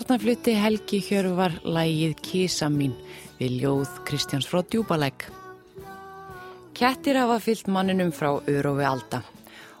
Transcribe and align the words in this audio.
Þarna 0.00 0.16
flutti 0.16 0.52
Helgi 0.56 0.98
Hjörvar 1.04 1.52
lægið 1.60 2.14
Kísa 2.24 2.70
mín 2.72 2.94
við 3.36 3.58
ljóð 3.60 3.98
Kristjáns 4.08 4.46
frá 4.48 4.62
Djúbalæk. 4.64 5.26
Kettir 6.72 7.18
hafa 7.20 7.36
fyllt 7.44 7.68
manninum 7.68 8.08
frá 8.08 8.30
Örofi 8.48 8.86
Alda 8.88 9.20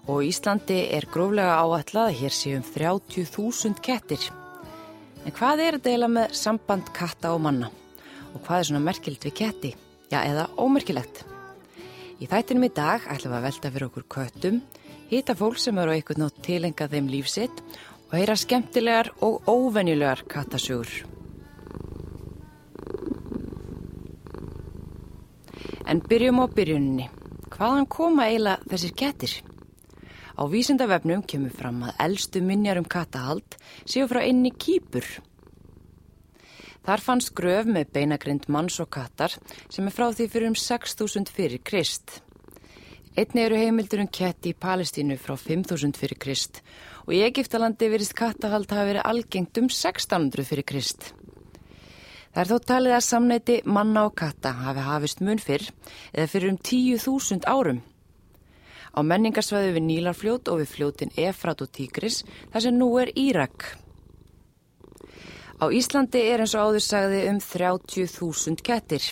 og 0.04 0.20
Íslandi 0.28 0.76
er 0.92 1.08
gróflega 1.08 1.56
áætlað 1.64 2.10
að 2.10 2.18
hér 2.20 2.36
séum 2.36 2.66
30.000 2.68 3.80
kettir. 3.80 4.26
En 5.24 5.32
hvað 5.32 5.64
er 5.64 5.78
þetta 5.78 5.94
eiginlega 5.94 6.16
með 6.18 6.36
samband 6.42 6.92
katta 7.00 7.32
og 7.32 7.40
manna? 7.46 7.72
Og 8.34 8.44
hvað 8.44 8.58
er 8.58 8.68
svona 8.68 8.84
merkilegt 8.90 9.24
við 9.24 9.38
ketti? 9.40 9.74
Já, 10.12 10.20
eða 10.20 10.50
ómerkilegt? 10.60 11.24
Í 12.20 12.28
þættinum 12.28 12.68
í 12.68 12.74
dag 12.76 13.08
ætlum 13.08 13.32
við 13.32 13.40
að 13.40 13.48
velta 13.48 13.72
fyrir 13.72 13.88
okkur 13.88 14.10
köttum, 14.18 14.60
hýta 15.10 15.34
fólk 15.34 15.56
sem 15.58 15.78
eru 15.80 15.96
einhvern 15.96 16.26
nátt 16.26 16.44
tilengað 16.44 16.92
þeim 16.92 17.08
lífsitt 17.08 17.56
og 17.58 17.89
heyra 18.18 18.34
skemmtilegar 18.36 19.12
og 19.22 19.46
óvenjulegar 19.46 20.24
kattasjúr. 20.26 20.88
En 25.86 26.02
byrjum 26.02 26.42
á 26.42 26.46
byrjuninni. 26.50 27.06
Hvaðan 27.50 27.86
koma 27.90 28.26
eiginlega 28.26 28.66
þessir 28.70 28.94
kettir? 28.98 29.32
Á 30.34 30.42
vísindavefnum 30.50 31.22
kemur 31.22 31.54
fram 31.54 31.82
að 31.86 31.98
eldstu 32.06 32.42
minjar 32.42 32.80
um 32.80 32.86
kattahald 32.86 33.58
séu 33.84 34.06
frá 34.10 34.22
einni 34.24 34.50
kýpur. 34.50 35.06
Þar 36.86 37.04
fannst 37.04 37.34
gröf 37.36 37.68
með 37.68 37.92
beinagrind 37.94 38.48
manns 38.48 38.80
og 38.80 38.90
kattar 38.90 39.34
sem 39.68 39.86
er 39.86 39.94
frá 39.94 40.08
því 40.10 40.26
fyrir 40.32 40.50
um 40.50 40.58
6.000 40.58 41.30
fyrir 41.30 41.62
Krist. 41.62 42.22
Einni 43.18 43.42
eru 43.42 43.58
heimildur 43.58 44.00
um 44.00 44.08
ketti 44.08 44.54
í 44.54 44.56
Palestínu 44.56 45.18
frá 45.20 45.34
5.000 45.36 45.98
fyrir 45.98 46.18
Krist 46.22 46.62
og 47.10 47.16
í 47.18 47.24
Egiptalandi 47.26 47.88
verist 47.90 48.14
kattahald 48.14 48.70
hafa 48.70 48.86
verið 48.86 49.02
algengt 49.10 49.58
um 49.58 49.64
1600 49.66 50.44
fyrir 50.46 50.62
Krist. 50.62 51.08
Það 52.30 52.42
er 52.44 52.50
þó 52.52 52.66
talið 52.70 52.92
að 52.94 53.02
samneiti 53.02 53.56
manna 53.66 54.04
og 54.06 54.12
katta 54.20 54.52
hafi 54.54 54.84
hafist 54.86 55.22
mun 55.26 55.42
fyrr 55.42 55.64
eða 56.12 56.28
fyrir 56.30 56.52
um 56.52 56.60
10.000 56.62 57.48
árum. 57.50 57.80
Á 58.94 59.02
menningarsvæðu 59.02 59.72
við 59.74 59.86
Nílarfljót 59.88 60.52
og 60.52 60.60
við 60.60 60.70
fljótin 60.70 61.10
Efrat 61.18 61.64
og 61.66 61.72
Tígris 61.74 62.20
þar 62.52 62.66
sem 62.68 62.78
nú 62.78 62.92
er 63.02 63.10
Írak. 63.18 63.66
Á 65.58 65.66
Íslandi 65.66 66.22
er 66.30 66.44
eins 66.44 66.54
og 66.54 66.70
áður 66.70 66.86
sagði 66.86 67.24
um 67.32 67.42
30.000 67.42 68.62
kettir 68.62 69.10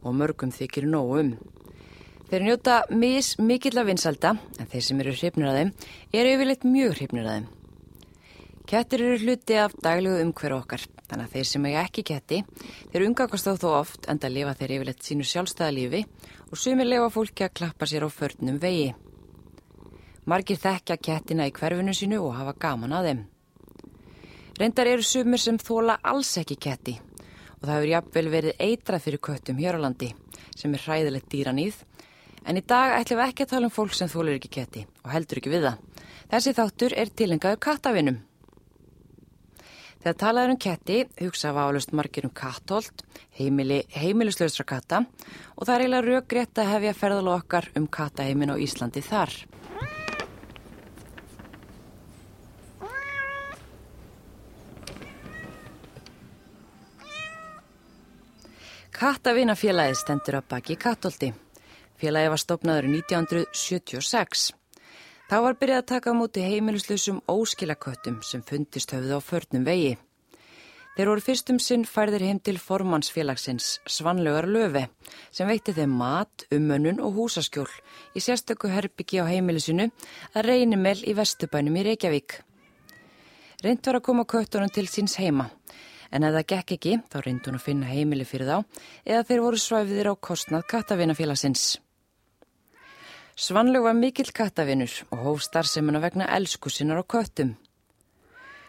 og 0.00 0.16
mörgum 0.16 0.48
þykir 0.48 0.88
nógum. 0.88 1.34
Þeir 2.34 2.42
njóta 2.48 2.76
mis 2.90 3.28
mikill 3.38 3.78
af 3.78 3.84
vinsalda 3.86 4.32
en 4.58 4.66
þeir 4.66 4.82
sem 4.82 5.00
eru 5.04 5.12
hrifnir 5.14 5.46
að 5.46 5.58
þeim 5.60 5.68
eru 6.18 6.30
yfirleitt 6.34 6.64
mjög 6.66 6.94
hrifnir 6.96 7.28
að 7.30 7.36
þeim. 7.36 7.44
Kettir 8.72 9.04
eru 9.06 9.20
hluti 9.22 9.58
af 9.62 9.76
daglegu 9.84 10.24
umhverju 10.24 10.56
okkar 10.56 10.82
þannig 10.96 11.28
að 11.28 11.36
þeir 11.36 11.48
sem 11.52 11.68
eiga 11.68 11.84
ekki 11.86 12.04
ketti 12.08 12.40
þeir 12.64 13.06
umgakast 13.06 13.46
þá 13.46 13.62
þó 13.62 13.68
oft 13.76 14.10
en 14.10 14.18
það 14.24 14.34
lifa 14.40 14.56
þeir 14.58 14.74
yfirleitt 14.78 15.06
sínu 15.06 15.28
sjálfstæða 15.30 15.76
lífi 15.78 16.02
og 16.48 16.58
sumir 16.64 16.90
lefa 16.90 17.14
fólki 17.20 17.46
að 17.46 17.54
klappa 17.60 17.90
sér 17.92 18.08
á 18.08 18.10
förnum 18.10 18.58
vegi. 18.66 18.90
Margir 20.26 20.62
þekkja 20.66 20.98
kettina 20.98 21.46
í 21.46 21.54
hverfinu 21.54 21.94
sínu 21.94 22.18
og 22.18 22.34
hafa 22.40 22.58
gaman 22.66 22.98
að 22.98 23.10
þeim. 23.12 23.24
Reyndar 24.58 24.94
eru 24.96 25.06
sumir 25.06 25.38
sem 25.38 25.62
þóla 25.62 26.00
alls 26.02 26.34
ekki 26.42 26.58
ketti 26.58 26.98
og 26.98 27.62
það 27.62 27.74
hefur 27.76 27.90
jafnvel 27.94 28.28
verið 28.40 28.62
eitrað 28.72 29.06
fyrir 29.06 29.26
köttum 29.30 29.62
hér 29.62 29.78
á 29.78 29.86
landi 29.86 30.16
sem 30.58 30.74
er 30.74 30.88
hræðilegt 30.88 31.30
dýranýð 31.30 31.84
en 32.44 32.60
í 32.60 32.62
dag 32.64 32.98
ætlum 32.98 33.20
við 33.20 33.30
ekki 33.30 33.46
að 33.46 33.52
tala 33.54 33.68
um 33.70 33.74
fólk 33.74 33.96
sem 33.96 34.10
þólar 34.12 34.38
ekki 34.38 34.52
ketti 34.58 34.84
og 35.02 35.10
heldur 35.14 35.40
ekki 35.40 35.52
við 35.52 35.66
það. 35.68 35.82
Þessi 36.30 36.54
þáttur 36.58 36.94
er 37.00 37.12
tilengaður 37.16 37.60
kattavinum. 37.66 38.20
Þegar 40.04 40.16
talaður 40.20 40.52
um 40.52 40.60
ketti 40.60 40.96
hugsa 41.22 41.54
válust 41.56 41.94
margir 41.96 42.26
um 42.28 42.32
kattolt, 42.36 43.04
heimili, 43.38 43.80
heimilislausra 43.88 44.66
katta 44.68 45.00
og 45.56 45.64
það 45.64 45.74
er 45.74 45.84
eiginlega 45.86 46.08
raugrétt 46.10 46.60
að 46.60 46.72
hefja 46.74 46.96
ferðal 46.98 47.30
okkar 47.38 47.70
um 47.80 47.88
kattaheimin 47.88 48.52
á 48.52 48.56
Íslandi 48.60 49.00
þar. 49.00 49.32
Kattavinafélagið 58.94 59.96
stendur 59.98 60.38
að 60.38 60.52
baki 60.52 60.76
kattolti. 60.80 61.32
Félagið 62.04 62.32
var 62.34 62.40
stopnaður 62.42 62.86
1976. 62.90 64.50
Þá 65.24 65.36
var 65.40 65.54
byrjað 65.56 65.78
að 65.80 65.86
taka 65.88 66.12
á 66.12 66.18
móti 66.18 66.42
heimiluslusum 66.44 67.22
óskilaköttum 67.32 68.18
sem 68.20 68.42
fundist 68.44 68.92
höfðu 68.92 69.16
á 69.16 69.20
förnum 69.24 69.64
vegi. 69.64 69.94
Þeir 70.98 71.08
voru 71.10 71.22
fyrstum 71.24 71.60
sinn 71.64 71.86
færðir 71.88 72.26
heim 72.26 72.40
til 72.44 72.58
formannsfélagsins 72.60 73.78
Svanlögar 73.88 74.44
Löfi 74.44 74.84
sem 75.32 75.48
veitti 75.48 75.72
þeim 75.72 75.94
mat, 75.96 76.44
umönnun 76.52 77.00
og 77.00 77.16
húsaskjól 77.16 77.70
í 78.12 78.20
sérstöku 78.20 78.68
herbyggi 78.68 79.24
á 79.24 79.26
heimilisinu 79.30 79.88
að 80.36 80.50
reynimel 80.50 80.98
í 81.08 81.16
Vestubænum 81.16 81.80
í 81.80 81.86
Reykjavík. 81.88 82.36
Reynd 83.64 83.80
var 83.80 83.98
að 84.02 84.06
koma 84.10 84.26
köttunum 84.28 84.68
til 84.68 84.84
síns 84.92 85.16
heima 85.16 85.48
en 86.12 86.28
ef 86.28 86.36
það 86.36 86.46
gekk 86.52 86.76
ekki 86.76 86.98
þá 87.08 87.18
reyndi 87.24 87.48
hún 87.48 87.58
að 87.58 87.64
finna 87.64 87.88
heimili 87.88 88.28
fyrir 88.28 88.52
þá 88.52 88.84
eða 89.08 89.24
þeir 89.30 89.42
voru 89.48 89.64
svæfiðir 89.64 90.12
á 90.12 90.14
kostnað 90.20 90.68
kattavinafélagsins. 90.70 91.64
Svanlög 93.34 93.82
var 93.82 93.96
mikill 93.98 94.30
kattavinur 94.30 94.92
og 95.10 95.22
hóf 95.24 95.40
starfsemina 95.42 95.98
vegna 95.98 96.28
elsku 96.36 96.70
sinnar 96.70 97.00
á 97.02 97.04
köttum. 97.04 97.56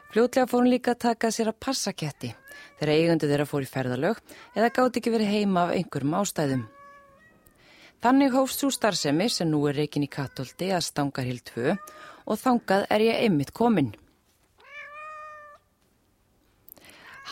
Fljótlega 0.10 0.48
fór 0.50 0.64
hún 0.64 0.72
líka 0.74 0.96
að 0.96 1.04
taka 1.04 1.30
sér 1.30 1.52
að 1.52 1.60
passa 1.62 1.92
ketti 1.94 2.32
þegar 2.80 2.92
eigandi 2.96 3.28
þeirra 3.30 3.46
fór 3.46 3.62
í 3.62 3.70
ferðalög 3.70 4.22
eða 4.58 4.72
gátt 4.74 4.98
ekki 4.98 5.14
verið 5.14 5.34
heima 5.36 5.68
af 5.68 5.74
einhverjum 5.76 6.16
ástæðum. 6.18 6.64
Þannig 8.02 8.34
hófst 8.34 8.64
svo 8.64 8.72
starfsemi 8.74 9.28
sem 9.30 9.52
nú 9.52 9.60
er 9.70 9.78
reikin 9.78 10.08
í 10.08 10.10
kattolti 10.10 10.72
að 10.74 10.88
stangar 10.88 11.28
hild 11.30 11.46
2 11.52 11.76
og 12.26 12.42
þangað 12.42 12.88
er 12.90 13.06
ég 13.06 13.22
einmitt 13.22 13.54
kominn. 13.54 13.92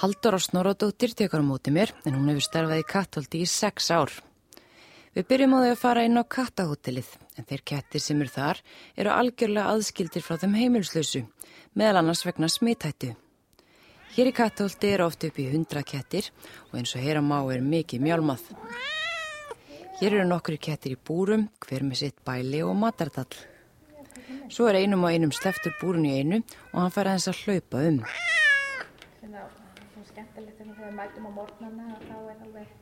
Haldur 0.03 0.37
á 0.37 0.39
Snorradóttir 0.41 1.17
tekar 1.17 1.41
á 1.41 1.49
móti 1.49 1.73
mér 1.73 1.95
en 2.05 2.13
hún 2.13 2.29
hefur 2.29 2.45
starfað 2.45 2.83
í 2.83 2.87
kattolti 2.93 3.41
í 3.41 3.49
sex 3.49 3.89
ár. 3.89 4.13
Við 5.13 5.27
byrjum 5.29 5.51
á 5.53 5.57
því 5.61 5.69
að 5.69 5.77
fara 5.77 6.03
inn 6.07 6.17
á 6.17 6.25
kattahótelið 6.25 7.09
en 7.37 7.45
þeir 7.45 7.61
kettir 7.69 8.01
sem 8.01 8.21
eru 8.23 8.31
þar 8.33 8.61
eru 8.97 9.11
algjörlega 9.13 9.69
aðskildir 9.69 10.25
frá 10.25 10.39
þeim 10.41 10.55
heimilslausu 10.57 11.21
meðal 11.77 11.99
annars 11.99 12.23
vegna 12.25 12.49
smittættu. 12.49 13.11
Hér 14.15 14.31
í 14.31 14.33
kattahólti 14.33 14.89
er 14.89 15.05
oft 15.05 15.21
upp 15.27 15.37
í 15.37 15.45
100 15.51 15.85
kettir 15.85 16.31
og 16.71 16.79
eins 16.81 16.95
og 16.97 17.05
heyra 17.05 17.21
má 17.21 17.37
er 17.53 17.61
mikið 17.61 18.01
mjálmað. 18.07 18.49
Hér 20.01 20.17
eru 20.17 20.25
nokkru 20.31 20.57
kettir 20.57 20.97
í 20.97 20.97
búrum, 20.97 21.45
hver 21.61 21.85
með 21.85 22.01
sitt 22.01 22.17
bæli 22.25 22.65
og 22.65 22.73
matardall. 22.81 23.37
Svo 24.49 24.65
er 24.69 24.81
einum 24.81 25.05
og 25.05 25.13
einum 25.13 25.33
sleftur 25.33 25.77
búrun 25.77 26.09
í 26.09 26.17
einu 26.17 26.41
og 26.71 26.79
hann 26.81 26.93
fær 26.95 27.11
aðeins 27.11 27.29
að 27.29 27.43
hlaupa 27.45 27.85
um. 27.85 28.01
Það 29.21 29.37
er 29.37 30.09
skemmtilegt 30.09 30.57
þegar 30.57 30.87
við 30.87 30.97
mætum 30.97 31.29
á 31.29 31.31
morgnana 31.37 31.99
þá 32.01 32.17
er 32.17 32.47
alveg 32.47 32.79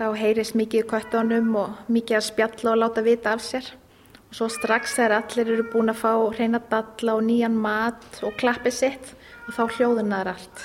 þá 0.00 0.14
heyrist 0.16 0.56
mikið 0.56 0.80
í 0.80 0.88
köttunum 0.88 1.48
og 1.60 1.80
mikið 1.92 2.16
að 2.16 2.26
spjalla 2.30 2.72
og 2.72 2.78
láta 2.80 3.02
vita 3.04 3.34
af 3.36 3.42
sér. 3.44 3.66
Og 4.30 4.36
svo 4.38 4.46
strax 4.48 4.94
þegar 4.96 5.16
allir 5.18 5.50
eru 5.52 5.66
búin 5.68 5.92
að 5.92 6.00
fá 6.00 6.12
reyna 6.38 6.60
dalla 6.70 7.16
og 7.18 7.26
nýjan 7.26 7.58
mat 7.60 8.22
og 8.24 8.38
klappið 8.40 8.76
sitt 8.78 9.10
og 9.44 9.52
þá 9.58 9.76
hljóðunar 9.76 10.30
allt. 10.32 10.62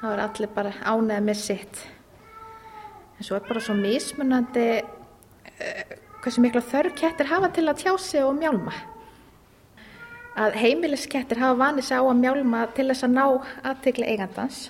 Þá 0.00 0.06
er 0.14 0.22
allir 0.24 0.52
bara 0.54 0.72
ánæðið 0.80 1.26
með 1.26 1.40
sitt. 1.42 1.82
En 3.18 3.28
svo 3.28 3.36
er 3.36 3.44
bara 3.50 3.64
svo 3.66 3.76
mismunandi 3.76 4.66
uh, 4.80 5.92
hversu 6.22 6.40
mikla 6.40 6.64
þörf 6.64 6.96
kettir 6.96 7.28
hafa 7.28 7.52
til 7.52 7.66
að 7.68 7.82
tjá 7.82 7.92
sig 8.00 8.24
og 8.24 8.38
mjálma. 8.38 8.72
Að 10.38 10.56
heimiliskettir 10.62 11.42
hafa 11.42 11.60
vanið 11.66 11.90
sig 11.90 12.00
á 12.00 12.04
að 12.06 12.20
mjálma 12.24 12.64
til 12.78 12.88
þess 12.88 13.04
að 13.04 13.16
ná 13.18 13.24
aðtegli 13.74 14.08
eigandans 14.08 14.68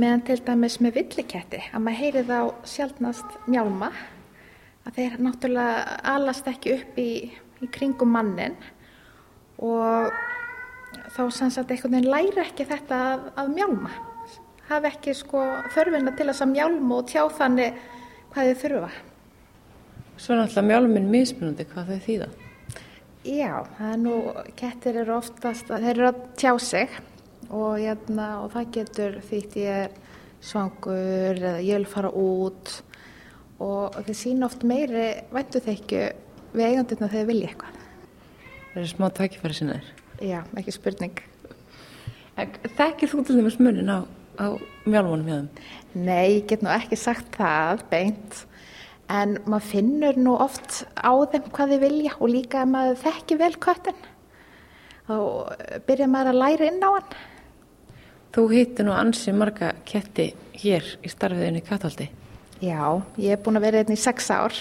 meðan 0.00 0.24
til 0.26 0.38
dæmis 0.46 0.78
með 0.82 0.96
villiketti 1.00 1.60
að 1.70 1.84
maður 1.84 2.00
heyri 2.00 2.24
þá 2.28 2.38
sjálfnast 2.72 3.38
mjálma 3.50 3.90
að 4.88 4.96
þeir 4.96 5.16
náttúrulega 5.26 5.96
alast 6.14 6.48
ekki 6.50 6.74
upp 6.78 7.00
í, 7.00 7.10
í 7.60 7.70
kringum 7.74 8.12
mannin 8.14 8.56
og 9.60 10.12
þá 11.14 11.22
sannsagt 11.34 11.70
einhvern 11.70 11.98
veginn 11.98 12.10
læri 12.10 12.42
ekki 12.42 12.66
þetta 12.68 13.00
að, 13.10 13.26
að 13.42 13.52
mjálma. 13.58 13.92
Hafi 14.70 14.90
ekki 14.90 15.14
sko 15.18 15.42
þörfina 15.74 16.14
til 16.16 16.28
þess 16.30 16.44
að 16.44 16.52
mjálma 16.54 17.00
og 17.00 17.08
tjá 17.10 17.22
þannig 17.36 17.80
hvað 18.32 18.50
þau 18.50 18.60
þurfa. 18.62 18.90
Svo 20.20 20.34
er 20.34 20.40
náttúrulega 20.40 20.68
mjálminn 20.70 21.10
mismunandi 21.10 21.66
hvað 21.70 21.92
þau 21.92 22.06
þýða. 22.06 22.30
Já, 23.20 23.52
það 23.76 23.92
er 23.92 23.98
nú, 24.00 24.16
kettir 24.56 24.98
eru 25.02 25.16
oftast, 25.18 25.68
þeir 25.68 25.90
eru 25.92 26.06
að 26.08 26.20
tjá 26.40 26.52
sig 26.64 27.00
og, 27.50 27.78
hérna, 27.78 28.28
og 28.44 28.52
það 28.54 28.70
getur 28.76 29.18
þýtt 29.26 29.58
ég 29.60 29.82
er 29.86 29.98
svangur 30.40 31.36
eða 31.36 31.58
ég 31.60 31.80
vil 31.80 31.90
fara 31.90 32.10
út 32.16 32.76
og 33.60 33.96
þeir 34.06 34.16
sína 34.16 34.48
oft 34.48 34.64
meiri 34.64 35.08
væntu 35.34 35.60
þeikju 35.64 36.04
við 36.54 36.66
eigandirna 36.66 37.10
þegar 37.12 37.28
vilja 37.28 37.50
eitthvað. 37.50 37.80
Það 38.70 38.82
er 38.82 38.92
smá 38.94 39.08
tækifæri 39.18 39.58
sinna 39.58 39.76
þér. 39.78 39.90
Já, 40.30 40.38
ekki 40.60 40.74
spurning. 40.74 41.20
Þekkir 42.38 43.10
þú 43.10 43.24
til 43.26 43.36
dæmis 43.36 43.58
munin 43.60 43.90
á, 43.92 44.00
á 44.40 44.46
mjálmunum 44.86 45.26
hjá 45.28 45.36
þeim? 45.40 45.50
Nei, 46.06 46.38
ég 46.38 46.46
get 46.48 46.62
nú 46.64 46.70
ekki 46.72 46.96
sagt 46.98 47.36
það 47.36 47.84
beint 47.90 48.44
en 49.10 49.36
maður 49.50 49.66
finnur 49.72 50.20
nú 50.20 50.36
oft 50.38 50.84
á 50.94 51.12
þeim 51.32 51.50
hvað 51.50 51.74
þið 51.74 51.84
vilja 51.84 52.14
og 52.18 52.30
líka 52.30 52.62
ef 52.62 52.70
maður 52.70 53.00
þekki 53.02 53.38
vel 53.40 53.52
köttin 53.60 54.06
þá 55.08 55.16
byrja 55.88 56.08
maður 56.10 56.32
að 56.32 56.40
læra 56.44 56.70
inn 56.70 56.84
á 56.86 56.90
hann. 56.94 57.10
Þú 58.30 58.44
hittir 58.52 58.86
nú 58.86 58.92
ansi 58.94 59.32
marga 59.34 59.72
ketti 59.82 60.28
hér 60.60 60.84
í 61.02 61.10
starfiðinni 61.10 61.64
í 61.64 61.66
Katholti. 61.66 62.06
Já, 62.62 63.02
ég 63.18 63.34
er 63.34 63.40
búin 63.42 63.58
að 63.58 63.64
vera 63.66 63.80
hérna 63.80 63.96
í 63.96 63.98
sex 63.98 64.28
ár 64.30 64.54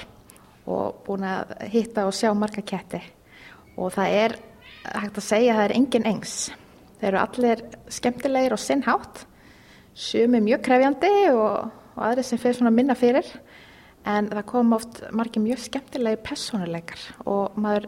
og 0.65 1.03
búin 1.05 1.25
að 1.27 1.51
hitta 1.69 2.07
og 2.09 2.15
sjá 2.17 2.31
marga 2.33 2.63
ketti 2.65 3.01
og 3.77 3.93
það 3.93 4.15
er 4.23 4.35
hægt 4.87 5.19
að 5.21 5.27
segja 5.27 5.53
að 5.53 5.59
það 5.59 5.67
er 5.67 5.75
engin 5.77 6.09
engs. 6.09 6.33
Þeir 6.99 7.09
eru 7.11 7.21
allir 7.21 7.63
skemmtilegir 7.93 8.55
og 8.55 8.63
sinnhátt, 8.63 9.23
sumi 9.93 10.41
mjög 10.43 10.65
krefjandi 10.65 11.13
og, 11.35 11.69
og 11.93 12.03
aðri 12.09 12.25
sem 12.25 12.41
fyrir 12.41 12.57
svona 12.57 12.73
minna 12.73 12.97
fyrir 12.97 13.29
en 14.09 14.31
það 14.33 14.45
kom 14.49 14.73
oft 14.79 15.03
margi 15.13 15.43
mjög 15.43 15.61
skemmtilegi 15.67 16.23
personuleikar 16.25 17.05
og 17.29 17.53
maður 17.59 17.85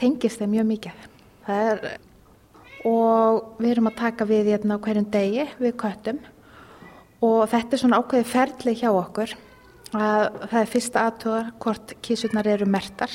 tengist 0.00 0.40
þeim 0.40 0.56
mjög 0.56 0.70
mikið. 0.72 1.08
Það 1.44 1.70
er 1.74 1.88
og 2.86 3.56
við 3.58 3.72
erum 3.74 3.90
að 3.90 3.98
taka 3.98 4.26
við 4.28 4.52
hérna 4.52 4.78
á 4.78 4.84
hverjum 4.84 5.08
degi 5.10 5.46
við 5.58 5.74
köttum. 5.80 6.20
Og 7.24 7.46
þetta 7.50 7.74
er 7.74 7.82
svona 7.82 7.98
ákveði 8.00 8.28
ferli 8.30 8.74
hjá 8.78 8.90
okkur 8.92 9.32
að 9.96 10.22
það 10.50 10.60
er 10.60 10.70
fyrsta 10.70 11.06
aðtúar 11.06 11.50
hvort 11.62 11.94
kísurnar 12.04 12.48
eru 12.52 12.68
mertar 12.68 13.12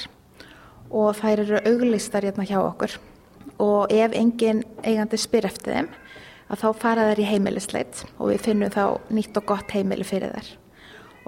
og 0.91 1.15
þær 1.19 1.43
eru 1.45 1.61
auglistar 1.69 2.25
hérna 2.27 2.47
hjá 2.47 2.59
okkur. 2.59 2.97
Og 3.61 3.91
ef 3.93 4.15
engin 4.17 4.63
eigandi 4.83 5.19
spyr 5.21 5.47
eftir 5.47 5.77
þeim 5.77 5.91
að 6.51 6.63
þá 6.63 6.69
fara 6.81 7.09
þær 7.11 7.21
í 7.21 7.29
heimilisleit 7.29 8.03
og 8.17 8.31
við 8.33 8.47
finnum 8.47 8.73
þá 8.73 8.85
nýtt 9.13 9.37
og 9.39 9.47
gott 9.53 9.75
heimili 9.75 10.07
fyrir 10.07 10.33
þær. 10.35 10.49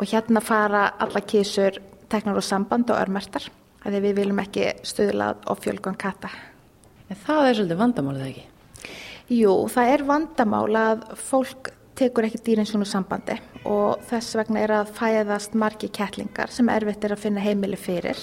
Og 0.01 0.09
hérna 0.09 0.41
fara 0.43 0.87
alla 0.99 1.21
kísur 1.21 1.77
teknar 2.11 2.41
og 2.41 2.45
samband 2.45 2.89
og 2.91 2.99
örmertar 2.99 3.47
að 3.83 4.01
við 4.01 4.17
viljum 4.19 4.41
ekki 4.43 4.73
stuðlað 4.83 5.45
og 5.47 5.61
fjölgun 5.63 5.99
kata. 5.99 6.31
En 7.13 7.19
það 7.21 7.45
er 7.45 7.57
svolítið 7.59 7.77
vandamálið 7.77 8.27
ekki? 8.31 8.43
Jú, 9.37 9.51
það 9.69 9.89
er 9.93 10.03
vandamál 10.07 10.77
að 10.79 11.01
fólk 11.21 11.67
tekur 11.93 12.25
ekki 12.25 12.39
dýrin 12.41 12.65
svona 12.65 12.87
sambandi 12.89 13.35
og 13.69 14.01
þess 14.09 14.33
vegna 14.39 14.63
er 14.63 14.71
að 14.79 14.93
fæðast 14.97 15.53
margi 15.53 15.91
kettlingar 15.93 16.49
sem 16.49 16.71
erfitt 16.73 17.05
er 17.05 17.13
að 17.13 17.21
finna 17.21 17.43
heimili 17.43 17.77
fyrir. 17.77 18.17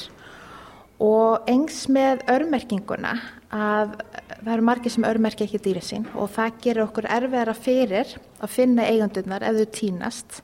Og 1.01 1.47
engs 1.49 1.85
með 1.89 2.25
örmerkinguna 2.35 3.13
að 3.55 3.95
það 4.33 4.51
eru 4.57 4.67
margi 4.67 4.93
sem 4.93 5.07
örmerki 5.07 5.47
ekki 5.47 5.63
dýrin 5.63 5.87
sín 5.87 6.09
og 6.17 6.33
það 6.35 6.59
gerir 6.67 6.87
okkur 6.89 7.09
erfiðara 7.15 7.55
fyrir 7.55 8.17
að 8.43 8.55
finna 8.57 8.89
eigandunar 8.91 9.47
ef 9.47 9.61
þau 9.61 9.71
týnast 9.79 10.41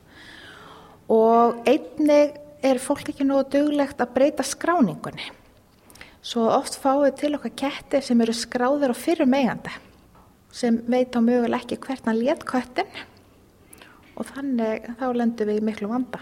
og 1.11 1.67
einnig 1.67 2.39
er 2.63 2.79
fólk 2.79 3.11
ekki 3.11 3.27
nógu 3.27 3.49
duglegt 3.57 3.99
að 4.01 4.15
breyta 4.15 4.47
skráningunni 4.47 5.27
svo 6.25 6.47
oft 6.51 6.79
fáið 6.81 7.13
til 7.21 7.35
okkar 7.37 7.53
ketti 7.63 8.01
sem 8.03 8.21
eru 8.23 8.35
skráður 8.35 8.93
á 8.93 8.95
fyrrum 8.97 9.35
eiganda 9.37 9.73
sem 10.53 10.79
veit 10.89 11.13
á 11.13 11.21
möguleg 11.21 11.63
ekki 11.63 11.77
hvert 11.83 12.07
hann 12.07 12.19
létt 12.19 12.45
köttin 12.47 12.89
og 14.17 14.25
þannig 14.31 14.87
þá 14.97 15.05
lendum 15.13 15.49
við 15.49 15.59
í 15.61 15.65
miklu 15.67 15.89
vanda. 15.91 16.21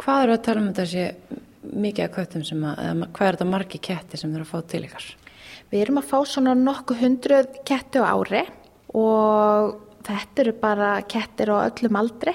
Hvað 0.00 0.24
eru 0.24 0.34
að 0.34 0.44
tala 0.46 0.62
um 0.64 0.72
sé 0.88 1.04
mikið 1.60 2.06
af 2.06 2.14
köttum 2.16 2.44
sem 2.46 2.62
að, 2.64 2.80
eða 2.88 3.08
hvað 3.14 3.26
er 3.28 3.36
þetta 3.36 3.50
margi 3.50 3.80
ketti 3.84 4.18
sem 4.18 4.32
þurfa 4.32 4.46
að 4.46 4.64
fá 4.64 4.70
til 4.72 4.82
ykkar? 4.88 5.08
Við 5.70 5.82
erum 5.84 6.00
að 6.00 6.08
fá 6.10 6.16
svona 6.26 6.54
nokkuð 6.58 7.02
hundruð 7.04 7.60
ketti 7.68 8.02
á 8.02 8.10
ári 8.10 8.42
og 8.96 9.76
þetta 10.06 10.42
eru 10.42 10.54
bara 10.58 10.94
kettir 11.06 11.52
á 11.52 11.68
öllum 11.68 12.00
aldri 12.00 12.34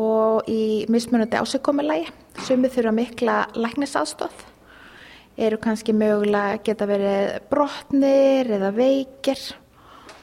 og 0.00 0.48
í 0.48 0.86
mismunandi 0.88 1.40
ásökkomulagi 1.42 2.06
sem 2.46 2.62
við 2.62 2.78
þurfum 2.78 3.00
mikla 3.02 3.36
læknisaðstóð 3.58 4.46
eru 5.40 5.58
kannski 5.62 5.94
mögulega 5.96 6.60
geta 6.64 6.88
verið 6.88 7.38
brotnir 7.50 8.50
eða 8.58 8.70
veikir 8.76 9.40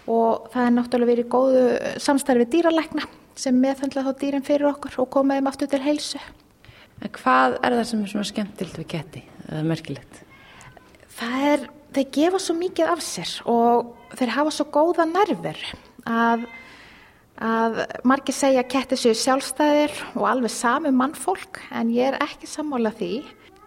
og 0.07 0.49
það 0.53 0.63
er 0.63 0.75
náttúrulega 0.75 1.11
verið 1.11 1.31
góðu 1.31 1.63
samstarfið 2.03 2.51
dýralækna 2.53 3.07
sem 3.37 3.57
meðhandla 3.61 4.05
þá 4.07 4.11
dýrin 4.21 4.45
fyrir 4.45 4.69
okkur 4.71 5.01
og 5.03 5.09
koma 5.13 5.37
þeim 5.37 5.49
aftur 5.51 5.69
til 5.71 5.81
heilsu. 5.83 6.21
En 7.03 7.11
hvað 7.13 7.57
er 7.61 7.75
það 7.77 7.89
sem 7.91 8.03
er 8.03 8.13
svona 8.13 8.29
skemmtilt 8.31 8.79
við 8.79 8.87
ketti 8.93 9.23
eða 9.47 9.65
merkilegt? 9.67 10.21
Það 11.17 11.43
er, 11.51 11.65
þeir 11.97 12.07
gefa 12.17 12.41
svo 12.41 12.55
mikið 12.57 12.93
af 12.93 13.03
sér 13.05 13.33
og 13.49 14.15
þeir 14.17 14.33
hafa 14.37 14.53
svo 14.53 14.67
góða 14.73 15.05
nervur 15.09 15.61
að, 16.09 16.47
að 17.37 17.81
margir 18.07 18.37
segja 18.37 18.63
að 18.63 18.71
ketti 18.73 18.99
séu 19.01 19.17
sjálfstæðir 19.17 19.93
og 20.15 20.27
alveg 20.29 20.53
sami 20.53 20.93
mannfólk 20.93 21.61
en 21.69 21.93
ég 21.93 22.13
er 22.13 22.21
ekki 22.25 22.49
sammála 22.49 22.93
því. 22.97 23.11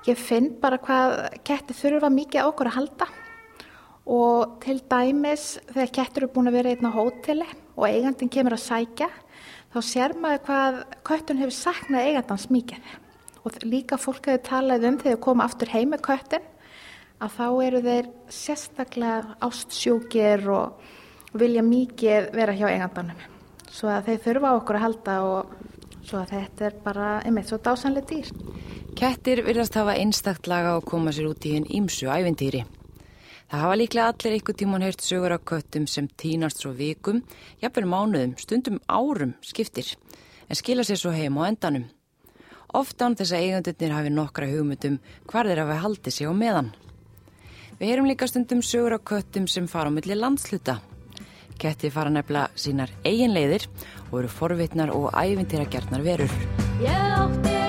Ég 0.08 0.17
finn 0.17 0.55
bara 0.61 0.79
hvað 0.81 1.19
ketti 1.44 1.75
þurfa 1.76 2.08
mikið 2.12 2.41
á 2.41 2.49
okkur 2.49 2.70
að 2.70 2.76
halda. 2.79 3.08
Og 4.11 4.55
til 4.64 4.79
dæmis 4.88 5.58
þegar 5.69 5.93
kettur 5.99 6.25
eru 6.25 6.32
búin 6.35 6.49
að 6.49 6.56
vera 6.56 6.73
einn 6.73 6.88
á 6.88 6.93
hóteli 6.97 7.49
og 7.76 7.85
eigandin 7.85 8.32
kemur 8.32 8.56
að 8.56 8.64
sækja 8.64 9.11
þá 9.70 9.79
sér 9.87 10.14
maður 10.19 10.41
hvað 10.47 10.79
köttun 11.06 11.43
hefur 11.43 11.56
saknað 11.58 12.08
eigandans 12.08 12.49
mikið. 12.50 12.88
Og 13.44 13.61
líka 13.69 14.00
fólk 14.00 14.31
hefur 14.31 14.43
talað 14.49 14.88
um 14.88 14.99
þegar 15.05 15.20
koma 15.29 15.44
aftur 15.44 15.73
heim 15.75 15.93
með 15.93 16.02
köttin 16.08 16.49
að 17.20 17.37
þá 17.37 17.47
eru 17.67 17.85
þeir 17.85 18.11
sérstaklega 18.32 19.37
ástsjúkir 19.44 20.49
og 20.49 21.37
vilja 21.37 21.62
mikið 21.62 22.32
vera 22.35 22.56
hjá 22.56 22.70
eigandanum. 22.73 23.20
Svo 23.70 23.93
að 23.93 24.08
þeir 24.08 24.25
þurfa 24.25 24.56
okkur 24.58 24.79
að 24.81 24.85
halda 24.87 25.17
og 25.29 25.52
svo 26.00 26.23
að 26.25 26.32
þetta 26.38 26.67
er 26.67 26.79
bara 26.82 27.11
einmitt 27.20 27.52
svo 27.52 27.61
dásanlega 27.61 28.08
dýr. 28.11 28.32
Kettir 28.98 29.40
virðast 29.46 29.76
hafa 29.78 29.94
einstakt 29.96 30.48
laga 30.50 30.75
og 30.78 30.84
koma 30.88 31.12
sér 31.14 31.31
út 31.31 31.44
í 31.46 31.54
hinn 31.54 31.69
ímsu 31.70 32.10
ævintýri. 32.10 32.64
Það 33.50 33.62
hafa 33.64 33.76
líklega 33.78 34.08
allir 34.12 34.34
einhver 34.37 34.56
tíman 34.58 34.84
heyrt 34.87 35.02
sögur 35.02 35.34
af 35.34 35.44
köttum 35.46 35.87
sem 35.90 36.08
týnast 36.20 36.60
svo 36.62 36.70
vikum, 36.76 37.22
jafnvel 37.62 37.88
mánuðum, 37.90 38.37
stundum 38.38 38.78
árum 38.87 39.32
skiptir, 39.42 39.88
en 40.49 40.59
skila 40.59 40.85
sér 40.87 41.00
svo 41.00 41.14
heim 41.14 41.38
á 41.38 41.49
endanum. 41.49 41.88
Oftan 42.75 43.16
þess 43.18 43.35
að 43.35 43.47
eigandunir 43.47 43.94
hafi 43.97 44.12
nokkra 44.14 44.50
hugmyndum 44.50 45.00
hvar 45.30 45.50
þeir 45.50 45.64
hafi 45.64 45.78
haldið 45.82 46.16
sig 46.16 46.30
á 46.30 46.35
meðan. 46.35 46.70
Við 47.80 47.90
heyrum 47.90 48.11
líka 48.11 48.28
stundum 48.30 48.62
sögur 48.62 48.99
af 48.99 49.06
köttum 49.11 49.49
sem 49.50 49.66
fara 49.66 49.90
á 49.90 49.97
milli 49.97 50.14
landsluta. 50.14 50.78
Ketti 51.59 51.90
fara 51.90 52.12
nefnilega 52.14 52.54
sínar 52.54 52.92
eiginleiðir 53.02 53.66
og 54.11 54.20
eru 54.23 54.30
forvitnar 54.30 54.94
og 54.94 55.11
ævintýra 55.11 55.66
gertnar 55.70 56.06
verur. 56.06 57.60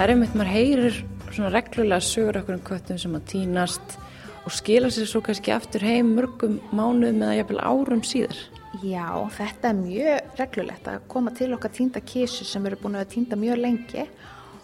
Það 0.00 0.06
er 0.06 0.10
einmitt, 0.14 0.36
maður 0.38 0.48
heyrir 0.54 0.94
svona 1.28 1.48
reglulega 1.52 2.00
sögur 2.00 2.38
okkur 2.38 2.54
um 2.56 2.60
köttum 2.64 2.96
sem 3.02 3.16
að 3.18 3.26
týnast 3.34 3.98
og 4.48 4.54
skila 4.56 4.88
sér 4.88 5.10
svo 5.10 5.20
kannski 5.26 5.52
aftur 5.52 5.84
heim 5.84 6.14
mörgum 6.16 6.54
mánuðum 6.72 7.20
eða 7.26 7.34
jafnvel 7.36 7.58
árum 7.60 8.00
síðar. 8.08 8.40
Já, 8.80 9.04
þetta 9.36 9.68
er 9.68 9.76
mjög 9.82 10.40
reglulegt 10.40 10.88
að 10.88 11.04
koma 11.12 11.34
til 11.36 11.50
okkar 11.52 11.76
týnda 11.76 12.00
kísu 12.00 12.48
sem 12.48 12.70
eru 12.70 12.80
búin 12.80 12.96
að 12.96 13.12
týnda 13.12 13.36
mjög 13.44 13.60
lengi 13.60 14.08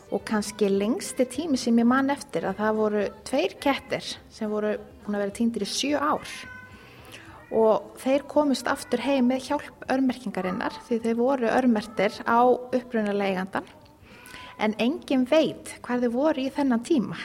og 0.09 0.25
kannski 0.25 0.73
lengsti 0.73 1.29
tími 1.37 1.61
sem 1.61 1.85
ég 1.85 1.93
man 1.93 2.09
eftir 2.17 2.49
að 2.49 2.63
það 2.65 2.81
voru 2.81 3.07
tveir 3.29 3.61
kettir 3.61 4.13
sem 4.33 4.57
voru 4.57 4.79
búin 5.05 5.21
að 5.21 5.27
vera 5.27 5.39
týndir 5.43 5.69
í 5.69 5.73
sjö 5.77 6.01
ár 6.01 6.37
og 7.53 7.99
þeir 8.01 8.25
komist 8.33 8.73
aftur 8.73 9.05
heim 9.05 9.29
með 9.29 9.51
hjálp 9.51 9.91
örmerkingarinnar 9.93 10.81
því 10.89 11.05
þeir 11.05 11.27
voru 11.27 11.53
örmertir 11.61 12.23
á 12.25 12.41
upprunaleigandan 12.49 13.69
en 14.63 14.77
engin 14.83 15.27
veit 15.29 15.75
hvað 15.85 16.07
þau 16.07 16.15
voru 16.15 16.47
í 16.47 16.53
þennan 16.53 16.85
tíma. 16.87 17.19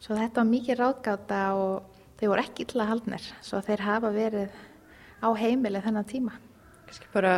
Svo 0.00 0.16
þetta 0.18 0.40
var 0.42 0.50
mikið 0.50 0.80
ráðgáta 0.80 1.42
og 1.58 2.00
þau 2.20 2.26
voru 2.30 2.44
ekki 2.44 2.66
illa 2.66 2.88
haldnir, 2.88 3.28
svo 3.44 3.60
þeir 3.64 3.84
hafa 3.84 4.10
verið 4.14 4.56
á 5.24 5.28
heimilið 5.32 5.86
þennan 5.86 6.08
tíma. 6.08 6.34
Kanski 6.88 7.12
bara 7.14 7.36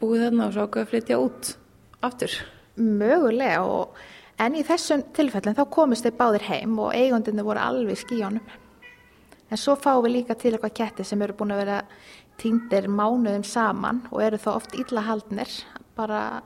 búið 0.00 0.26
þarna 0.26 0.48
og 0.48 0.56
svo 0.56 0.64
ákveða 0.66 0.86
að 0.86 0.94
flytja 0.94 1.20
út 1.20 1.52
aftur? 2.06 2.38
Mögulega 2.80 3.60
og 3.66 4.00
en 4.40 4.56
í 4.56 4.64
þessum 4.66 5.04
tilfellin 5.16 5.58
þá 5.58 5.64
komist 5.72 6.06
þau 6.06 6.16
báðir 6.22 6.46
heim 6.48 6.78
og 6.80 6.96
eigundinu 6.96 7.44
voru 7.46 7.62
alveg 7.62 8.00
skíjónum. 8.00 8.56
En 9.50 9.58
svo 9.58 9.74
fáum 9.76 10.04
við 10.06 10.20
líka 10.20 10.36
til 10.38 10.54
eitthvað 10.54 10.76
ketti 10.78 11.04
sem 11.04 11.22
eru 11.22 11.34
búin 11.36 11.52
að 11.54 11.64
vera 11.64 11.78
týndir 12.40 12.86
mánuðum 12.88 13.44
saman 13.44 14.04
og 14.10 14.22
eru 14.24 14.38
þá 14.40 14.50
oft 14.54 14.76
illa 14.78 15.02
haldnir, 15.04 15.50
bara 15.98 16.40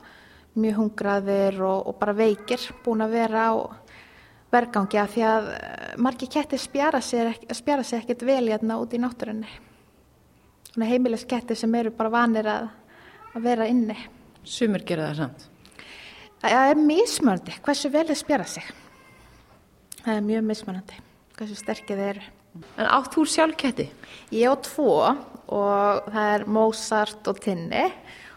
mjög 0.55 0.77
hungraðir 0.79 1.59
og, 1.65 1.89
og 1.89 1.97
bara 1.99 2.15
veikir 2.15 2.61
búin 2.85 3.03
að 3.05 3.15
vera 3.17 3.47
á 3.51 3.53
vergangi 4.55 4.99
af 5.01 5.11
því 5.13 5.25
að 5.27 5.49
eh, 5.55 5.95
margi 6.01 6.29
kettir 6.31 6.61
spjara 6.61 7.01
sig, 7.03 7.33
spjara 7.55 7.83
sig 7.83 8.03
ekkert 8.03 8.25
vel 8.27 8.43
hérna 8.47 8.79
út 8.81 8.93
í 8.95 9.01
náttúrunni. 9.01 9.49
Svona 10.71 10.89
heimilisketti 10.89 11.57
sem 11.57 11.75
eru 11.79 11.91
bara 11.95 12.13
vanir 12.13 12.47
að, 12.51 12.69
að 13.33 13.49
vera 13.49 13.67
inni. 13.71 13.97
Sumir 14.45 14.85
gera 14.87 15.09
það 15.09 15.21
samt? 15.23 15.45
Það 16.45 16.69
er 16.69 16.81
mismöndi 16.81 17.59
hversu 17.65 17.91
vel 17.91 18.05
þið 18.09 18.19
spjara 18.21 18.47
sig. 18.49 18.71
Það 20.03 20.15
er 20.15 20.25
mjög 20.29 20.49
mismöndi 20.51 20.99
hversu 21.35 21.59
sterkið 21.59 22.01
þeir 22.01 22.09
eru. 22.13 22.27
En 22.79 22.87
átt 22.87 23.11
þú 23.11 23.25
sjálf 23.27 23.57
ketti? 23.59 23.89
Ég 24.31 24.47
á 24.47 24.55
tvo 24.63 24.91
og 25.03 26.05
það 26.07 26.29
er 26.35 26.45
Mozart 26.47 27.27
og 27.27 27.41
Tinni 27.43 27.89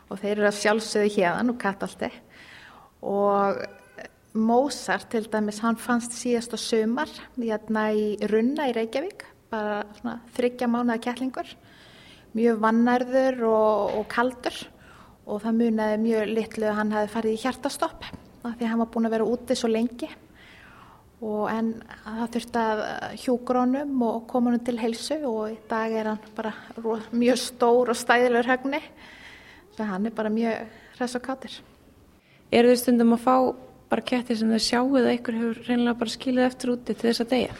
og 0.09 0.21
þeir 0.21 0.35
eru 0.39 0.49
að 0.49 0.61
sjálfsögðu 0.63 1.15
hérðan 1.17 1.53
og 1.53 1.61
kattaldi 1.61 2.11
og 3.03 3.61
Mozart 4.39 5.09
til 5.11 5.25
dæmis, 5.33 5.63
hann 5.65 5.79
fannst 5.81 6.13
síðast 6.15 6.53
á 6.55 6.59
sömar 6.61 7.11
hérna 7.39 7.89
í 7.97 8.19
Runna 8.29 8.69
í 8.69 8.75
Reykjavík, 8.77 9.25
bara 9.51 9.81
svona 9.99 10.19
þryggja 10.37 10.69
mánuða 10.69 11.01
kettlingur, 11.03 11.49
mjög 12.37 12.61
vannærður 12.63 13.41
og, 13.49 13.97
og 13.99 14.07
kaldur. 14.13 14.59
Og 15.29 15.43
það 15.43 15.59
muniði 15.59 15.99
mjög 16.05 16.31
litlu 16.37 16.69
að 16.69 16.79
hann 16.79 16.95
hefði 16.95 17.13
farið 17.13 17.35
í 17.35 17.41
hjartastopp 17.43 18.07
af 18.09 18.55
því 18.55 18.65
að 18.65 18.71
hann 18.71 18.81
var 18.81 18.91
búin 18.95 19.09
að 19.09 19.15
vera 19.17 19.29
úti 19.29 19.57
svo 19.59 19.69
lengi. 19.73 20.09
Og 21.19 21.43
en 21.51 21.73
það 22.05 22.31
þurfti 22.37 22.63
að 22.63 22.83
hjúgrónum 23.25 24.05
og 24.07 24.33
hann 24.39 24.61
til 24.65 24.79
heilsu. 24.81 25.19
Og 25.29 25.51
í 25.53 25.59
dag 25.69 25.93
er 25.93 26.13
hann 26.13 26.33
bara 26.37 26.55
mjög 27.11 27.43
stór 27.43 27.93
og 27.93 27.99
stæðilegur 27.99 28.53
högni 28.55 28.83
hann 29.87 30.07
er 30.07 30.15
bara 30.17 30.33
mjög 30.33 30.67
hress 30.99 31.15
og 31.15 31.23
kátir. 31.23 31.55
Er 32.51 32.67
þau 32.67 32.77
stundum 32.81 33.15
að 33.15 33.25
fá 33.25 33.35
bara 33.89 34.05
kettir 34.05 34.37
sem 34.37 34.51
þau 34.53 34.63
sjáu 34.63 34.99
eða 35.01 35.15
ykkur 35.17 35.39
hefur 35.39 35.65
reynilega 35.69 36.01
bara 36.03 36.15
skilið 36.15 36.49
eftir 36.49 36.73
úti 36.75 36.95
til 36.95 37.09
þess 37.09 37.25
að 37.25 37.33
deyja? 37.35 37.57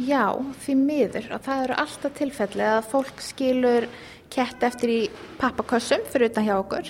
Já, 0.00 0.24
því 0.64 0.74
miður 0.80 1.26
og 1.36 1.42
það 1.44 1.64
eru 1.66 1.78
alltaf 1.82 2.14
tilfelli 2.16 2.64
að 2.64 2.86
fólk 2.88 3.22
skilur 3.22 3.86
kett 4.32 4.62
eftir 4.64 4.92
í 4.92 5.00
pappakossum 5.40 6.06
fyrir 6.08 6.32
utan 6.32 6.46
hjá 6.46 6.54
okkur 6.56 6.88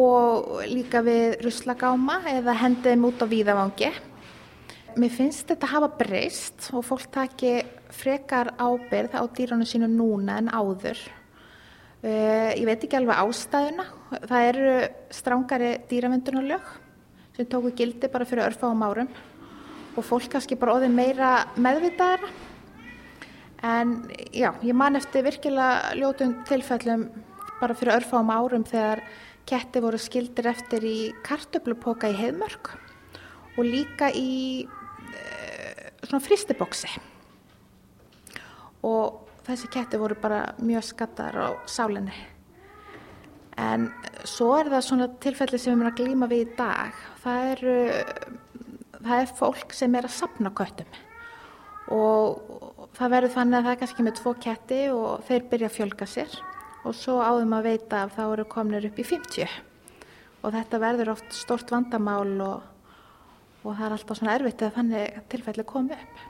og 0.00 0.62
líka 0.70 1.02
við 1.02 1.40
ruslagáma 1.44 2.20
eða 2.30 2.54
hendiðum 2.62 3.08
út 3.10 3.22
á 3.22 3.26
víðavangi. 3.26 3.90
Mér 4.98 5.12
finnst 5.14 5.50
þetta 5.50 5.70
hafa 5.70 5.90
breyst 5.98 6.70
og 6.74 6.86
fólk 6.86 7.10
taki 7.14 7.58
frekar 7.94 8.54
ábyrð 8.58 9.18
á 9.18 9.22
dýrunum 9.26 9.66
sínu 9.66 9.90
núna 9.90 10.38
en 10.38 10.50
áður. 10.50 10.98
Uh, 12.00 12.52
ég 12.56 12.64
veit 12.64 12.84
ekki 12.86 12.96
alveg 12.96 13.18
ástæðuna. 13.20 13.84
Það 14.24 14.46
eru 14.52 14.70
strángari 15.12 15.72
dýravendunarlög 15.90 16.70
sem 17.36 17.48
tóku 17.48 17.74
gildi 17.76 18.08
bara 18.08 18.24
fyrir 18.28 18.46
örfáum 18.48 18.82
árum 18.84 19.10
og 19.96 20.06
fólk 20.06 20.30
kannski 20.32 20.56
bara 20.58 20.78
óði 20.78 20.88
meira 20.92 21.30
meðvitaðara 21.60 22.30
en 23.66 23.94
já, 24.32 24.52
ég 24.64 24.76
man 24.76 24.96
eftir 24.96 25.24
virkilega 25.26 25.94
ljótum 25.98 26.38
tilfellum 26.48 27.08
bara 27.60 27.76
fyrir 27.76 27.98
örfáum 27.98 28.32
árum 28.32 28.64
þegar 28.64 29.02
ketti 29.48 29.82
voru 29.82 30.00
skildir 30.00 30.48
eftir 30.50 30.84
í 30.86 30.98
kartöflupoka 31.26 32.08
í 32.08 32.16
heimörk 32.16 32.72
og 33.56 33.64
líka 33.66 34.10
í 34.16 34.64
e, 34.64 35.24
svona 36.06 36.22
fristiboksi 36.24 36.92
og 38.86 39.29
þessi 39.50 39.72
ketti 39.76 40.00
voru 40.00 40.18
bara 40.20 40.42
mjög 40.58 40.86
skattar 40.90 41.36
á 41.36 41.48
sálinni 41.68 42.14
En 43.60 43.88
svo 44.28 44.54
er 44.56 44.70
það 44.72 44.84
svona 44.86 45.06
tilfelli 45.22 45.58
sem 45.60 45.72
við 45.72 45.76
erum 45.76 45.90
að 45.90 45.98
glýma 46.00 46.28
við 46.30 46.42
í 46.44 46.50
dag. 46.58 46.98
Það 47.20 47.48
er, 47.50 47.62
það 49.00 49.14
er 49.16 49.32
fólk 49.40 49.74
sem 49.76 49.96
er 49.98 50.08
að 50.08 50.16
sapna 50.16 50.52
köttum 50.56 50.98
og 51.90 52.86
það 52.94 53.12
verður 53.16 53.32
þannig 53.34 53.56
að 53.58 53.64
það 53.64 53.72
er 53.72 53.78
kannski 53.80 54.04
með 54.06 54.18
tvo 54.20 54.32
ketti 54.44 54.78
og 54.94 55.24
þeir 55.26 55.46
byrja 55.50 55.70
að 55.70 55.74
fjölga 55.74 56.06
sér 56.06 56.36
og 56.86 56.94
svo 56.94 57.16
áðum 57.18 57.56
að 57.56 57.66
veita 57.66 58.04
að 58.04 58.14
þá 58.14 58.20
eru 58.28 58.44
komnir 58.52 58.86
upp 58.86 59.00
í 59.02 59.06
50 59.08 59.56
og 60.44 60.54
þetta 60.54 60.82
verður 60.86 61.12
oft 61.16 61.34
stort 61.34 61.74
vandamál 61.74 62.30
og, 62.46 62.62
og 63.64 63.74
það 63.74 63.84
er 63.88 63.96
alltaf 63.98 64.22
svona 64.22 64.38
erfitt 64.38 64.64
að 64.68 64.74
þannig 64.78 65.20
tilfelli 65.34 65.66
komi 65.74 65.98
upp. 65.98 66.26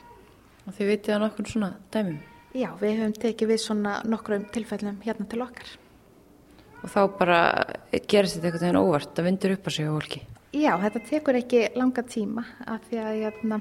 Og 0.65 0.77
þið 0.79 0.93
vitið 0.95 1.19
að 1.19 1.25
nokkur 1.27 1.53
svona 1.53 1.75
dæmum? 1.93 2.30
Já, 2.51 2.73
við 2.81 2.97
höfum 2.99 3.13
tekið 3.15 3.53
við 3.53 3.61
svona 3.63 4.01
nokkrum 4.11 4.49
tilfellum 4.51 4.97
hérna 5.05 5.27
til 5.31 5.39
okkar. 5.45 5.69
Og 6.81 6.91
þá 6.91 7.01
bara 7.15 7.41
gerist 8.11 8.39
þetta 8.39 8.49
eitthvað 8.49 8.65
þegar 8.65 8.79
óvart 8.81 9.21
að 9.21 9.27
vindur 9.29 9.53
upp 9.55 9.69
sig 9.71 9.87
á 9.87 9.93
fólki. 9.95 10.23
Já, 10.51 10.73
þetta 10.83 11.03
tekur 11.07 11.39
ekki 11.39 11.61
langa 11.79 12.03
tíma 12.03 12.43
af 12.67 12.89
því 12.89 12.99
að, 13.05 13.19
jæna, 13.21 13.59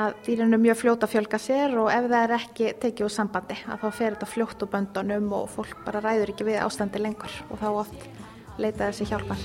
að 0.00 0.14
dýrinu 0.24 0.56
er 0.56 0.62
mjög 0.62 0.78
fljóta 0.80 1.04
að 1.04 1.12
fjölga 1.12 1.40
sér 1.44 1.76
og 1.82 1.90
ef 1.92 2.06
það 2.06 2.22
er 2.22 2.34
ekki 2.38 2.70
tekið 2.86 3.04
úr 3.04 3.12
sambandi 3.12 3.58
að 3.66 3.84
þá 3.84 3.88
fer 3.98 4.16
þetta 4.16 4.30
fljótt 4.30 4.64
úr 4.64 4.72
böndunum 4.72 5.28
og 5.36 5.50
fólk 5.52 5.82
bara 5.84 6.00
ræður 6.06 6.32
ekki 6.32 6.46
við 6.48 6.62
ástandi 6.62 7.02
lengur 7.02 7.36
og 7.50 7.60
þá 7.60 7.68
oft 7.82 8.08
leita 8.56 8.88
þessi 8.88 9.10
hjálpar. 9.10 9.44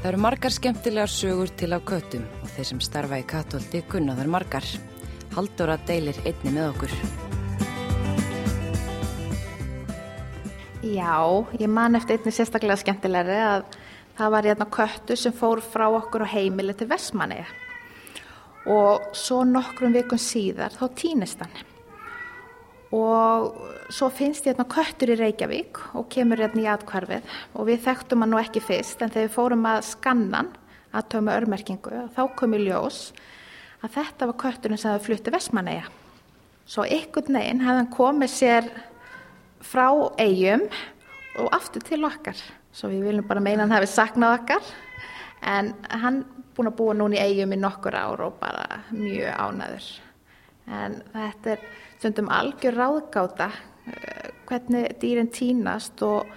Það 0.00 0.10
eru 0.10 0.24
margar 0.26 0.58
skemmtilegar 0.58 1.14
sögur 1.14 1.54
til 1.54 1.70
á 1.70 1.78
köttum 1.78 2.26
þeir 2.58 2.66
sem 2.72 2.80
starfa 2.82 3.20
í 3.20 3.26
katóldi 3.28 3.84
kunna 3.86 4.16
þar 4.18 4.30
margar. 4.34 4.64
Haldóra 5.36 5.76
deilir 5.86 6.16
einni 6.26 6.50
með 6.50 6.72
okkur. 6.72 6.94
Já, 10.82 11.14
ég 11.60 11.70
man 11.70 11.94
eftir 11.98 12.18
einni 12.18 12.32
sérstaklega 12.34 12.80
skemmtilegri 12.82 13.38
að 13.38 13.64
það 14.18 14.34
var 14.34 14.50
hérna 14.50 14.66
köttu 14.74 15.16
sem 15.18 15.34
fór 15.38 15.62
frá 15.62 15.86
okkur 15.86 16.26
á 16.26 16.32
heimili 16.34 16.74
til 16.74 16.90
Vestmanni 16.90 17.44
og 18.68 19.14
svo 19.16 19.44
nokkrum 19.46 19.94
vikun 19.94 20.20
síðar 20.20 20.74
þá 20.74 20.86
týnist 20.98 21.42
hann 21.44 21.54
og 22.94 23.58
svo 23.94 24.08
finnst 24.10 24.48
hérna 24.48 24.66
köttur 24.70 25.12
í 25.14 25.18
Reykjavík 25.20 25.78
og 25.98 26.08
kemur 26.10 26.42
hérna 26.42 26.64
í 26.64 26.70
atkvarfið 26.72 27.36
og 27.54 27.68
við 27.68 27.84
þekktum 27.86 28.24
hann 28.24 28.34
nú 28.34 28.40
ekki 28.40 28.64
fyrst 28.64 29.04
en 29.04 29.12
þegar 29.14 29.28
við 29.28 29.36
fórum 29.36 29.68
að 29.70 29.84
skannan 29.92 30.50
að 30.54 30.67
tömu 31.12 31.34
örmerkingu 31.34 32.04
þá 32.16 32.22
kom 32.36 32.54
í 32.56 32.64
ljós 32.64 33.12
að 33.84 33.94
þetta 34.00 34.28
var 34.30 34.38
kötturinn 34.42 34.80
sem 34.80 34.94
það 34.94 35.06
flutti 35.06 35.34
Vestmanni 35.34 35.80
svo 36.68 36.84
ykkur 36.84 37.30
neginn 37.32 37.62
hefði 37.64 37.80
hann 37.80 37.92
komið 37.92 38.32
sér 38.32 38.68
frá 39.64 39.88
eigum 40.20 40.66
og 41.38 41.48
aftur 41.54 41.84
til 41.86 42.02
okkar. 42.06 42.36
Svo 42.72 42.90
við 42.92 43.08
viljum 43.08 43.28
bara 43.28 43.42
meina 43.42 43.64
hann 43.64 43.74
hefði 43.74 43.90
saknað 43.94 44.36
okkar 44.40 44.72
en 45.48 45.72
hann 46.02 46.22
búin 46.56 46.70
að 46.70 46.76
búa 46.80 46.96
núna 46.98 47.18
í 47.18 47.22
eigum 47.22 47.54
í 47.54 47.60
nokkur 47.60 47.96
ár 47.96 48.24
og 48.26 48.36
bara 48.40 48.82
mjög 48.90 49.32
ánaður. 49.32 49.88
En 50.68 50.98
þetta 51.14 51.54
er 51.54 51.64
stundum 51.96 52.28
algjör 52.34 52.76
ráðgáta 52.76 53.48
eh, 53.48 54.28
hvernig 54.48 54.98
dýrin 55.00 55.32
týnast 55.32 56.02
og, 56.04 56.28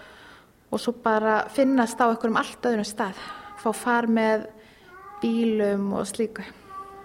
og 0.71 0.79
svo 0.79 0.95
bara 1.03 1.41
finnast 1.51 1.99
á 1.99 2.07
einhverjum 2.07 2.39
allt 2.39 2.69
öðrum 2.71 2.87
stað. 2.87 3.19
Fá 3.61 3.69
far 3.77 4.07
með 4.09 4.47
bílum 5.21 5.91
og 5.93 6.07
slíku. 6.09 6.43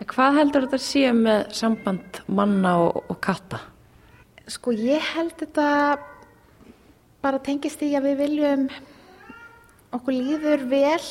Hvað 0.07 0.39
heldur 0.41 0.67
þetta 0.67 0.81
sé 0.81 1.11
með 1.13 1.47
samband 1.57 2.21
manna 2.29 2.77
og, 2.85 3.03
og 3.13 3.19
katta? 3.25 3.61
Sko 4.49 4.73
ég 4.77 5.03
held 5.15 5.35
þetta 5.41 5.67
bara 7.25 7.41
tengist 7.43 7.83
í 7.83 7.91
að 7.99 8.11
við 8.11 8.21
viljum 8.23 8.67
okkur 9.97 10.17
líður 10.17 10.67
vel 10.71 11.07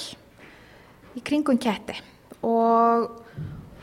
í 1.16 1.24
kringum 1.26 1.60
ketti 1.62 1.98
og, 2.46 3.10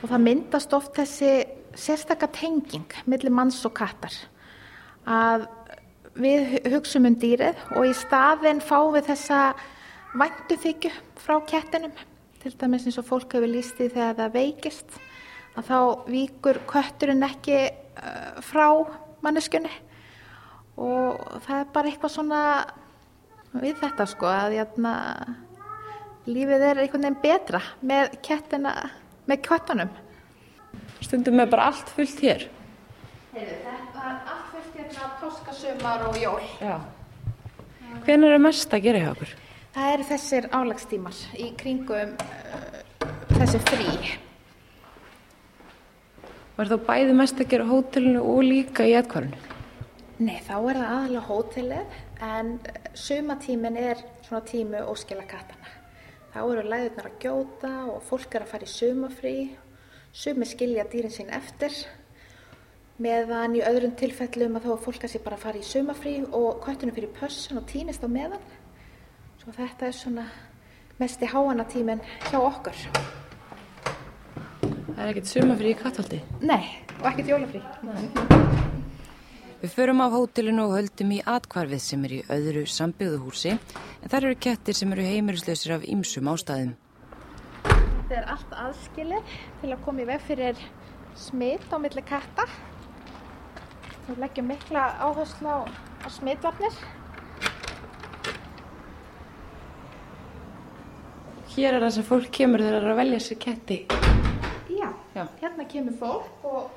og 0.01 0.05
það 0.07 0.25
myndast 0.27 0.77
oft 0.77 0.95
þessi 0.97 1.33
sérstakka 1.79 2.29
tenging 2.33 2.97
millir 3.09 3.33
manns 3.35 3.61
og 3.69 3.75
kattar 3.77 4.15
að 5.09 5.47
við 6.13 6.59
hugsaum 6.73 7.09
um 7.09 7.17
dýrið 7.17 7.61
og 7.73 7.89
í 7.89 7.95
staðin 7.97 8.61
fáum 8.65 8.93
við 8.97 9.09
þessa 9.13 9.43
væntu 10.13 10.59
þykju 10.61 10.91
frá 11.23 11.39
kettinum 11.49 11.95
til 12.43 12.53
dæmis 12.59 12.85
eins 12.87 12.99
og 13.01 13.07
fólk 13.07 13.37
hefur 13.37 13.49
líst 13.49 13.81
í 13.81 13.89
þegar 13.89 14.19
það 14.19 14.35
veikist 14.37 14.99
að 15.57 15.69
þá 15.69 15.79
víkur 16.09 16.61
kötturinn 16.69 17.25
ekki 17.27 17.59
uh, 17.71 18.41
frá 18.45 18.67
manneskunni 19.25 19.73
og 20.81 21.21
það 21.47 21.59
er 21.59 21.73
bara 21.75 21.91
eitthvað 21.93 22.15
svona 22.17 22.41
við 23.53 23.77
þetta 23.83 24.07
sko 24.09 24.29
að 24.29 24.57
jæna, 24.57 24.95
lífið 26.27 26.67
er 26.71 26.81
einhvern 26.83 27.07
veginn 27.07 27.21
betra 27.23 27.61
með 27.85 28.17
kettina 28.25 28.75
með 29.29 29.45
kvættanum 29.49 29.93
Stundum 31.03 31.41
er 31.43 31.51
bara 31.51 31.71
allt 31.71 31.93
fullt 31.93 32.21
hér 32.25 32.49
Heiðu, 33.33 33.55
Þetta 33.65 34.03
er 34.03 34.19
allt 34.33 34.51
fullt 34.53 34.75
hérna 34.77 35.13
páskasumar 35.21 36.05
og 36.09 36.19
jól 36.21 36.43
Já. 36.61 36.77
Hvernig 38.03 38.29
er 38.29 38.37
það 38.37 38.45
mest 38.47 38.75
að 38.75 38.85
gera 38.87 39.03
hjá 39.03 39.11
okkur? 39.13 39.35
Það 39.73 39.95
eru 39.95 40.05
þessir 40.11 40.51
álagstímar 40.53 41.23
í 41.41 41.49
kringum 41.57 42.13
uh, 42.21 42.83
þessi 43.33 43.61
frí 43.71 43.89
Var 46.53 46.69
þá 46.69 46.77
bæði 46.85 47.15
mest 47.17 47.41
að 47.41 47.49
gera 47.55 47.65
hótelinu 47.71 48.21
og 48.29 48.43
líka 48.45 48.85
í 48.85 48.93
etkvarinu? 48.99 49.39
Nei, 50.21 50.37
þá 50.45 50.53
er 50.59 50.77
það 50.77 50.91
aðalega 50.95 51.23
hótelið 51.27 51.95
en 52.23 52.51
sumatímin 52.95 53.79
er 53.81 54.03
svona 54.27 54.43
tímu 54.47 54.83
óskila 54.93 55.25
kattana. 55.27 55.73
Þá 56.35 56.39
eru 56.43 56.67
læðurnar 56.69 57.09
að 57.09 57.17
gjóta 57.25 57.73
og 57.95 58.05
fólk 58.07 58.37
er 58.37 58.45
að 58.45 58.53
fara 58.53 58.69
í 58.69 58.71
sumafrí, 58.75 59.35
sumi 60.13 60.47
skilja 60.47 60.85
dýrin 60.93 61.15
sín 61.17 61.33
eftir 61.33 61.75
meðan 63.03 63.57
í 63.57 63.65
öðrum 63.65 63.97
tilfellum 63.99 64.61
að 64.61 64.69
þá 64.69 64.73
er 64.77 64.85
fólk 64.85 65.07
að 65.09 65.15
sé 65.15 65.23
bara 65.25 65.41
að 65.41 65.45
fara 65.47 65.63
í 65.63 65.67
sumafrí 65.67 66.15
og 66.29 66.61
köttunum 66.67 66.95
fyrir 66.95 67.17
pössun 67.17 67.59
og 67.59 67.67
týnist 67.73 68.05
á 68.05 68.09
meðan. 68.13 68.45
Svo 69.43 69.51
þetta 69.57 69.89
er 69.89 69.95
svona 69.99 70.25
mest 71.01 71.23
í 71.27 71.27
háanatímin 71.27 71.99
hjá 72.29 72.37
okkur. 72.39 72.77
Það 74.63 75.01
er 75.03 75.09
ekkert 75.09 75.31
sumafrí 75.33 75.73
í 75.73 75.79
katthaldi? 75.81 76.21
Nei, 76.47 76.61
og 77.01 77.09
ekkert 77.11 77.33
jólafrí. 77.33 77.63
Nei. 77.83 78.05
Við 79.65 79.75
förum 79.75 80.05
af 80.05 80.15
hótelinu 80.15 80.69
og 80.69 80.77
höldum 80.77 81.11
í 81.17 81.19
atkvarfið 81.27 81.83
sem 81.83 82.07
er 82.07 82.15
í 82.21 82.23
öðru 82.37 82.63
sambyggðuhúsi 82.71 83.57
en 83.57 84.15
þar 84.15 84.29
eru 84.31 84.39
kettir 84.47 84.79
sem 84.79 84.95
eru 84.95 85.11
heimirislausir 85.11 85.75
af 85.81 85.91
ymsum 85.91 86.31
ástæðum. 86.31 86.77
Þetta 87.67 88.23
er 88.23 88.33
allt 88.37 88.57
aðskilið 88.69 89.37
til 89.59 89.75
að 89.75 89.87
koma 89.89 90.07
í 90.07 90.11
veg 90.15 90.27
fyrir 90.31 90.67
smitt 91.19 91.67
á 91.75 91.83
milli 91.83 92.07
katta. 92.15 92.47
Við 94.07 94.23
leggjum 94.23 94.53
mikla 94.55 94.91
áherslu 95.03 95.51
á, 95.51 95.67
á 95.67 96.09
smittvarnir. 96.15 96.85
Hér 101.53 101.77
er 101.77 101.83
það 101.85 101.91
sem 101.97 102.07
fólk 102.09 102.31
kemur 102.33 102.63
þegar 102.65 102.79
það 102.79 102.87
er 102.87 102.93
að 102.95 103.03
velja 103.03 103.19
sér 103.21 103.39
ketti. 103.43 103.81
Já, 104.73 104.89
Já. 105.15 105.25
hérna 105.43 105.67
kemur 105.69 105.99
fólk 106.01 106.47
og 106.49 106.71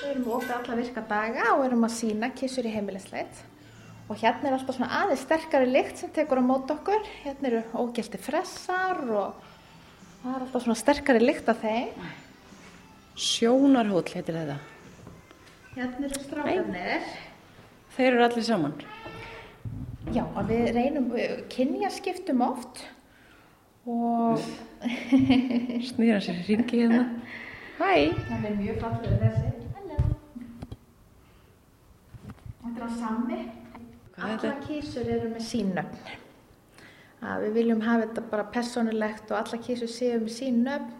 Við 0.00 0.10
erum 0.14 0.28
ofið 0.32 0.52
alla 0.54 0.76
virka 0.78 1.02
daga 1.08 1.46
og 1.54 1.62
erum 1.66 1.82
að 1.84 1.92
sína 1.92 2.28
kissur 2.36 2.64
í 2.64 2.72
heimilisleit 2.72 3.40
og 4.10 4.18
hérna 4.20 4.48
er 4.48 4.54
alltaf 4.56 4.76
svona 4.78 5.02
aðeins 5.02 5.24
sterkari 5.26 5.68
lykt 5.68 6.00
sem 6.00 6.12
tekur 6.12 6.40
á 6.40 6.44
mót 6.44 6.72
okkur. 6.72 7.04
Hérna 7.22 7.50
eru 7.50 7.60
ógælti 7.76 8.20
fressar 8.20 9.02
og 9.04 9.42
það 10.22 10.30
er 10.32 10.44
alltaf 10.46 10.64
svona 10.64 10.78
sterkari 10.80 11.20
lykt 11.22 11.50
af 11.52 11.60
þeim. 11.60 12.08
Sjónarhóll 13.20 14.08
heitir 14.08 14.40
þetta. 14.40 14.56
Hérna 15.76 16.08
eru 16.08 16.24
strákarnir. 16.24 17.10
Þeir 17.96 18.10
eru 18.10 18.24
allir 18.24 18.48
saman. 18.48 18.76
Já, 20.16 20.24
við 20.48 20.72
reynum, 20.74 21.12
kynjaskiptum 21.52 22.40
oft 22.48 22.82
og... 23.86 24.40
Snýra 25.90 26.20
sér 26.24 26.42
ringi 26.48 26.82
hérna. 26.82 27.04
Hæ! 27.80 28.12
Það 28.28 28.46
er 28.50 28.56
mjög 28.60 28.80
fallið 28.82 29.16
þessi. 29.24 29.50
Þetta 32.60 32.76
er 32.76 32.84
á 32.84 32.90
sami. 33.00 33.40
Alla 34.20 34.56
kísur 34.66 35.08
eru 35.08 35.30
með 35.32 35.46
sín 35.48 35.72
nöfn. 35.76 36.10
Að 37.20 37.46
við 37.46 37.56
viljum 37.58 37.80
hafa 37.84 38.06
þetta 38.06 38.24
bara 38.30 38.48
personulegt 38.52 39.32
og 39.32 39.38
alla 39.40 39.60
kísur 39.64 39.90
séu 39.92 40.20
með 40.20 40.34
sín 40.36 40.60
nöfn. 40.66 40.96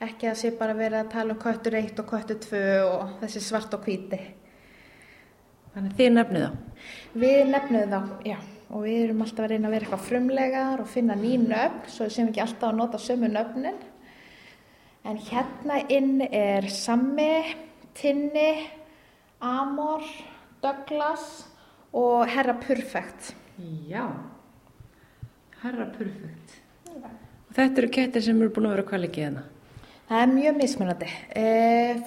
Ekki 0.00 0.30
að 0.30 0.38
sé 0.40 0.50
bara 0.56 0.74
verið 0.74 1.02
að 1.02 1.10
tala 1.12 1.34
um 1.34 1.40
köttur 1.40 1.76
1 1.76 1.98
og 2.00 2.06
köttur 2.08 2.38
2 2.40 2.60
og 2.88 3.16
þessi 3.20 3.42
svart 3.44 3.74
og 3.76 3.84
hvíti. 3.84 4.20
Þannig 5.74 5.98
þið 5.98 6.14
nefnið 6.14 6.46
þá? 6.46 6.86
Við 7.22 7.40
nefnum 7.50 7.92
þá, 7.92 8.00
já. 8.26 8.38
Og 8.70 8.84
við 8.86 9.04
erum 9.04 9.22
alltaf 9.24 9.44
að 9.44 9.54
reyna 9.54 9.66
að 9.66 9.74
vera 9.74 9.86
eitthvað 9.86 10.06
frumlegar 10.06 10.82
og 10.82 10.90
finna 10.90 11.16
ný 11.18 11.32
nöfn, 11.42 11.88
svo 11.90 12.06
við 12.06 12.14
séum 12.14 12.28
ekki 12.30 12.42
alltaf 12.44 12.68
að 12.70 12.78
nota 12.78 13.00
sömu 13.02 13.30
nöfnin. 13.30 13.78
En 15.10 15.16
hérna 15.16 15.80
inn 15.90 16.20
er 16.28 16.68
Sammi, 16.70 17.56
Tinni, 17.98 18.50
Amor, 19.40 20.04
Douglas 20.62 21.46
og 21.96 22.28
Herra 22.30 22.54
Perfect. 22.60 23.32
Já, 23.88 24.06
Herra 25.62 25.88
Perfect. 25.96 26.60
Og 27.50 27.56
þetta 27.56 27.82
eru 27.82 27.90
kettir 27.90 28.22
sem 28.22 28.38
eru 28.38 28.52
búin 28.54 28.68
að 28.68 28.76
vera 28.76 28.86
kvælikið 28.92 29.26
hérna? 29.26 29.42
Það 30.10 30.22
er 30.22 30.30
mjög 30.34 30.56
mismunandi. 30.58 31.08
E, 31.38 31.44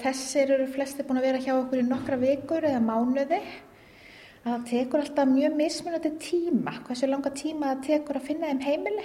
þessir 0.00 0.54
eru 0.56 0.66
flesti 0.72 1.04
búin 1.04 1.20
að 1.20 1.28
vera 1.28 1.42
hjá 1.44 1.52
okkur 1.56 1.82
í 1.82 1.86
nokkra 1.88 2.18
vikur 2.20 2.66
eða 2.68 2.80
mánuði. 2.84 3.38
Það 4.44 4.64
tekur 4.68 5.00
alltaf 5.00 5.28
mjög 5.30 5.54
mismunandi 5.56 6.10
tíma. 6.20 6.74
Hversu 6.84 7.06
langa 7.08 7.30
tíma 7.32 7.70
það 7.70 7.84
tekur 7.86 8.18
að 8.18 8.26
finna 8.26 8.50
þeim 8.50 8.58
heimili? 8.66 9.04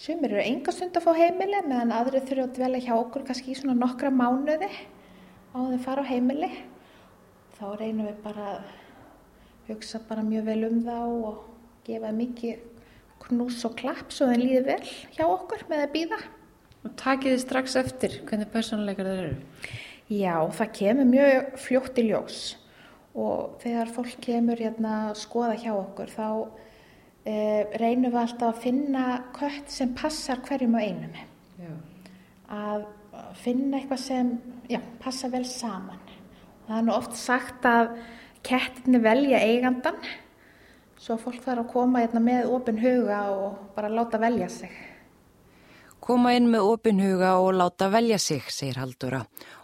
Sumir 0.00 0.32
eru 0.32 0.40
enga 0.40 0.72
stund 0.72 0.96
að 0.96 1.04
fá 1.04 1.10
heimili 1.18 1.60
meðan 1.68 1.92
aðrið 1.92 2.30
þurfa 2.30 2.46
að 2.46 2.54
dvelja 2.56 2.80
hjá 2.86 2.94
okkur 2.96 3.26
kannski 3.28 3.52
í 3.52 3.58
svona 3.58 3.76
nokkra 3.76 4.08
mánuði 4.10 4.70
á 5.52 5.58
þeim 5.60 5.82
fara 5.84 6.02
á 6.02 6.10
heimili 6.10 6.48
þá 7.58 7.66
reynum 7.78 8.08
við 8.08 8.16
bara 8.24 8.48
að 8.54 8.72
hugsa 9.68 10.00
bara 10.08 10.24
mjög 10.26 10.48
vel 10.48 10.58
um 10.70 10.80
þá 10.88 10.98
og 11.04 11.44
gefa 11.86 12.16
mikið 12.16 12.64
knús 13.28 13.60
og 13.68 13.76
klapp 13.78 14.10
svo 14.16 14.32
þeim 14.32 14.42
líði 14.42 14.64
vel 14.72 14.80
hjá 15.14 15.24
okkur 15.28 15.68
með 15.68 15.84
að 15.84 15.94
býða. 15.94 16.24
Og 16.88 16.98
takið 17.04 17.36
þið 17.36 17.44
strax 17.44 17.78
eftir 17.84 18.20
hvernig 18.24 18.52
personleikar 18.56 19.12
þeir 19.12 19.24
eru? 19.28 19.38
Já, 20.08 20.36
það 20.56 20.76
kemur 20.80 21.12
mjög 21.12 21.56
fljótt 21.68 22.00
í 22.00 22.08
ljós 22.08 22.44
og 23.14 23.60
þegar 23.62 23.92
fólk 23.94 24.16
kemur 24.24 24.60
hérna 24.60 24.94
að 25.10 25.20
skoða 25.22 25.54
hjá 25.62 25.70
okkur 25.74 26.10
þá 26.10 26.26
eh, 27.24 27.62
reynum 27.78 28.10
við 28.10 28.20
alltaf 28.24 28.50
að 28.50 28.62
finna 28.64 29.04
kött 29.36 29.70
sem 29.70 29.94
passar 29.94 30.42
hverjum 30.46 30.74
og 30.74 30.88
einum. 30.88 31.20
Já. 31.62 31.72
Að 32.54 32.88
finna 33.38 33.78
eitthvað 33.78 34.02
sem 34.02 34.34
já, 34.70 34.80
passa 35.02 35.30
vel 35.30 35.44
saman. 35.46 36.02
Það 36.66 36.76
er 36.78 36.84
nú 36.86 36.94
oft 36.96 37.16
sagt 37.18 37.66
að 37.68 37.94
kettinni 38.44 39.00
velja 39.04 39.40
eigandan 39.40 40.00
svo 41.04 41.16
fólk 41.20 41.42
þarf 41.44 41.64
að 41.64 41.72
koma 41.72 42.02
hérna 42.02 42.22
með 42.22 42.50
ofin 42.54 42.80
huga 42.80 43.20
og 43.34 43.56
bara 43.76 43.92
láta 43.92 44.20
velja 44.20 44.48
sig. 44.52 44.72
Koma 46.04 46.34
inn 46.36 46.50
með 46.52 46.66
opin 46.68 47.00
huga 47.00 47.34
og 47.40 47.54
láta 47.56 47.88
velja 47.92 48.18
sig, 48.20 48.44
segir 48.52 48.76
Haldura 48.76 49.22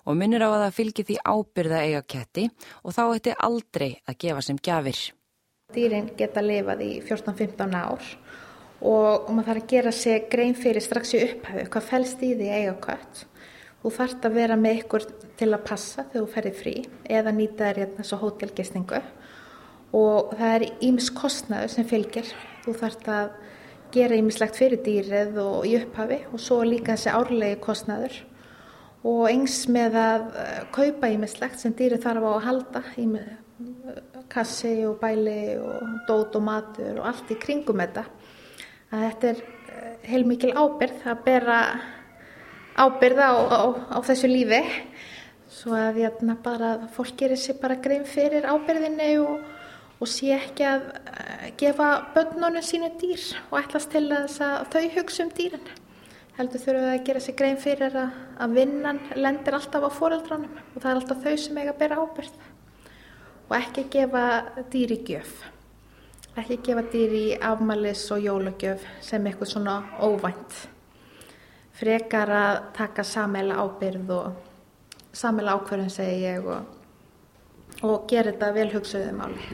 og 0.08 0.16
minnir 0.16 0.40
á 0.40 0.48
að 0.48 0.62
það 0.64 0.76
fylgir 0.78 1.08
því 1.10 1.16
ábyrða 1.28 1.80
eiga 1.84 2.02
ketti 2.14 2.46
og 2.80 2.94
þá 2.96 3.02
ætti 3.06 3.34
aldrei 3.48 3.90
að 4.08 4.20
gefa 4.24 4.44
sem 4.46 4.60
gjafir. 4.60 5.00
Dýrin 5.74 6.08
geta 6.16 6.42
lifað 6.42 6.86
í 6.86 6.92
14-15 7.04 7.76
ár 7.76 8.06
og, 8.80 9.28
og 9.28 9.28
maður 9.36 9.50
þarf 9.50 9.62
að 9.62 9.68
gera 9.74 9.92
sig 9.92 10.30
grein 10.32 10.56
fyrir 10.56 10.82
strax 10.82 11.12
í 11.14 11.20
upphæfu 11.26 11.66
hvað 11.74 11.90
fælst 11.92 12.24
í 12.24 12.32
því 12.38 12.54
eiga 12.56 12.78
kött 12.88 13.26
Þú 13.80 13.90
þarfst 13.96 14.26
að 14.28 14.34
vera 14.36 14.56
með 14.60 14.82
ykkur 14.82 15.04
til 15.40 15.46
að 15.54 15.62
passa 15.64 16.02
þegar 16.10 16.24
þú 16.26 16.32
ferði 16.34 16.50
frí 16.58 16.72
eða 17.16 17.32
nýta 17.32 17.68
þér 17.70 17.78
hérna 17.80 18.04
svo 18.04 18.18
hótelgistingu 18.20 18.98
og 19.96 20.34
það 20.36 20.52
er 20.56 20.64
ímis 20.84 21.08
kostnaður 21.16 21.72
sem 21.72 21.86
fylgir. 21.88 22.28
Þú 22.66 22.74
þarfst 22.76 23.08
að 23.08 23.30
gera 23.94 24.18
ímislegt 24.18 24.58
fyrir 24.58 24.82
dýrið 24.84 25.38
og 25.42 25.68
í 25.68 25.76
upphafi 25.80 26.20
og 26.30 26.42
svo 26.42 26.60
líka 26.66 26.96
þessi 26.96 27.14
árlegi 27.14 27.60
kostnaður 27.62 28.18
og 29.10 29.22
eins 29.30 29.62
með 29.72 29.96
að 30.00 30.26
eh, 30.42 30.58
kaupa 30.74 31.10
ímislegt 31.12 31.62
sem 31.62 31.74
dýrið 31.76 32.04
þarf 32.04 32.26
á 32.26 32.30
að 32.32 32.44
halda 32.48 32.82
í 33.00 33.06
kassi 34.30 34.74
og 34.86 34.98
bæli 35.00 35.56
og 35.58 35.94
dót 36.08 36.36
og 36.38 36.44
matur 36.46 37.00
og 37.00 37.08
allt 37.10 37.32
í 37.34 37.38
kringum 37.40 37.80
þetta. 37.82 38.04
Að 38.90 39.06
þetta 39.06 39.30
er 39.32 39.40
eh, 39.42 39.94
heilmikil 40.12 40.52
ábyrð 40.54 41.08
að 41.10 41.24
bera 41.26 41.60
ábyrða 42.80 43.26
á, 43.26 43.36
á, 43.50 43.60
á 43.96 43.98
þessu 44.06 44.30
lífi 44.30 44.60
svo 45.50 45.74
að 45.76 46.04
jæna, 46.04 46.36
bara, 46.42 46.74
fólk 46.94 47.16
gerir 47.18 47.40
sér 47.40 47.58
bara 47.60 47.80
grein 47.82 48.06
fyrir 48.08 48.46
ábyrðinni 48.46 49.10
og, 49.20 49.40
og 50.00 50.08
sé 50.08 50.32
ekki 50.32 50.64
að 50.64 50.86
uh, 50.96 51.46
gefa 51.60 51.90
börnunum 52.14 52.64
sínu 52.64 52.88
dýr 53.00 53.24
og 53.50 53.60
ætlast 53.60 53.92
til 53.92 54.06
að 54.16 54.32
þau 54.72 54.84
hugsa 54.96 55.26
um 55.26 55.32
dýrin. 55.36 55.70
Heldur 56.38 56.62
þurfum 56.62 56.86
við 56.86 56.94
að 56.94 57.04
gera 57.04 57.20
sér 57.20 57.36
grein 57.36 57.58
fyrir 57.60 57.96
að, 58.00 58.16
að 58.40 58.56
vinnan 58.56 59.00
lendir 59.18 59.56
alltaf 59.58 59.84
á 59.84 59.90
foreldránum 59.92 60.56
og 60.56 60.78
það 60.78 60.90
er 60.90 61.00
alltaf 61.02 61.24
þau 61.26 61.36
sem 61.42 61.60
eiga 61.60 61.74
að 61.74 61.80
bera 61.82 62.00
ábyrð 62.00 62.44
og 63.50 63.56
ekki 63.58 63.88
gefa 63.92 64.24
dýr 64.72 64.94
í 64.94 65.00
gjöf. 65.04 65.32
Ekki 66.40 66.60
gefa 66.64 66.84
dýr 66.92 67.16
í 67.18 67.24
afmælis 67.44 68.06
og 68.14 68.24
jólagjöf 68.24 68.86
sem 69.04 69.26
eitthvað 69.26 69.52
svona 69.52 69.78
óvænt. 70.00 70.60
Frekar 71.76 72.32
að 72.32 72.60
taka 72.76 73.04
sammeila 73.04 73.58
ábyrð 73.60 74.12
og 74.16 74.30
sammeila 75.12 75.58
ákverðin 75.58 75.92
segi 75.92 76.22
ég 76.22 76.46
og, 76.46 76.62
og 77.82 78.06
gera 78.08 78.30
þetta 78.30 78.54
vel 78.56 78.70
hugsaðið 78.76 79.18
máli. 79.18 79.50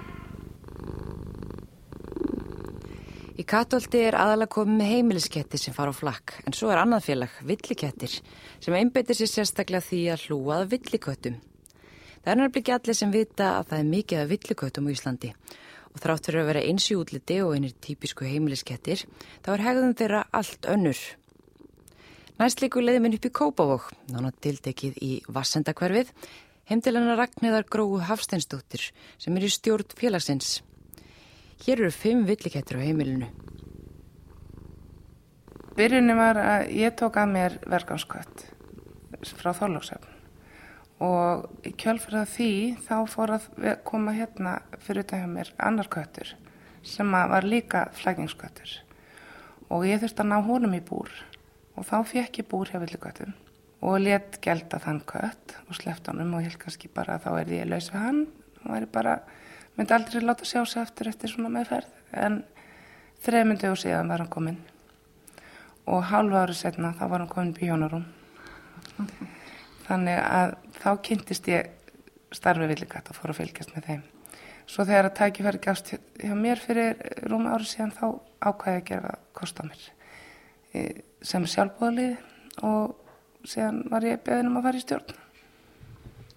Í 3.36 3.44
Katóldi 3.44 4.00
er 4.00 4.16
aðalega 4.16 4.48
komið 4.54 4.78
með 4.78 4.92
heimilisketti 4.94 5.58
sem 5.60 5.74
fara 5.76 5.92
á 5.92 5.96
flakk 5.96 6.38
en 6.48 6.54
svo 6.56 6.70
er 6.72 6.80
annað 6.80 7.04
félag, 7.10 7.34
villikettir, 7.44 8.14
sem 8.64 8.76
einbeitir 8.78 9.18
sér 9.18 9.28
sérstaklega 9.28 9.84
því 9.84 10.00
að 10.14 10.22
hlúað 10.24 10.70
villiköttum. 10.70 11.36
Það 12.24 12.32
er 12.32 12.38
náttúrulega 12.40 12.62
ekki 12.62 12.74
allir 12.74 12.96
sem 12.96 13.12
vita 13.12 13.50
að 13.58 13.68
það 13.70 13.82
er 13.82 13.90
mikið 13.90 14.22
af 14.22 14.30
villiköttum 14.32 14.88
á 14.88 14.94
Íslandi 14.94 15.32
og 15.92 16.00
þrátt 16.00 16.26
fyrir 16.28 16.42
að 16.42 16.48
vera 16.50 16.62
eins 16.68 16.86
í 16.88 16.96
útliti 16.96 17.36
og 17.44 17.52
einir 17.56 17.76
típisku 17.86 18.24
heimiliskettir 18.24 19.04
þá 19.44 19.50
er 19.52 19.64
hegðum 19.66 19.94
þeirra 20.00 20.22
allt 20.32 20.68
önnur. 20.72 21.02
Næst 22.40 22.64
líku 22.64 22.82
leiði 22.82 23.00
minn 23.04 23.16
upp 23.16 23.28
í 23.28 23.32
Kópavók, 23.36 23.86
nána 24.12 24.32
tiltekið 24.44 24.98
í 25.00 25.12
Vassendakverfið, 25.32 26.10
heimtilennar 26.68 27.20
Ragnæðar 27.20 27.68
Gróu 27.68 28.00
Hafsteinsdóttir 28.04 28.90
sem 29.16 29.36
er 29.36 29.46
í 29.46 29.52
stjórn 29.52 29.94
félagsins. 29.96 30.58
Hér 31.64 31.80
eru 31.80 31.90
fimm 31.90 32.26
villikettir 32.28 32.76
á 32.76 32.84
heimilinu. 32.84 33.30
Byrjunni 35.76 36.16
var 36.16 36.40
að 36.40 36.70
ég 36.76 36.94
tók 36.96 37.16
að 37.20 37.32
mér 37.32 37.56
verkanskött 37.68 38.46
frá 39.36 39.50
þállóksefn 39.56 40.12
og 41.04 41.66
í 41.66 41.72
kjölfrað 41.76 42.30
því 42.32 42.50
þá 42.86 42.96
fór 43.12 43.34
að 43.36 43.48
koma 43.84 44.14
hérna 44.16 44.58
fyrir 44.80 45.02
þetta 45.04 45.20
hjá 45.20 45.28
mér 45.28 45.50
annar 45.60 45.90
köttur 45.92 46.30
sem 46.86 47.10
var 47.12 47.44
líka 47.44 47.86
flækingsköttur. 47.98 48.70
Og 49.68 49.84
ég 49.88 50.00
þurfti 50.00 50.22
að 50.22 50.30
ná 50.30 50.38
honum 50.46 50.76
í 50.76 50.82
búr. 50.84 51.10
Og 51.76 51.84
þá 51.84 51.98
fekk 52.06 52.40
ég 52.40 52.48
búr 52.48 52.70
hjá 52.70 52.78
villiköttum 52.80 53.34
og 53.86 53.98
let 54.00 54.38
gelda 54.42 54.78
þann 54.80 55.02
kött 55.06 55.56
og 55.66 55.76
sleft 55.76 56.06
honum 56.08 56.32
og 56.34 56.40
ég 56.40 56.48
held 56.48 56.62
kannski 56.62 56.88
bara 56.88 57.18
að 57.18 57.26
þá 57.26 57.30
er 57.40 57.52
ég 57.58 57.68
laus 57.68 57.90
við 57.92 58.00
hann. 58.00 58.22
Og 58.64 58.70
væri 58.72 58.88
bara, 58.94 59.18
myndi 59.76 59.96
aldrei 59.96 60.24
láta 60.24 60.48
sjá 60.48 60.64
sig 60.64 60.82
eftir 60.82 61.10
eftir 61.12 61.32
svona 61.32 61.52
meðferð 61.52 62.20
en 62.24 62.42
þrejmyndu 63.24 63.70
og 63.72 63.80
síðan 63.80 64.12
var 64.12 64.24
hann 64.24 64.32
komin 64.32 64.60
og 65.86 66.04
halva 66.10 66.44
árið 66.44 66.60
setna 66.60 66.94
þá 66.98 67.06
var 67.06 67.24
hann 67.24 67.32
komin 67.32 67.56
bíónarum 67.56 68.06
þannig 69.86 70.20
að 70.20 70.54
þá 70.80 70.90
kynntist 71.08 71.48
ég 71.50 71.72
starfi 72.34 72.68
villikatt 72.68 73.10
og 73.10 73.18
fór 73.18 73.32
að 73.32 73.42
fylgjast 73.42 73.74
með 73.74 73.88
þeim. 73.90 74.04
Svo 74.66 74.84
þegar 74.86 75.08
að 75.08 75.18
tækifæri 75.20 75.62
gafst 75.62 75.92
hjá 75.94 76.34
mér 76.34 76.62
fyrir 76.62 76.96
rúma 77.30 77.54
árið 77.54 77.70
síðan 77.70 77.94
þá 77.94 78.06
ákvæði 78.48 78.80
að 78.80 78.86
gera 78.90 79.12
kost 79.36 79.60
á 79.62 79.64
mér. 79.66 79.84
Sem 81.22 81.46
sjálfbóðlið 81.46 82.16
og 82.66 83.46
síðan 83.46 83.84
var 83.92 84.06
ég 84.08 84.24
beðin 84.26 84.50
um 84.50 84.58
að 84.58 84.68
fara 84.68 84.80
í 84.80 84.84
stjórn. 84.84 85.20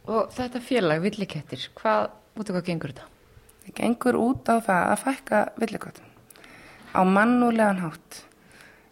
Og 0.09 0.29
þetta 0.33 0.61
félag, 0.65 1.01
villikettir, 1.03 1.65
hvað, 1.77 2.11
út 2.37 2.49
af 2.49 2.55
hvað 2.55 2.67
gengur 2.69 2.93
þetta? 2.93 3.09
Það 3.69 3.75
gengur 3.83 4.17
út 4.17 4.49
á 4.49 4.57
það 4.65 4.83
að 4.89 5.01
fækka 5.03 5.39
villikattum 5.61 6.09
á 6.93 7.01
mannulegan 7.05 7.83
hátt. 7.83 8.23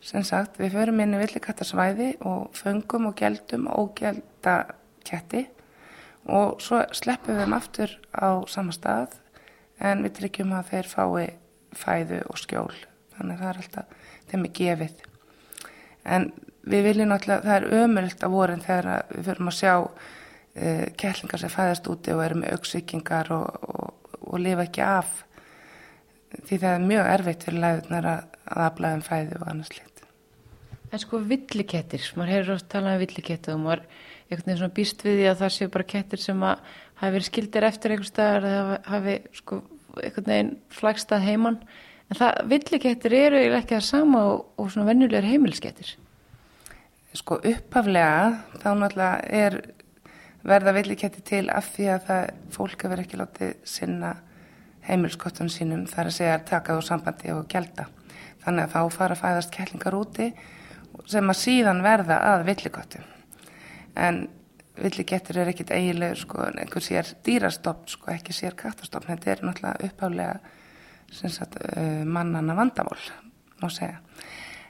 Sem 0.03 0.23
sagt 0.23 0.59
við 0.61 0.75
förum 0.77 1.01
inn 1.01 1.15
í 1.17 1.21
villikattasvæði 1.21 2.09
og 2.29 2.53
föngum 2.55 3.09
og 3.09 3.15
geldum 3.17 3.65
og 3.73 3.95
gelda 3.97 4.57
ketti 5.07 5.47
og 6.27 6.61
svo 6.61 6.83
sleppum 6.95 7.35
við 7.35 7.43
þeim 7.43 7.55
aftur 7.57 7.95
á 8.13 8.29
sama 8.47 8.75
stað 8.75 9.17
en 9.81 10.03
við 10.05 10.19
tryggjum 10.19 10.53
að 10.55 10.71
þeir 10.71 10.91
fái 10.91 11.25
fæðu 11.77 12.21
og 12.29 12.39
skjól. 12.39 12.77
Þannig 13.17 13.33
að 13.33 13.41
það 13.41 13.49
er 13.49 13.59
alltaf 13.61 14.13
þeim 14.29 14.45
er 14.45 14.53
gefið. 14.61 15.01
En 16.07 16.29
við 16.67 16.87
viljum 16.87 17.11
náttúrulega, 17.11 17.43
það 17.43 17.57
er 17.57 17.83
ömurlt 17.83 18.23
á 18.23 18.29
vorin 18.31 18.63
þegar 18.63 19.05
við 19.11 19.29
förum 19.31 19.51
að 19.51 19.57
sjá 19.57 19.73
uh, 19.77 20.85
kettlingar 20.99 21.41
sem 21.41 21.53
fæðast 21.53 21.89
úti 21.91 22.15
og 22.15 22.23
eru 22.23 22.39
með 22.41 22.55
auksvíkingar 22.57 23.31
og, 23.35 23.67
og, 23.67 24.06
og 24.27 24.43
lifa 24.43 24.67
ekki 24.67 24.83
af 24.85 25.23
því 26.37 26.57
það 26.57 26.71
er 26.73 26.89
mjög 26.91 27.11
erfitt 27.13 27.47
fyrir 27.47 27.63
læðunar 27.63 28.09
að, 28.11 28.25
að 28.47 28.65
aflæðum 28.67 29.05
fæðu 29.07 29.39
og 29.41 29.47
annars 29.51 29.77
lit 29.77 29.97
En 30.87 31.01
sko 31.03 31.19
villikettir, 31.19 32.03
maður 32.15 32.31
hefur 32.31 32.53
oft 32.55 32.67
talað 32.71 32.95
um 32.95 33.01
villikettir 33.01 33.55
og 33.57 33.63
maður 33.63 33.81
einhvern 34.27 34.45
veginn 34.45 34.59
svona 34.61 34.75
býst 34.77 35.03
við 35.03 35.17
því 35.19 35.25
að 35.27 35.41
það 35.41 35.53
séu 35.55 35.71
bara 35.73 35.87
kettir 35.91 36.21
sem 36.23 36.45
að 36.47 36.69
hafi 37.01 37.15
verið 37.15 37.27
skildir 37.27 37.67
eftir 37.67 37.93
einhver 37.93 38.07
staðar 38.07 38.47
eða 38.47 38.77
hafi 38.87 39.15
sko 39.35 39.59
einhvern 39.97 40.29
veginn 40.31 40.53
flagstað 40.77 41.25
heimann. 41.27 41.59
En 42.07 42.19
það, 42.21 42.39
villikettir 42.53 43.15
eru 43.17 43.41
ekki 43.57 43.75
það 43.75 43.85
sama 43.89 44.23
og, 44.29 44.45
og 44.55 44.71
svona 44.71 44.87
vennulegar 44.87 45.27
heimilskettir. 45.27 45.91
Sko 47.17 47.41
upphaflega 47.41 48.61
þá 48.61 48.69
náttúrulega 48.77 49.43
er 49.43 49.59
verða 50.47 50.73
villikettir 50.77 51.25
til 51.27 51.43
af 51.51 51.73
því 51.75 51.89
að 51.93 52.07
það 52.07 52.31
fólk 52.55 52.85
hefur 52.85 53.03
ekki 53.03 53.19
látið 53.19 53.53
sinna 53.67 54.13
heimilskottunum 54.87 55.51
sínum 55.51 55.85
þar 55.89 56.09
að 56.09 56.17
segja 56.17 56.37
að 56.37 56.47
taka 56.51 56.77
þú 56.77 56.85
sambandi 56.87 57.33
og 57.35 57.47
gelda. 57.51 57.87
Þannig 58.45 58.63
að 58.63 58.73
þá 58.73 58.95
fara 58.95 59.17
að 59.17 59.23
fæðast 59.23 59.53
kettlingar 59.55 59.97
úti 59.97 60.31
sem 61.07 61.29
að 61.29 61.39
síðan 61.41 61.83
verða 61.83 62.19
að 62.31 62.45
villikottum. 62.47 63.07
En 63.97 64.27
villikettir 64.77 65.41
er 65.41 65.51
ekkit 65.51 65.73
eiginlegur 65.75 66.21
sko, 66.21 66.45
einhver 66.47 66.85
sér 66.85 67.09
dýrastopp, 67.25 67.87
sko, 67.91 68.11
ekki 68.13 68.35
sér 68.35 68.55
kattastopp. 68.57 69.07
Þetta 69.09 69.33
er 69.33 69.43
náttúrulega 69.45 69.89
uppálega 69.89 70.39
sagt, 71.11 71.57
uh, 71.59 72.03
mannana 72.05 72.55
vandamál, 72.55 72.99
má 73.61 73.69
segja. 73.73 73.99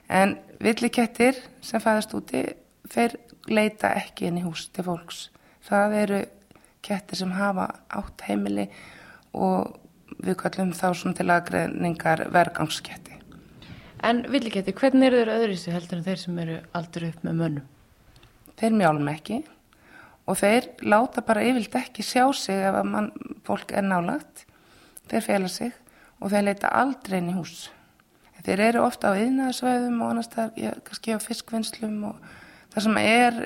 En 0.08 0.38
villikettir 0.64 1.38
sem 1.62 1.82
fæðast 1.82 2.14
úti, 2.16 2.44
þeir 2.88 3.18
leita 3.52 3.92
ekki 3.98 4.28
inn 4.28 4.40
í 4.40 4.46
hús 4.46 4.68
til 4.72 4.86
fólks. 4.86 5.28
Það 5.68 5.98
eru 6.02 6.22
kettir 6.84 7.20
sem 7.20 7.34
hafa 7.36 7.68
átt 7.92 8.24
heimili 8.28 8.68
og 9.36 9.76
við 10.24 10.38
kallum 10.40 10.72
þá 10.76 10.86
svona 10.96 11.18
til 11.18 11.28
aðgreðningar 11.30 12.24
vergangsketti. 12.34 13.18
En 14.06 14.22
villikettir, 14.30 14.76
hvernig 14.78 15.10
eru 15.10 15.20
þeir 15.20 15.32
öðruðsig 15.34 15.74
heldur 15.74 15.98
en 15.98 16.06
þeir 16.06 16.20
sem 16.22 16.38
eru 16.44 16.58
aldur 16.78 17.08
upp 17.08 17.24
með 17.26 17.40
mönnum? 17.40 17.70
Þeir 18.58 18.76
mjálum 18.78 19.10
ekki 19.12 19.40
og 20.28 20.38
þeir 20.38 20.68
láta 20.84 21.24
bara 21.26 21.44
yfirlt 21.46 21.76
ekki 21.80 22.04
sjá 22.06 22.24
sig 22.36 22.62
ef 22.68 22.78
að 22.78 22.90
mann, 22.92 23.10
fólk 23.46 23.72
er 23.72 23.86
nálagt. 23.86 24.44
Þeir 25.10 25.24
fela 25.24 25.50
sig 25.50 25.74
og 26.20 26.32
þeir 26.32 26.46
leita 26.50 26.72
aldrei 26.80 27.18
inn 27.20 27.32
í 27.32 27.36
hús. 27.36 27.68
Þeir 28.44 28.62
eru 28.68 28.84
ofta 28.86 29.12
á 29.12 29.18
yðnaðsvæðum 29.18 30.02
og 30.02 30.12
annars 30.12 30.30
það 30.32 30.60
er 30.62 30.78
kannski 30.86 31.16
á 31.16 31.18
fiskvinnslum 31.20 31.96
og 32.08 32.28
það 32.78 32.86
sem 32.86 33.00
er 33.02 33.42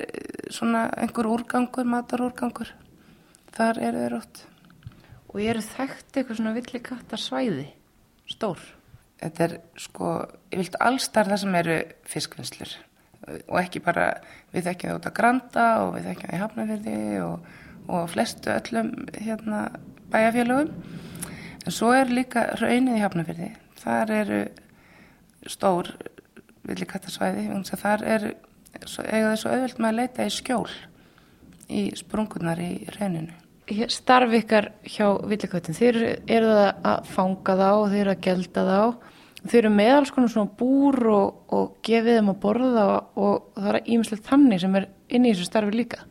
svona 0.53 0.85
einhver 1.01 1.29
úrgangur, 1.33 1.89
matarúrgangur. 1.89 2.71
Þar 3.53 3.81
eru 3.89 4.05
þeir 4.05 4.15
ótt. 4.21 4.45
Og 5.33 5.41
eru 5.41 5.65
þekkt 5.65 6.15
eitthvað 6.21 6.39
svona 6.39 6.55
villikattar 6.55 7.21
stór? 8.29 8.61
þetta 9.23 9.45
er 9.45 9.53
sko, 9.79 10.13
ég 10.51 10.61
vilt 10.63 10.79
allstar 10.83 11.29
það 11.29 11.41
sem 11.43 11.57
eru 11.61 11.77
fiskvinnslur 12.09 12.73
og 13.23 13.57
ekki 13.61 13.79
bara, 13.83 14.09
við 14.51 14.67
þekkjum 14.67 14.89
það 14.91 14.97
út 14.97 15.07
að 15.07 15.17
Granda 15.19 15.67
og 15.83 15.93
við 15.95 16.07
þekkjum 16.09 16.29
það 16.29 16.35
í 16.35 16.41
Hafnafjörði 16.41 16.95
og, 17.23 17.51
og 17.87 18.09
flestu 18.11 18.51
öllum 18.51 18.89
hérna 19.15 19.61
bæjarfélögum 20.11 20.73
en 21.63 21.77
svo 21.77 21.93
er 21.95 22.11
líka 22.11 22.49
raunnið 22.59 22.97
í 22.99 23.03
Hafnafjörði 23.05 23.51
þar 23.83 24.13
eru 24.17 24.41
stór 25.51 25.93
villikattasvæði 26.67 27.47
þar 27.79 28.05
er, 28.07 28.27
eiga 28.81 29.29
þessu 29.33 29.53
auðvilt 29.53 29.79
með 29.79 29.89
að 29.91 29.99
leita 30.01 30.27
í 30.27 30.33
skjól 30.33 30.67
í 31.73 31.85
sprungunar 31.97 32.59
í 32.59 32.73
rauninu 32.97 33.43
Starf 33.63 34.33
ykkar 34.35 34.73
hjá 34.83 35.05
villikvættin, 35.23 35.75
þeir 35.77 35.97
eru 36.27 36.49
það 36.51 36.87
að 36.89 37.05
fanga 37.13 37.53
þá 37.55 37.67
og 37.71 37.85
þeir 37.93 38.01
eru 38.01 38.11
að 38.11 38.23
gelda 38.25 38.63
þá. 38.67 38.79
Þeir 39.43 39.59
eru 39.61 39.71
með 39.71 39.91
alls 39.93 40.11
konar 40.11 40.31
svona 40.33 40.55
búr 40.59 40.97
og, 41.13 41.37
og 41.55 41.69
gefið 41.87 42.17
þeim 42.19 42.31
að 42.33 42.41
borða 42.43 42.83
og, 42.91 43.21
og 43.23 43.61
það 43.61 43.69
er 43.71 43.87
ímislegt 43.95 44.27
þannig 44.27 44.63
sem 44.63 44.75
er 44.79 44.89
inn 45.07 45.27
í 45.27 45.31
þessu 45.31 45.47
starfi 45.47 45.77
líka. 45.77 46.01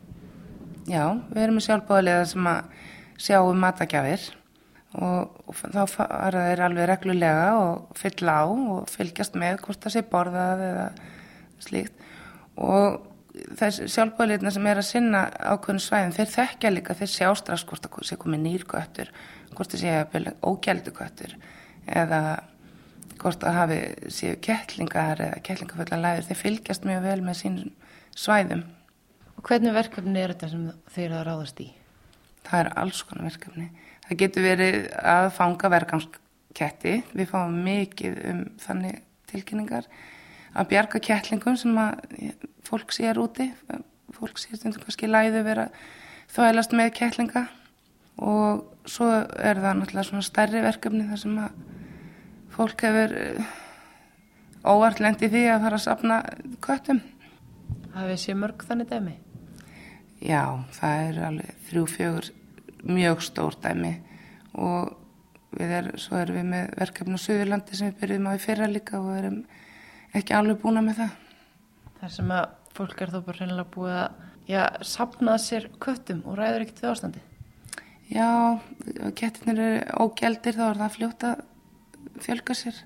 Já, 0.89 1.03
við 1.29 1.43
erum 1.43 1.59
með 1.59 1.67
sjálfbóðilega 1.67 2.25
sem 2.33 2.49
að 2.49 2.81
sjá 3.21 3.37
um 3.45 3.61
matagjafir 3.61 4.25
og, 4.97 5.37
og 5.45 5.61
þá 5.61 5.81
fara 5.93 6.47
þeir 6.49 6.63
alveg 6.67 6.89
reglulega 6.89 7.47
og 7.61 7.97
fylla 8.01 8.39
á 8.41 8.45
og 8.49 8.89
fylgjast 8.89 9.37
með 9.37 9.61
hvort 9.61 9.85
það 9.85 9.95
sé 9.95 10.05
borðað 10.09 10.65
eða 10.71 10.89
slíkt 11.61 12.09
og 12.57 13.01
þessi 13.57 13.89
sjálfbóðilegna 13.89 14.53
sem 14.53 14.67
er 14.69 14.81
að 14.81 14.89
sinna 14.89 15.25
ákveðinu 15.41 15.83
svæðin 15.83 16.15
þeir 16.17 16.31
þekkja 16.35 16.73
líka, 16.73 16.97
þeir 16.97 17.11
sjá 17.13 17.29
strax 17.39 17.65
hvort 17.69 17.87
það 17.87 18.09
sé 18.09 18.17
komið 18.21 18.43
nýrgöttur, 18.45 19.13
hvort 19.53 19.73
það 19.73 19.83
sé 19.83 20.33
ógældugöttur 20.43 21.37
eða 21.89 22.23
hvort 23.23 23.45
að 23.47 23.57
hafi 23.57 23.77
séu 24.11 24.37
kettlingar 24.43 25.21
eða 25.21 25.41
kettlingaföllar 25.45 26.01
læður, 26.01 26.27
þeir 26.29 26.39
fylgjast 26.41 26.87
mjög 26.87 27.05
vel 27.05 27.19
með 27.23 27.39
sínum 27.39 27.71
svæðum. 28.19 28.63
Og 29.37 29.45
hvernig 29.47 29.75
verkefni 29.75 30.21
er 30.21 30.33
þetta 30.33 30.49
sem 30.51 30.65
þeir 30.93 31.05
eru 31.05 31.19
að 31.19 31.27
ráðast 31.29 31.61
í? 31.63 31.69
Það 32.43 32.59
er 32.59 32.71
alls 32.83 33.03
konar 33.07 33.29
verkefni. 33.29 33.69
Það 34.07 34.19
getur 34.23 34.45
verið 34.45 34.79
að 35.13 35.29
fanga 35.37 35.71
verkansketti, 35.73 36.95
við 37.15 37.31
fáum 37.31 37.55
mikið 37.65 38.19
um 38.31 38.41
þannig 38.61 38.99
tilkynningar, 39.31 39.87
að 40.53 40.69
bjarga 40.73 41.01
kettlingum 41.03 41.57
sem 41.59 41.77
að 41.81 41.99
fólk 42.67 42.93
sér 42.95 43.19
úti, 43.21 43.49
fólk 44.13 44.39
sér 44.41 44.59
stundum 44.59 44.85
kannski 44.85 45.09
læðu 45.09 45.43
vera 45.45 45.67
þvæglast 46.33 46.75
með 46.77 46.93
kettlinga 46.97 47.47
og 48.21 48.63
svo 48.89 49.09
er 49.09 49.59
það 49.61 49.79
náttúrulega 49.79 50.07
svona 50.09 50.25
stærri 50.25 50.61
verkefni 50.63 51.07
þar 51.09 51.21
sem 51.21 51.37
að 51.41 51.59
fólk 52.53 52.85
hefur 52.85 53.15
eh, 53.17 53.51
óvart 54.63 55.01
lendi 55.01 55.29
því 55.31 55.43
að 55.49 55.65
fara 55.65 55.79
að 55.79 55.85
sapna 55.87 56.19
köttum. 56.63 57.01
Hafið 57.93 58.19
sé 58.21 58.35
mörg 58.37 58.65
þannig 58.67 58.89
dæmi? 58.89 59.15
Já, 60.23 60.63
það 60.77 61.05
er 61.07 61.21
alveg 61.27 61.63
þrjú, 61.69 61.85
fjögur 61.91 62.29
mjög 62.83 63.23
stór 63.25 63.57
dæmi 63.63 63.93
og 64.53 64.93
við 65.53 65.73
er, 65.79 65.89
svo 66.01 66.17
erum 66.19 66.39
við 66.39 66.47
með 66.51 66.71
verkefni 66.79 67.19
á 67.19 67.23
Suðurlandi 67.25 67.77
sem 67.77 67.91
við 67.91 67.99
byrjum 68.01 68.29
á 68.29 68.31
í 68.33 68.41
fyrra 68.41 68.69
líka 68.69 69.01
og 69.01 69.11
erum 69.17 69.41
ekki 70.13 70.35
alveg 70.37 70.61
búna 70.61 70.83
með 70.85 71.03
það. 71.03 71.17
Það 72.01 72.13
sem 72.17 72.33
að 72.35 72.45
fólk 72.77 73.01
er 73.01 73.13
þó 73.13 73.19
bara 73.25 73.39
reynilega 73.39 73.73
búið 73.73 73.97
að 73.99 74.21
já, 74.49 74.61
sapnað 74.85 75.39
sér 75.43 75.69
köttum 75.83 76.23
og 76.27 76.37
ræður 76.39 76.65
ekkert 76.65 76.83
við 76.83 76.91
ástandi? 76.91 77.23
Já, 78.13 78.29
kettinir 79.17 79.61
eru 79.63 80.03
ógjaldir 80.03 80.57
þá 80.57 80.63
er 80.67 80.81
það 80.81 81.27
að 81.29 81.43
fjölga 82.23 82.55
sér 82.57 82.79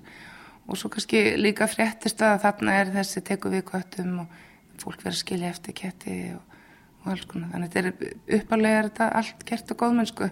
og 0.68 0.78
svo 0.78 0.90
kannski 0.92 1.22
líka 1.40 1.68
fréttist 1.68 2.22
að 2.24 2.42
þarna 2.44 2.76
er 2.80 2.92
þessi 2.94 3.24
teku 3.24 3.50
við 3.52 3.64
köttum 3.68 4.22
og 4.22 4.36
fólk 4.78 5.02
verður 5.02 5.16
að 5.16 5.22
skilja 5.22 5.50
eftir 5.52 5.76
ketti 5.76 6.16
og, 6.36 6.56
og 7.02 7.12
alls 7.14 7.26
konar. 7.28 7.50
Þannig 7.54 7.68
að 7.68 7.76
þetta 7.76 7.90
er 7.90 8.38
uppalega 8.38 8.80
er 8.80 8.90
þetta 8.90 9.08
allt 9.20 9.44
gert 9.48 9.72
og 9.74 9.80
góðmennsku. 9.82 10.30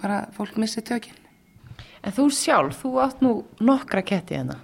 Bara 0.00 0.20
fólk 0.34 0.58
missi 0.60 0.82
tökinn. 0.84 1.20
En 2.04 2.12
þú 2.12 2.28
sjálf, 2.34 2.80
þú 2.82 2.94
átt 3.04 3.22
nú 3.24 3.34
nokkra 3.64 4.02
ketti 4.04 4.36
hérna. 4.36 4.58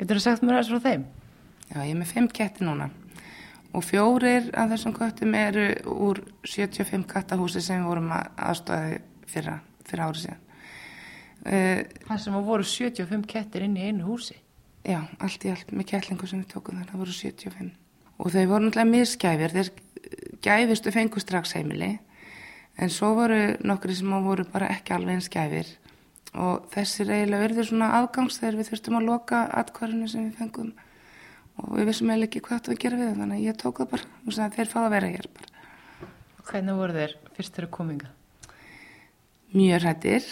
Getur 0.00 0.18
þú 0.18 0.24
sagt 0.24 0.44
mér 0.44 0.58
aðeins 0.58 0.72
frá 0.72 0.84
þeim? 0.86 1.04
Já, 1.72 1.78
ég 1.82 1.92
er 1.92 1.98
með 2.00 2.12
fimm 2.12 2.28
ketti 2.28 2.66
núna 2.66 2.90
og 3.72 3.84
fjórir 3.86 4.50
af 4.58 4.72
þessum 4.72 4.94
köttum 4.96 5.34
eru 5.36 5.66
úr 5.88 6.20
75 6.44 7.06
kattahúsi 7.08 7.62
sem 7.64 7.80
við 7.80 7.88
vorum 7.88 8.10
að 8.12 8.26
aðstofaði 8.48 8.98
fyrra, 9.32 9.54
fyrra 9.88 10.08
árið 10.08 10.24
síðan. 10.26 10.42
Uh, 11.42 11.78
Það 12.08 12.20
sem 12.24 12.36
voru 12.48 12.66
75 12.68 13.28
kettir 13.32 13.64
inn 13.64 13.78
í 13.80 13.86
einu 13.88 14.10
húsi? 14.10 14.36
Já, 14.84 15.00
allt 15.22 15.46
í 15.46 15.52
allt 15.54 15.72
með 15.72 15.88
kettlingu 15.94 16.28
sem 16.28 16.42
við 16.42 16.52
tókum 16.52 16.78
þar, 16.78 16.90
það 16.90 17.02
voru 17.04 17.16
75. 17.16 17.72
Og 18.18 18.34
þau 18.34 18.44
voru 18.50 18.66
náttúrulega 18.66 18.90
misgæfir, 18.92 19.56
þeir 19.56 19.72
gæfistu 20.42 20.92
fengu 20.92 21.22
strax 21.22 21.54
heimili 21.56 21.94
en 22.80 22.90
svo 22.90 23.12
voru 23.16 23.40
nokkri 23.64 23.94
sem 23.96 24.12
voru 24.24 24.44
bara 24.52 24.70
ekki 24.74 24.94
alveg 24.96 25.18
eins 25.18 25.30
gæfir 25.32 25.68
og 26.32 26.68
þessir 26.72 27.10
eiginlega 27.12 27.44
verður 27.44 27.68
svona 27.68 27.90
afgangs 27.98 28.38
þegar 28.40 28.58
við 28.60 28.70
þurftum 28.70 28.98
að 28.98 29.08
loka 29.10 29.42
atkvarðinu 29.60 30.08
sem 30.08 30.28
við 30.28 30.38
fengum 30.40 30.72
og 31.60 31.74
við 31.76 31.90
vissum 31.90 32.12
eiginlega 32.12 32.30
ekki 32.30 32.44
hvað 32.46 32.60
þetta 32.60 32.72
að 32.72 32.80
gera 32.84 33.00
við 33.00 33.12
þannig 33.18 33.36
að 33.36 33.46
ég 33.46 33.58
tók 33.60 33.82
það 33.82 33.90
bara 33.92 34.08
og 34.22 34.36
sagði 34.36 34.56
þeir 34.56 34.70
fáið 34.72 34.86
að 34.86 34.94
vera 34.96 35.12
hér 35.12 35.28
bara. 35.36 35.50
Hvernig 36.42 36.80
voru 36.80 36.96
þeir 36.96 37.12
fyrst 37.36 37.58
þeirra 37.58 37.72
kominga? 37.76 38.08
Mjög 39.52 39.84
hættir, 39.84 40.30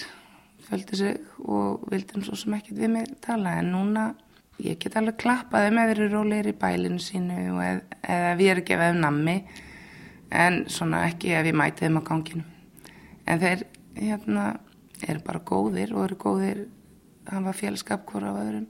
földi 0.64 0.96
sig 0.96 1.20
og 1.44 1.84
vildi 1.92 2.24
svo 2.24 2.38
sem 2.40 2.56
ekkert 2.56 2.80
við 2.80 2.92
mig 2.94 3.12
tala 3.20 3.58
en 3.60 3.68
núna 3.74 4.06
ég 4.60 4.78
get 4.80 4.96
alveg 4.96 5.18
klappaði 5.20 5.74
með 5.76 5.92
þeirri 5.92 6.08
róleir 6.14 6.48
í 6.48 6.56
bælinu 6.56 7.00
sínu 7.02 7.36
eð, 7.64 7.82
eða 8.00 8.32
við 8.40 8.52
erum 8.54 8.66
gefið 8.70 8.94
um 8.94 9.02
nammi 9.04 9.36
en 10.30 10.58
svona 10.72 11.04
ekki 11.08 11.34
ef 11.36 11.48
ég 11.48 11.56
mæti 11.58 11.84
þeim 11.84 12.00
á 12.00 12.02
ganginu. 12.08 12.44
En 13.28 13.40
þeir 13.42 13.64
hérna 13.98 14.44
eru 15.08 15.22
bara 15.24 15.40
góðir 15.40 15.94
og 15.94 16.04
eru 16.04 16.18
góðir, 16.20 16.66
hann 17.30 17.46
var 17.46 17.56
félskap 17.56 18.06
hvora 18.08 18.34
af 18.34 18.42
öðrum 18.44 18.68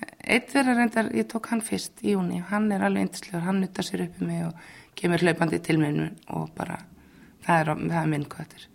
Eitt 0.00 0.52
þeirra 0.52 0.76
reyndar, 0.76 1.08
ég 1.16 1.26
tók 1.28 1.48
hann 1.50 1.62
fyrst 1.64 2.00
í 2.04 2.14
júni, 2.14 2.40
hann 2.50 2.68
er 2.72 2.84
alveg 2.86 3.06
yndislegur, 3.06 3.44
hann 3.44 3.60
nuttar 3.62 3.86
sér 3.86 4.04
upp 4.06 4.20
um 4.20 4.28
mig 4.30 4.44
og 4.46 4.68
kemur 4.98 5.22
hlaupandi 5.24 5.60
til 5.64 5.78
minn 5.80 6.10
og 6.36 6.52
bara, 6.56 6.78
það 7.46 7.62
er, 7.62 7.70
það 7.82 7.98
er 8.00 8.10
minn 8.12 8.26
kvötur. 8.30 8.66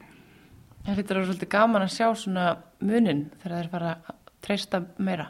Það 0.85 0.99
hlýttur 0.99 1.17
að 1.17 1.21
vera 1.21 1.29
svolítið 1.29 1.51
gaman 1.55 1.85
að 1.85 1.93
sjá 1.95 2.07
svona 2.21 2.45
munin 2.81 3.23
þegar 3.41 3.55
þeir 3.55 3.71
fara 3.71 3.93
að 3.95 4.19
treysta 4.45 4.81
meira. 4.97 5.27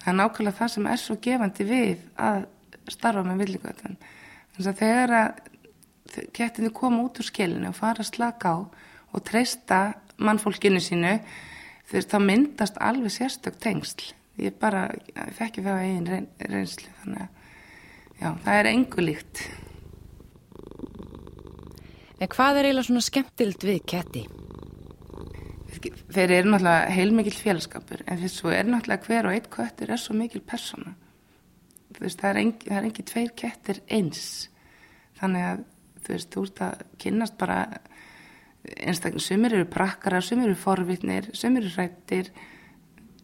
Það 0.00 0.10
er 0.12 0.18
nákvæmlega 0.18 0.58
það 0.58 0.72
sem 0.74 0.88
er 0.88 1.02
svo 1.04 1.18
gefandi 1.28 1.68
við 1.68 2.02
að 2.28 2.40
starfa 2.88 3.24
með 3.28 3.44
villikvötan. 3.44 3.96
Þannig 4.56 4.70
að 4.72 4.82
þegar 4.82 5.14
að 5.20 6.28
getinu 6.36 6.72
koma 6.74 7.04
út 7.04 7.20
úr 7.20 7.28
skilinu 7.28 7.70
og 7.70 7.78
fara 7.78 8.04
að 8.04 8.12
slaka 8.12 8.52
á 8.52 8.56
og 8.58 9.24
treysta 9.24 9.82
mannfólkinu 10.18 10.80
sínu, 10.82 11.14
þegar 11.88 12.08
það 12.12 12.26
myndast 12.30 12.80
alveg 12.84 13.14
sérstök 13.14 13.58
tengsl. 13.62 14.12
Ég 14.38 14.54
bara 14.60 14.86
þekki 15.38 15.64
það 15.64 15.78
á 15.78 15.82
einn 15.82 16.06
reyn, 16.06 16.28
reynslu 16.38 16.92
þannig 17.00 17.24
að 17.24 18.20
já, 18.20 18.28
það 18.44 18.58
er 18.58 18.70
engu 18.72 19.04
líkt. 19.04 19.42
En 22.18 22.30
hvað 22.34 22.58
er 22.58 22.68
eiginlega 22.68 22.88
svona 22.88 23.06
skemmtild 23.06 23.66
við 23.66 23.80
ketti? 23.86 24.24
Þeir 25.78 26.32
eru 26.34 26.50
náttúrulega 26.50 26.94
heilmikil 26.96 27.34
félagskapur 27.38 28.00
en 28.06 28.18
þess 28.22 28.42
að 28.42 28.56
er 28.56 28.70
náttúrulega 28.72 29.06
hver 29.06 29.28
og 29.28 29.36
eitt 29.36 29.50
köttur 29.52 29.92
er 29.94 30.00
svo 30.02 30.16
mikil 30.18 30.42
persóna. 30.42 30.94
Veist, 31.98 32.18
það 32.20 32.30
er 32.30 32.40
engi, 32.42 32.68
það 32.68 32.78
er 32.78 32.88
engi 32.88 33.04
tveir 33.10 33.30
kettir 33.38 33.80
eins. 33.94 34.24
Þannig 35.18 35.46
að 35.48 35.62
þú 35.98 36.14
veist, 36.14 36.30
þú 36.34 36.44
ert 36.46 36.62
að 36.66 36.82
kynast 37.02 37.38
bara 37.38 37.58
einstaklega, 38.76 39.24
sumir 39.24 39.56
eru 39.56 39.66
prakkara, 39.70 40.20
sumir 40.24 40.50
eru 40.50 40.58
forvitnir, 40.58 41.30
sumir 41.36 41.64
eru 41.64 41.74
rættir 41.76 42.32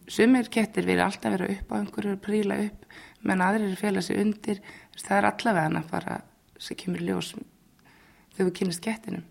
sumir 0.07 0.49
kettir 0.51 0.85
vilja 0.85 1.05
alltaf 1.05 1.33
vera 1.33 1.49
upp 1.49 1.71
á 1.73 1.75
einhverju 1.79 2.17
príla 2.21 2.57
upp, 2.67 2.85
menn 3.25 3.41
aðrir 3.41 3.71
er 3.73 3.79
félag 3.79 4.05
sér 4.05 4.21
undir, 4.21 4.61
það 4.95 5.17
er 5.17 5.29
allavega 5.31 5.67
hann 5.67 5.79
að 5.79 5.91
fara 5.91 6.17
sem 6.61 6.77
kemur 6.79 7.03
ljós 7.03 7.33
þegar 8.35 8.49
við 8.49 8.55
kynast 8.59 8.83
kettinum. 8.83 9.23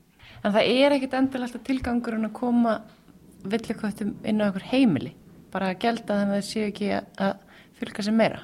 En 0.45 0.53
það 0.53 0.71
er 0.75 0.97
ekkit 0.97 1.19
endilegt 1.19 1.59
að 1.59 1.67
tilgangur 1.69 2.19
en 2.19 2.29
að 2.29 2.37
koma 2.37 2.79
villikvöttum 3.45 4.15
inn 4.25 4.43
á 4.43 4.47
einhver 4.49 4.67
heimili, 4.73 5.15
bara 5.53 5.71
að 5.73 5.83
gelda 5.85 6.19
þannig 6.19 6.35
að 6.35 6.41
það 6.41 6.49
séu 6.51 6.67
ekki 6.69 6.91
að 6.99 7.35
fylgja 7.79 8.07
sér 8.07 8.19
meira? 8.19 8.41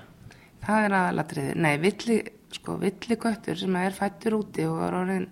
Það 0.61 0.85
er 0.87 0.97
aðalatriði, 0.99 1.55
nei, 1.57 1.75
villi, 1.81 2.19
sko, 2.55 2.77
villikvöttur 2.81 3.59
sem 3.59 3.81
er 3.81 3.97
fættur 3.97 4.39
úti 4.39 4.67
og 4.69 4.83
er 4.87 4.99
orðin 5.01 5.31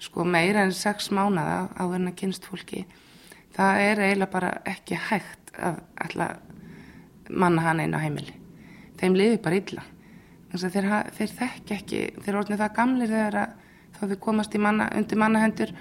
sko, 0.00 0.24
meira 0.24 0.64
en 0.64 0.72
sex 0.72 1.10
mánada 1.12 1.68
á 1.76 1.82
þennan 1.84 2.16
kynst 2.16 2.46
fólki, 2.48 2.86
það 3.56 3.82
er 3.84 4.02
eiginlega 4.06 4.32
bara 4.32 4.52
ekki 4.68 4.96
hægt 4.96 5.52
að 5.58 5.80
ætla 6.00 6.28
manna 7.30 7.64
hann 7.66 7.82
einu 7.84 8.00
á 8.00 8.04
heimili. 8.04 8.34
Þeim 9.00 9.16
liði 9.16 9.40
bara 9.42 9.60
illa. 9.60 9.84
Þeir, 10.50 10.88
þeir 11.14 11.32
þekk 11.38 11.72
ekki 11.76 12.00
þeir 12.24 12.38
orðinu 12.40 12.58
það 12.58 12.76
gamlir 12.76 13.12
þegar 13.12 13.54
þá 13.96 14.02
þau 14.02 14.18
komast 14.24 14.56
manna, 14.58 14.88
undir 14.96 15.20
mannahendur 15.20 15.72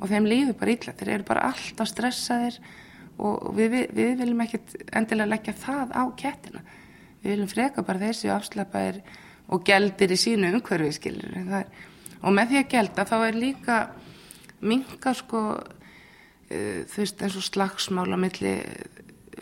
og 0.00 0.10
þeim 0.10 0.26
liði 0.26 0.56
bara 0.58 0.74
illa. 0.74 0.94
Þeir 0.98 1.12
eru 1.14 1.28
bara 1.28 1.46
alltaf 1.52 1.90
stressaðir 1.92 2.58
og 3.18 3.54
við, 3.54 3.70
við, 3.74 3.86
við 3.94 4.12
viljum 4.22 4.44
ekki 4.44 4.60
endilega 4.96 5.32
leggja 5.34 5.54
það 5.58 5.94
á 5.94 6.02
kettina. 6.18 6.64
Við 7.22 7.34
viljum 7.34 7.50
freka 7.50 7.84
bara 7.86 8.02
þessi 8.02 8.30
afslappaðir 8.32 9.00
og 9.48 9.64
geldir 9.66 10.12
í 10.12 10.18
sínu 10.18 10.52
umhverfi 10.56 10.92
skilur 10.98 11.38
og 12.22 12.34
með 12.34 12.52
því 12.52 12.60
að 12.60 12.70
gelda 12.74 13.06
þá 13.08 13.16
er 13.18 13.38
líka 13.38 13.78
minga 14.60 15.14
sko 15.16 15.42
uh, 15.58 16.80
þú 16.88 17.02
veist 17.02 17.22
eins 17.22 17.38
og 17.38 17.46
slagsmála 17.46 18.18
millir 18.20 18.64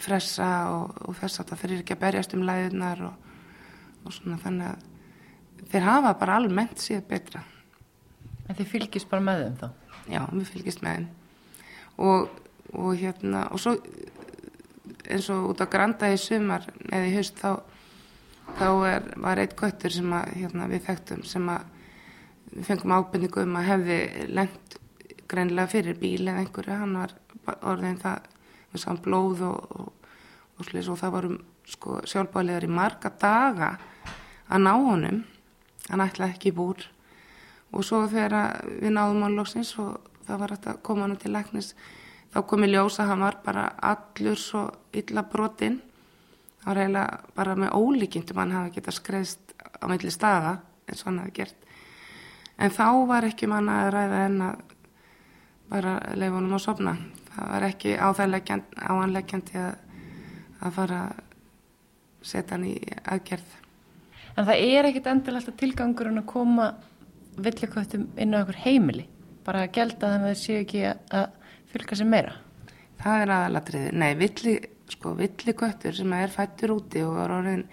fressa 0.03 0.49
og, 0.75 0.97
og 1.09 1.17
þess 1.21 1.41
að 1.41 1.53
það 1.53 1.63
fyrir 1.63 1.83
ekki 1.83 1.97
að 1.97 2.03
berjast 2.05 2.37
um 2.37 2.45
læðunar 2.45 3.05
og, 3.07 3.29
og 4.05 4.17
svona 4.17 4.41
þannig 4.43 4.73
að 4.75 5.69
þeir 5.73 5.87
hafa 5.87 6.13
bara 6.21 6.37
almennt 6.37 6.83
síðan 6.83 7.07
betra. 7.09 7.41
En 8.47 8.59
þið 8.59 8.69
fylgist 8.71 9.09
bara 9.11 9.25
með 9.25 9.41
þeim 9.43 9.55
þá? 9.63 9.69
Já, 10.07 10.21
við 10.31 10.51
fylgist 10.53 10.83
með 10.85 10.99
þeim 10.99 11.15
og, 11.97 12.29
og 12.77 12.93
hérna 13.01 13.47
og 13.55 13.63
svo 13.63 13.73
eins 15.07 15.31
og 15.33 15.51
út 15.53 15.63
á 15.63 15.67
Granda 15.71 16.11
í 16.13 16.19
sumar 16.21 16.67
eða 16.91 17.09
í 17.09 17.15
haust 17.15 17.41
þá, 17.41 17.63
þá 18.59 18.69
er, 18.91 19.09
var 19.23 19.41
eitt 19.43 19.57
göttur 19.59 19.95
sem 19.95 20.13
að, 20.15 20.35
hérna, 20.43 20.69
við 20.71 20.85
þekktum 20.89 21.25
sem 21.27 21.49
að 21.53 21.73
við 22.57 22.65
fengum 22.71 22.95
ábyrningu 22.97 23.45
um 23.45 23.59
að 23.61 23.69
hefði 23.71 23.99
lengt 24.33 24.79
greinlega 25.29 25.71
fyrir 25.71 25.99
bíl 26.01 26.25
eða 26.25 26.41
einhverju, 26.43 26.79
hann 26.81 26.97
var 26.97 27.15
orðin 27.67 28.01
það 28.01 28.31
við 28.73 28.83
sáum 28.83 29.01
blóð 29.05 29.43
og, 29.47 29.77
og, 29.81 30.11
og, 30.59 30.73
og 30.81 30.99
það 31.01 31.15
varum 31.17 31.39
sko, 31.67 32.01
sjálfbálegar 32.07 32.67
í 32.67 32.71
marga 32.73 33.13
daga 33.21 33.73
að 34.49 34.63
ná 34.63 34.73
honum. 34.75 35.25
Hann 35.91 36.03
ætlaði 36.03 36.35
ekki 36.35 36.53
í 36.53 36.57
búr. 36.57 36.87
Og 37.75 37.85
svo 37.87 38.05
þegar 38.11 38.63
við 38.81 38.95
náðum 38.95 39.27
á 39.27 39.29
loksins 39.35 39.75
og 39.83 40.09
það 40.27 40.43
var 40.43 40.57
að 40.57 40.81
koma 40.87 41.07
hann 41.07 41.19
til 41.21 41.35
læknis 41.35 41.75
þá 42.33 42.41
komi 42.49 42.71
ljós 42.71 42.99
að 43.03 43.13
hann 43.13 43.25
var 43.27 43.39
bara 43.45 43.67
allur 43.91 44.41
svo 44.41 44.65
illa 44.97 45.27
brotinn. 45.27 45.81
Það 46.63 46.71
var 46.71 46.83
eiginlega 46.83 47.35
bara 47.37 47.59
með 47.59 47.77
ólíkindum 47.79 48.43
hann 48.43 48.57
hafi 48.57 48.75
getað 48.79 48.99
skreðst 49.01 49.55
á 49.57 49.85
meðli 49.91 50.15
staða 50.15 50.57
eins 50.87 51.03
og 51.03 51.11
hann 51.11 51.23
hafi 51.23 51.37
gert 51.43 51.66
en 52.57 52.73
þá 52.73 52.89
var 53.09 53.29
ekki 53.29 53.49
manna 53.51 53.83
að 53.85 53.93
ræða 53.97 54.25
en 54.31 54.41
að 54.47 54.65
bara 55.67 55.99
leifa 56.15 56.39
honum 56.39 56.57
á 56.57 56.61
sopna 56.63 56.97
það 57.37 57.53
var 57.53 57.67
ekki 57.69 57.95
áanleggjandi 58.01 59.61
að, 59.61 59.73
að 60.65 60.77
fara 60.79 61.01
að 61.11 61.25
setja 62.27 62.57
hann 62.57 62.67
í 62.69 62.77
aðgerð. 63.05 63.51
En 64.37 64.49
það 64.49 64.63
er 64.69 64.89
ekkit 64.91 65.11
endilegt 65.11 65.51
að 65.51 65.59
tilgangur 65.63 66.11
að 66.11 66.25
koma 66.29 66.71
villikvöttum 67.41 68.09
inn 68.21 68.35
á 68.35 68.41
einhver 68.41 68.59
heimili, 68.65 69.07
bara 69.45 69.65
að 69.65 69.75
gelda 69.77 70.13
þannig 70.13 70.31
að 70.31 70.33
það 70.33 70.43
séu 70.43 70.63
ekki 70.63 70.83
að 70.89 71.27
fylgja 71.73 72.01
sér 72.01 72.11
meira? 72.11 72.35
Það 73.03 73.23
er 73.23 73.33
aðalatriði. 73.37 73.93
Nei, 74.01 74.11
villi, 74.19 74.57
sko, 74.93 75.13
villikvöttur 75.19 75.97
sem 75.97 76.17
er 76.17 76.33
fættur 76.33 76.75
úti 76.79 77.05
og 77.05 77.21
er 77.21 77.37
orðin 77.37 77.67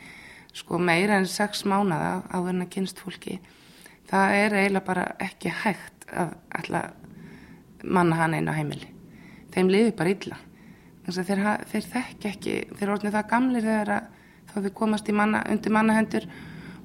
sko, 0.54 0.80
meira 0.80 1.18
en 1.18 1.30
sex 1.32 1.64
mánada 1.70 2.20
á 2.28 2.38
þennan 2.44 2.72
kynst 2.72 3.00
fólki, 3.02 3.40
það 4.14 4.36
er 4.38 4.56
eiginlega 4.60 4.86
bara 4.86 5.06
ekki 5.26 5.52
hægt 5.64 6.06
að 6.14 6.34
ætla 6.54 6.82
manna 7.84 8.20
hann 8.20 8.36
einu 8.38 8.54
á 8.54 8.60
heimili. 8.60 8.90
Þeim 9.54 9.72
liði 9.74 9.94
bara 9.98 10.14
illa. 10.14 10.40
Þeir, 11.04 11.42
þeir 11.72 11.88
þekk 11.96 12.28
ekki 12.30 12.54
þeir 12.78 12.94
orðinu 12.94 13.14
það 13.16 13.30
gamlir 13.34 13.66
þegar 13.66 13.92
þá 14.52 14.56
þau 14.62 14.74
komast 14.78 15.10
manna, 15.12 15.44
undir 15.50 15.74
mannahendur 15.74 16.30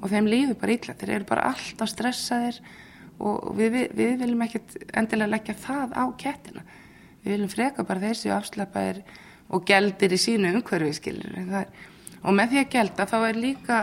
og 0.01 0.11
þeim 0.11 0.31
liði 0.33 0.57
bara 0.59 0.75
illa. 0.75 0.97
Þeir 0.99 1.14
eru 1.19 1.29
bara 1.29 1.47
alltaf 1.53 1.93
stressaðir 1.93 2.61
og 3.19 3.53
við, 3.59 3.73
við, 3.77 3.87
við 3.99 4.19
viljum 4.23 4.45
ekkert 4.47 4.77
endilega 4.97 5.35
leggja 5.37 5.59
það 5.61 5.97
á 6.01 6.05
kettina. 6.19 6.67
Við 7.23 7.35
viljum 7.35 7.53
freka 7.53 7.85
bara 7.85 8.05
þessi 8.09 8.33
afslappaðir 8.33 9.03
og 9.53 9.64
geldir 9.69 10.14
í 10.14 10.21
sínu 10.21 10.53
umhverfi 10.57 11.12
er, 11.12 11.69
og 12.23 12.35
með 12.37 12.53
því 12.53 12.62
að 12.62 12.71
gelda 12.75 13.07
þá 13.09 13.19
er 13.21 13.38
líka 13.41 13.79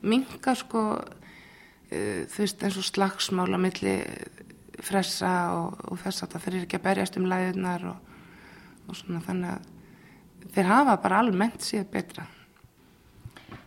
minga 0.00 0.54
sko 0.56 0.82
þú 1.88 2.44
veist 2.44 2.62
eins 2.64 2.78
og 2.80 2.86
slagsmála 2.86 3.60
milli 3.60 3.96
fressa 4.84 5.32
og, 5.56 5.78
og 5.88 6.00
þess 6.04 6.24
að 6.24 6.34
það 6.34 6.44
fyrir 6.46 6.66
ekki 6.66 6.78
að 6.78 6.86
berjast 6.86 7.18
um 7.18 7.28
læðunar 7.30 7.86
og, 7.90 8.16
og 8.88 8.98
svona 8.98 9.22
þannig 9.26 9.54
að 9.56 10.50
þeir 10.54 10.70
hafa 10.70 10.96
bara 11.02 11.22
almennt 11.22 11.64
síðan 11.64 11.90
betra. 11.92 12.26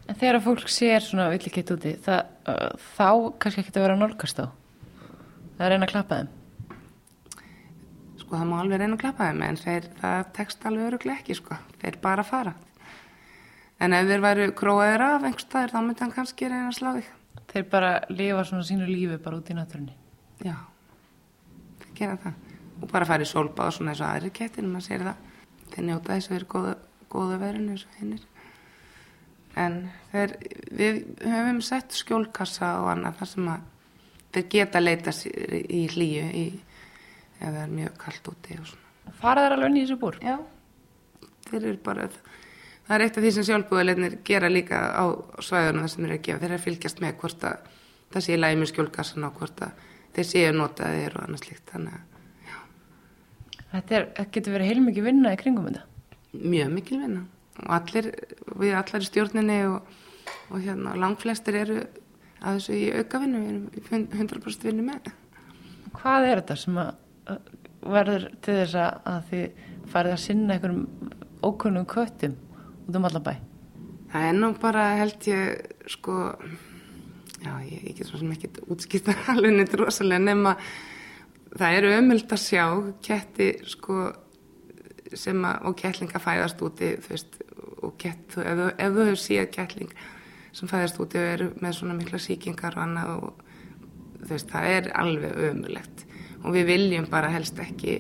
En 0.08 0.18
þegar 0.18 0.44
fólk 0.44 0.70
sér 0.72 1.04
svona 1.06 1.30
villikett 1.32 1.72
úti 1.74 1.96
það, 2.04 2.22
uh, 2.52 2.70
þá 2.96 3.08
kannski 3.42 3.64
ekki 3.64 3.76
að 3.76 3.86
vera 3.86 4.00
nálgast 4.00 4.42
á 4.44 4.48
það 5.62 5.66
er 5.66 5.74
reyna 5.76 5.88
að 5.88 5.94
klappa 5.94 6.18
þeim? 6.20 6.30
Sko 8.22 8.34
það 8.34 8.48
má 8.50 8.56
alveg 8.58 8.82
reyna 8.82 8.98
að 8.98 9.04
klappa 9.04 9.30
þeim 9.30 9.44
en 9.46 9.60
þeir, 9.62 9.88
það 10.02 10.20
tekst 10.38 10.66
alveg 10.66 10.88
öruglega 10.90 11.22
ekki 11.22 11.38
sko. 11.38 11.58
Þeir 11.82 11.98
bara 12.02 12.26
fara. 12.26 12.54
En 13.82 13.94
ef 13.98 14.08
þeir 14.10 14.24
væru 14.26 14.48
króaður 14.58 15.04
af 15.06 15.28
einhverstaðir 15.28 15.74
þá 15.74 15.80
myndi 15.82 16.06
hann 16.06 16.16
kannski 16.16 16.50
reyna 16.50 16.70
að 16.72 16.78
slá 16.80 16.92
þig 16.98 17.10
Þeir 17.52 17.68
bara 17.72 17.92
lifa 18.10 18.46
svona 18.48 18.68
sínu 18.68 18.88
lífi 18.88 19.18
bara 19.24 19.42
út 19.42 19.52
í 19.52 19.58
náttúrunni 19.58 19.98
Já, 20.42 20.56
þeir 21.82 21.94
gera 22.00 22.18
það 22.24 22.50
og 22.82 22.90
bara 22.90 23.06
fara 23.06 23.26
í 23.26 23.30
sólbáð 23.30 23.68
og 23.68 23.76
svona 23.76 23.94
eins 23.94 24.02
og 24.02 24.10
aðri 24.10 24.32
það, 25.06 25.18
þeir 25.72 25.86
njóta 25.88 26.16
þess 26.16 26.30
að 26.30 26.36
þeir 26.36 26.46
góða, 26.50 26.76
góða 27.12 27.42
verinu 27.42 27.76
eins 27.76 27.86
og 27.86 27.98
hinnir 28.00 28.24
en 29.60 29.78
þeir, 30.12 30.36
við 30.72 31.02
höfum 31.28 31.62
sett 31.66 31.96
skjólkassa 31.96 32.72
og 32.82 32.92
annað 32.94 33.20
þar 33.20 33.32
sem 33.34 33.50
að 33.52 33.68
þeir 34.32 34.48
geta 34.56 34.82
leita 34.82 35.14
í 35.14 35.82
hlýju 35.92 36.26
ef 37.42 37.48
það 37.50 37.62
er 37.64 37.76
mjög 37.76 37.96
kallt 38.00 38.32
úti 38.32 38.58
og 38.62 38.68
svona. 38.70 39.16
Fara 39.22 39.46
þeir 39.46 39.56
alveg 39.58 39.72
inn 39.72 39.80
í 39.80 39.84
þessu 39.84 39.98
búr? 40.02 40.20
Já, 40.24 40.36
þeir 41.50 41.62
eru 41.62 41.80
bara, 41.84 42.08
það 42.92 42.98
er 42.98 43.06
eitt 43.06 43.18
af 43.18 43.24
því 43.24 43.30
sem 43.32 43.46
sjálfbúðalegnir 43.48 44.16
gera 44.28 44.52
líka 44.52 44.80
á 44.92 45.16
svæðunum 45.40 45.86
þar 45.86 45.92
sem 45.94 46.04
þeir 46.04 46.10
eru 46.10 46.18
að 46.18 46.26
gefa, 46.26 46.40
þeir 46.42 46.50
eru 46.50 46.58
að 46.58 46.66
fylgjast 46.66 47.00
með 47.00 47.14
hvort 47.22 47.46
að 47.48 47.70
það 48.12 48.26
sé 48.26 48.40
lægi 48.40 48.58
með 48.60 48.72
skjólkassan 48.74 49.28
og 49.28 49.38
hvort 49.40 49.64
að 49.64 49.86
þeir 50.18 50.28
séu 50.28 50.50
notaðir 50.58 51.16
og 51.22 51.46
þannig 51.72 51.94
að 51.96 52.08
Þetta 53.72 53.96
er, 53.96 54.10
getur 54.36 54.58
verið 54.58 54.68
heilmikið 54.68 55.06
vinna 55.08 55.32
í 55.32 55.38
kringum 55.40 55.70
þetta? 55.70 55.86
Mjög 56.36 56.72
mikil 56.74 56.98
vinna. 57.00 57.22
Og 57.62 57.70
allir, 57.78 58.10
við 58.60 58.74
allar 58.76 59.06
í 59.06 59.08
stjórninni 59.08 59.60
og, 59.70 59.94
og 60.52 60.58
hérna 60.60 60.98
langflestir 61.00 61.56
eru 61.62 61.78
að 62.42 62.58
þessu 62.58 62.76
í 62.76 62.90
aukavinnu, 62.98 63.42
við 63.46 63.88
erum 63.94 64.10
100% 64.18 64.68
vinnu 64.68 64.84
með. 64.90 65.08
Hvað 65.96 66.28
er 66.28 66.42
þetta 66.42 66.60
sem 66.60 66.82
að 66.84 66.92
verður 67.96 68.28
til 68.44 68.58
þess 68.60 68.84
að 68.84 69.24
þið 69.32 69.66
farið 69.94 70.18
að 70.18 70.24
sinna 70.26 70.58
einhverjum 70.58 71.14
ókunnum 71.48 71.88
köttum 71.90 72.36
út 72.88 72.96
um 72.96 73.08
allan 73.10 73.26
bæ? 73.26 73.34
Það 74.12 74.28
er 74.28 74.38
nú 74.38 74.52
bara 74.60 74.88
held 75.00 75.28
ég 75.30 75.76
sko, 75.92 76.16
já 77.42 77.54
ég, 77.64 77.84
ég 77.90 78.00
get 78.00 78.10
svo 78.10 78.20
sem 78.20 78.34
ekki 78.36 78.52
útskýrta 78.68 79.16
alveg 79.34 79.56
neitt 79.56 79.78
rosalega 79.80 80.24
nema 80.24 80.56
það 81.58 81.78
eru 81.78 81.94
ömult 81.98 82.32
að 82.32 82.44
sjá 82.46 82.66
ketti 83.04 83.54
sko 83.68 84.02
sem 85.12 85.44
að, 85.44 85.68
og 85.68 85.78
kettlinga 85.80 86.22
fæðast 86.24 86.62
úti 86.64 86.94
þú 87.04 87.14
veist, 87.14 87.38
og 87.82 87.96
kett, 88.00 88.38
ef, 88.38 88.62
ef 88.78 88.96
þú 88.96 89.08
hefur 89.10 89.22
síðan 89.26 89.54
kettling 89.56 89.96
sem 90.56 90.72
fæðast 90.72 91.00
úti 91.04 91.20
og 91.20 91.32
eru 91.36 91.50
með 91.64 91.78
svona 91.78 91.98
mikla 91.98 92.20
síkingar 92.22 92.78
og 92.78 92.86
annað 92.86 93.14
og 93.18 93.44
þú 94.22 94.32
veist, 94.34 94.52
það 94.52 94.72
er 94.78 94.90
alveg 95.02 95.44
ömulegt 95.50 96.06
og 96.42 96.56
við 96.56 96.68
viljum 96.72 97.08
bara 97.12 97.32
helst 97.34 97.60
ekki 97.62 98.00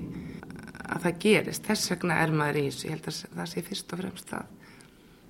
að 0.91 1.05
það 1.05 1.19
gerist, 1.23 1.67
þess 1.67 1.91
vegna 1.93 2.17
er 2.23 2.33
maður 2.35 2.61
í 2.61 2.65
þessu, 2.67 2.87
ég 2.87 2.97
held 2.97 3.07
að 3.11 3.19
það 3.37 3.51
sé 3.51 3.63
fyrst 3.67 3.93
og 3.93 4.01
fremst 4.01 4.31
það 4.31 4.60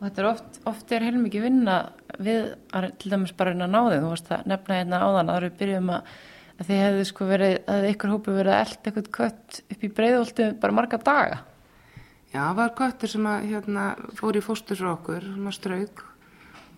Og 0.02 0.08
þetta 0.08 0.22
er 0.22 0.28
oft, 0.32 0.60
oft 0.66 0.92
er 0.92 1.06
heilmikið 1.06 1.44
vinna 1.46 1.78
við 2.18 2.56
að 2.74 2.92
til 3.00 3.14
dæmis 3.14 3.36
bara 3.38 3.54
reyna 3.54 3.68
að 3.68 3.74
ná 3.76 3.82
þig, 3.84 4.00
þú 4.02 4.12
varst 4.16 4.32
að 4.34 4.48
nefna 4.50 4.78
hérna 4.80 5.02
áðan 5.06 5.30
að 5.30 5.42
eru 5.42 5.52
byrjum 5.60 5.92
að 5.94 6.14
að 6.62 6.70
þið 6.70 6.82
hefðu 6.86 7.06
sko 7.10 7.28
verið, 7.30 7.56
að 7.74 7.88
ykkur 7.90 8.12
hópu 8.14 8.36
verið 8.36 8.54
að 8.54 8.64
elda 8.66 8.90
eitthvað 8.92 9.12
kött 9.18 9.60
upp 9.74 9.84
í 9.84 9.90
breyðholtu 9.98 10.48
bara 10.62 10.78
marga 10.78 11.00
daga. 11.02 11.40
Já, 12.32 12.40
það 12.40 12.58
var 12.62 12.74
köttur 12.78 13.12
sem 13.12 13.28
að 13.28 13.48
hérna 13.50 13.86
fór 14.16 14.38
í 14.38 14.44
fóstur 14.46 14.80
frá 14.80 14.92
okkur, 14.94 15.26
sem 15.26 15.50
að 15.50 15.58
strauk. 15.58 16.04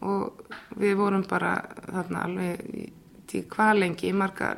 Og 0.04 0.54
við 0.80 0.96
vorum 1.00 1.26
bara 1.28 1.54
þarna 1.84 2.24
alveg 2.28 2.64
til 3.30 3.44
hvað 3.52 3.82
lengi, 3.82 4.10
í 4.10 4.18
marga 4.18 4.54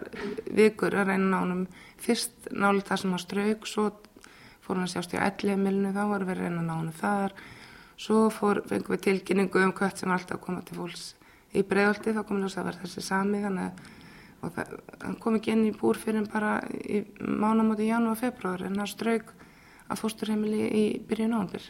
vikur 0.56 0.96
að 0.96 1.12
reyna 1.12 1.42
nánum 1.42 1.66
fyrst 2.02 2.50
nálega 2.52 2.90
það 2.92 3.02
sem 3.02 3.18
að 3.18 3.26
strauk, 3.26 3.68
svo 3.70 3.90
fór 4.66 4.78
hann 4.78 4.88
að 4.88 4.94
sjást 4.96 5.14
í 5.14 5.22
ellið 5.22 5.92
þá 5.94 6.02
voru 6.10 6.30
við 6.30 6.36
að 6.38 6.42
reyna 6.44 6.66
nánum 6.66 6.96
þar, 6.96 7.36
svo 7.98 8.30
fór, 8.34 8.62
fengum 8.68 8.96
við 8.96 9.04
tilkynningu 9.08 9.62
um 9.64 9.74
kött 9.76 10.00
sem 10.00 10.10
var 10.10 10.20
alltaf 10.20 10.40
að 10.40 10.46
koma 10.46 10.64
til 10.66 10.80
fólks 10.80 11.06
í 11.56 11.64
breyðholti, 11.64 12.14
þá 12.16 12.24
komum 12.28 12.44
við 12.44 12.58
að 12.60 12.68
vera 12.70 12.82
þessi 12.84 13.04
sami, 13.06 13.42
þannig 13.44 13.86
að 14.44 14.74
hann 15.02 15.16
kom 15.22 15.38
ekki 15.40 15.54
inn 15.56 15.66
í 15.70 15.74
búr 15.74 15.98
fyrir 15.98 16.28
bara 16.30 16.60
í 16.76 17.02
mánamóti 17.20 17.88
janúar 17.88 18.14
og 18.14 18.22
februar 18.22 18.66
en 18.68 18.78
það 18.78 18.92
strauk 18.92 19.32
að 19.90 20.02
fósturheimili 20.02 20.68
í 20.68 20.84
byrjun 21.08 21.34
áhengur. 21.38 21.66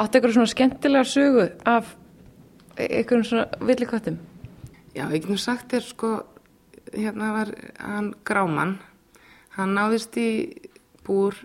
Áttu 0.00 0.18
ykkur 0.18 0.34
svona 0.34 0.50
skemmtilega 0.50 1.08
sögu 1.08 1.46
af 1.68 1.94
ykkur 2.80 3.24
svona 3.24 3.64
villikvöttum? 3.64 4.18
Já, 4.94 5.08
ég 5.10 5.26
nú 5.28 5.36
sagt 5.40 5.74
er 5.74 5.82
sko, 5.82 6.24
hérna 6.92 7.32
var 7.34 7.50
hann 7.80 8.12
Gráman, 8.26 8.76
hann 9.56 9.74
náðist 9.74 10.16
í 10.20 10.28
búr 11.06 11.36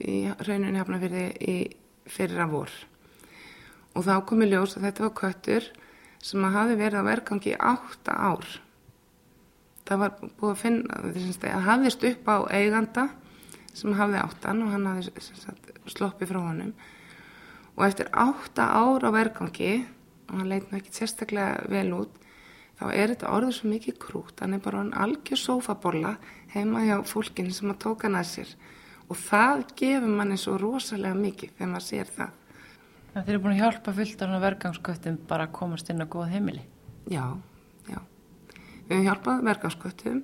í 0.00 0.24
rauninni 0.46 0.80
hafnafyrði 0.80 1.26
í 1.40 1.56
fyrra 2.10 2.46
vor. 2.50 2.72
Og 3.92 4.06
þá 4.06 4.14
komi 4.26 4.48
ljós 4.48 4.76
að 4.78 4.88
þetta 4.88 5.04
var 5.06 5.14
köttur 5.20 5.68
sem 6.22 6.44
að 6.46 6.56
hafi 6.56 6.78
verið 6.80 7.02
á 7.02 7.10
verkangi 7.10 7.56
átta 7.58 8.14
ár. 8.16 8.46
Það 9.88 10.02
var 10.04 10.14
búið 10.22 10.52
að 10.52 10.62
finna 10.62 11.00
það 11.42 11.66
hafðist 11.66 12.06
upp 12.12 12.30
á 12.30 12.36
eiganda 12.54 13.08
sem 13.72 13.96
hafði 13.96 14.20
áttan 14.22 14.62
og 14.64 14.72
hann 14.72 14.88
hafði 14.88 15.26
sloppið 15.90 16.32
frá 16.32 16.40
honum. 16.40 16.72
Og 17.76 17.86
eftir 17.88 18.10
átta 18.12 18.68
ár 18.76 19.04
á 19.04 19.10
vergangi 19.12 19.74
og 20.28 20.40
hann 20.40 20.50
leitna 20.52 20.80
ekki 20.80 20.94
sérstaklega 20.96 21.66
vel 21.72 21.88
út 21.96 22.18
þá 22.82 22.86
er 22.90 23.12
þetta 23.12 23.32
orðið 23.36 23.56
svo 23.56 23.70
mikið 23.70 23.98
krút 24.02 24.42
hann 24.42 24.56
er 24.56 24.62
bara 24.64 24.80
hann 24.80 24.94
algjör 25.04 25.40
sófabolla 25.40 26.16
heima 26.54 26.84
hjá 26.86 26.96
fólkinu 27.06 27.52
sem 27.54 27.70
að 27.70 27.82
tóka 27.84 28.10
að 28.10 28.28
sér 28.30 28.54
og 29.12 29.18
það 29.20 29.66
gefur 29.78 30.14
manni 30.20 30.38
svo 30.40 30.56
rosalega 30.60 31.18
mikið 31.18 31.56
þegar 31.58 31.74
maður 31.74 31.88
sér 31.88 32.14
það 32.16 32.38
Það 33.12 33.26
þeir 33.26 33.34
eru 33.34 33.40
búin 33.44 33.52
að 33.52 33.60
hjálpa 33.60 33.92
fullt 33.98 34.22
á 34.24 34.44
vergangsköttum 34.46 35.18
bara 35.28 35.44
að 35.48 35.56
komast 35.58 35.90
inn 35.92 36.00
á 36.00 36.06
góð 36.08 36.30
heimili 36.32 36.62
Já, 37.12 37.26
já 37.90 38.00
Við 38.88 38.98
höfum 38.98 39.06
hjálpað 39.06 39.44
verkansköttum, 39.46 40.22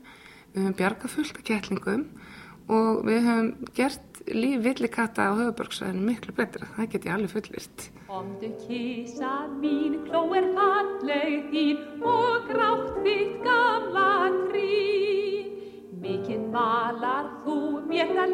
við 0.53 0.63
höfum 0.63 0.77
bjargað 0.79 1.13
fullt 1.15 1.37
af 1.39 1.45
kettlingum 1.49 2.03
og 2.69 3.05
við 3.07 3.23
höfum 3.25 3.71
gert 3.77 4.19
líf 4.29 4.65
villikata 4.65 5.31
á 5.31 5.39
höfuborgsvæðinu 5.39 6.05
miklu 6.05 6.35
betra. 6.37 6.69
Það 6.77 6.91
get 6.93 7.07
ég 7.09 7.15
alveg 7.15 7.33
fullist. 7.33 7.87
Komdu 8.09 8.51
kísa 8.67 9.33
mín, 9.61 10.03
kló 10.09 10.27
er 10.37 10.51
falleg 10.57 11.49
þín 11.53 12.05
og 12.05 12.28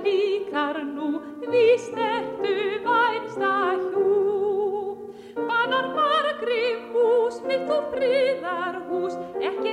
líkar 0.05 0.83
nú, 0.85 1.21
víst 1.51 1.97
ertu 1.97 2.55
vænsta 2.85 3.55
hjú. 3.91 4.09
Banar 5.49 5.89
margri 5.97 6.67
mús, 6.93 7.41
mitt 7.49 7.71
og 7.71 7.91
friðar 7.95 8.83
hús, 8.89 9.17
ekki 9.41 9.73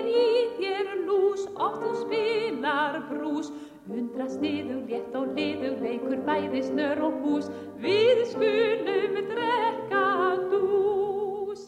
þér 0.57 1.03
lús, 1.05 1.45
oft 1.55 1.84
þú 1.84 1.91
spilar 2.05 3.01
brús. 3.09 3.51
Undrast 3.91 4.39
niður 4.39 4.86
létt 4.88 5.15
og 5.17 5.34
liður 5.36 5.79
leikur 5.84 6.19
bæði 6.27 6.61
snör 6.69 7.01
og 7.07 7.15
hús, 7.23 7.49
við 7.82 8.23
skulum 8.32 9.17
drekka 9.32 10.05
dús. 10.51 11.65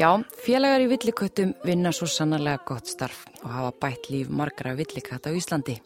Já, 0.00 0.10
félagar 0.44 0.84
í 0.84 0.90
villiköttum 0.90 1.54
vinna 1.64 1.92
svo 1.92 2.08
sannarlega 2.10 2.62
gott 2.68 2.90
starf 2.90 3.24
og 3.42 3.48
hafa 3.54 3.72
bætt 3.86 4.10
líf 4.12 4.28
margra 4.28 4.76
villikata 4.78 5.32
á 5.32 5.36
Íslandi. 5.36 5.80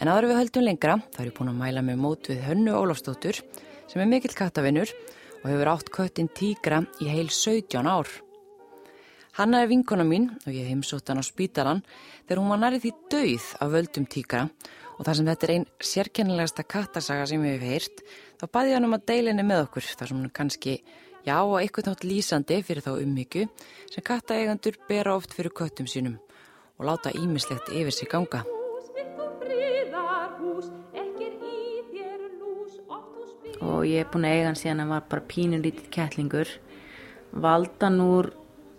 En 0.00 0.08
aðra 0.08 0.30
við 0.30 0.40
höldum 0.40 0.66
lengra, 0.66 0.98
þá 1.12 1.18
er 1.20 1.30
ég 1.30 1.36
búin 1.36 1.52
að 1.52 1.60
mæla 1.60 1.84
með 1.84 2.00
mót 2.00 2.28
við 2.30 2.44
Hönnu 2.46 2.74
Ólafstóttur 2.78 3.40
sem 3.90 4.00
er 4.02 4.08
mikill 4.08 4.34
kattavinnur 4.36 4.92
og 5.42 5.48
hefur 5.50 5.72
átt 5.72 5.90
köttin 5.92 6.30
tígra 6.32 6.84
í 7.02 7.10
heil 7.10 7.28
17 7.28 7.88
ár. 7.88 8.08
Hanna 9.38 9.62
er 9.62 9.70
vinkona 9.70 10.04
mín 10.04 10.28
og 10.44 10.52
ég 10.52 10.68
heimsótt 10.68 11.08
hann 11.08 11.20
á 11.20 11.24
spítalan 11.24 11.80
þegar 12.26 12.40
hún 12.42 12.52
var 12.52 12.60
nærið 12.60 12.84
því 12.84 12.92
dauð 13.14 13.46
af 13.64 13.72
völdum 13.72 14.08
tígra 14.12 14.42
og 14.98 15.06
þar 15.06 15.18
sem 15.18 15.30
þetta 15.30 15.46
er 15.46 15.54
einn 15.54 15.66
sérkennilegasta 15.92 16.66
kattasaga 16.68 17.26
sem 17.30 17.40
við 17.40 17.56
hefum 17.56 17.72
heyrt 17.72 18.04
þá 18.40 18.46
baði 18.52 18.76
hann 18.76 18.88
um 18.88 18.96
að 18.98 19.06
deilinni 19.08 19.46
með 19.48 19.64
okkur 19.66 19.88
þar 19.88 20.12
sem 20.12 20.20
hann 20.20 20.36
kannski, 20.36 20.78
já 21.24 21.36
og 21.40 21.58
eitthvað 21.62 21.92
nátt 21.92 22.08
lýsandi 22.08 22.60
fyrir 22.62 22.84
þá 22.84 22.92
ummyggju 22.98 23.48
sem 23.90 24.04
kattaeigandur 24.04 24.80
bera 24.88 25.16
oft 25.16 25.32
fyrir 25.32 25.56
köttum 25.56 25.88
sínum 25.88 26.20
og 26.76 26.90
láta 26.90 27.14
ímislegt 27.16 27.72
yfir 27.72 27.94
sig 27.94 28.12
ganga. 28.12 28.44
Og 33.62 33.86
ég 33.86 34.02
er 34.02 34.08
búin 34.10 34.26
að 34.26 34.36
eiga 34.36 34.46
hann 34.50 34.58
síðan 34.58 34.82
hann 34.82 34.92
var 34.92 35.04
bara 35.10 35.28
pínulítið 35.30 35.90
kettlingur. 35.94 36.48
Valdan 37.32 38.00
úr 38.02 38.32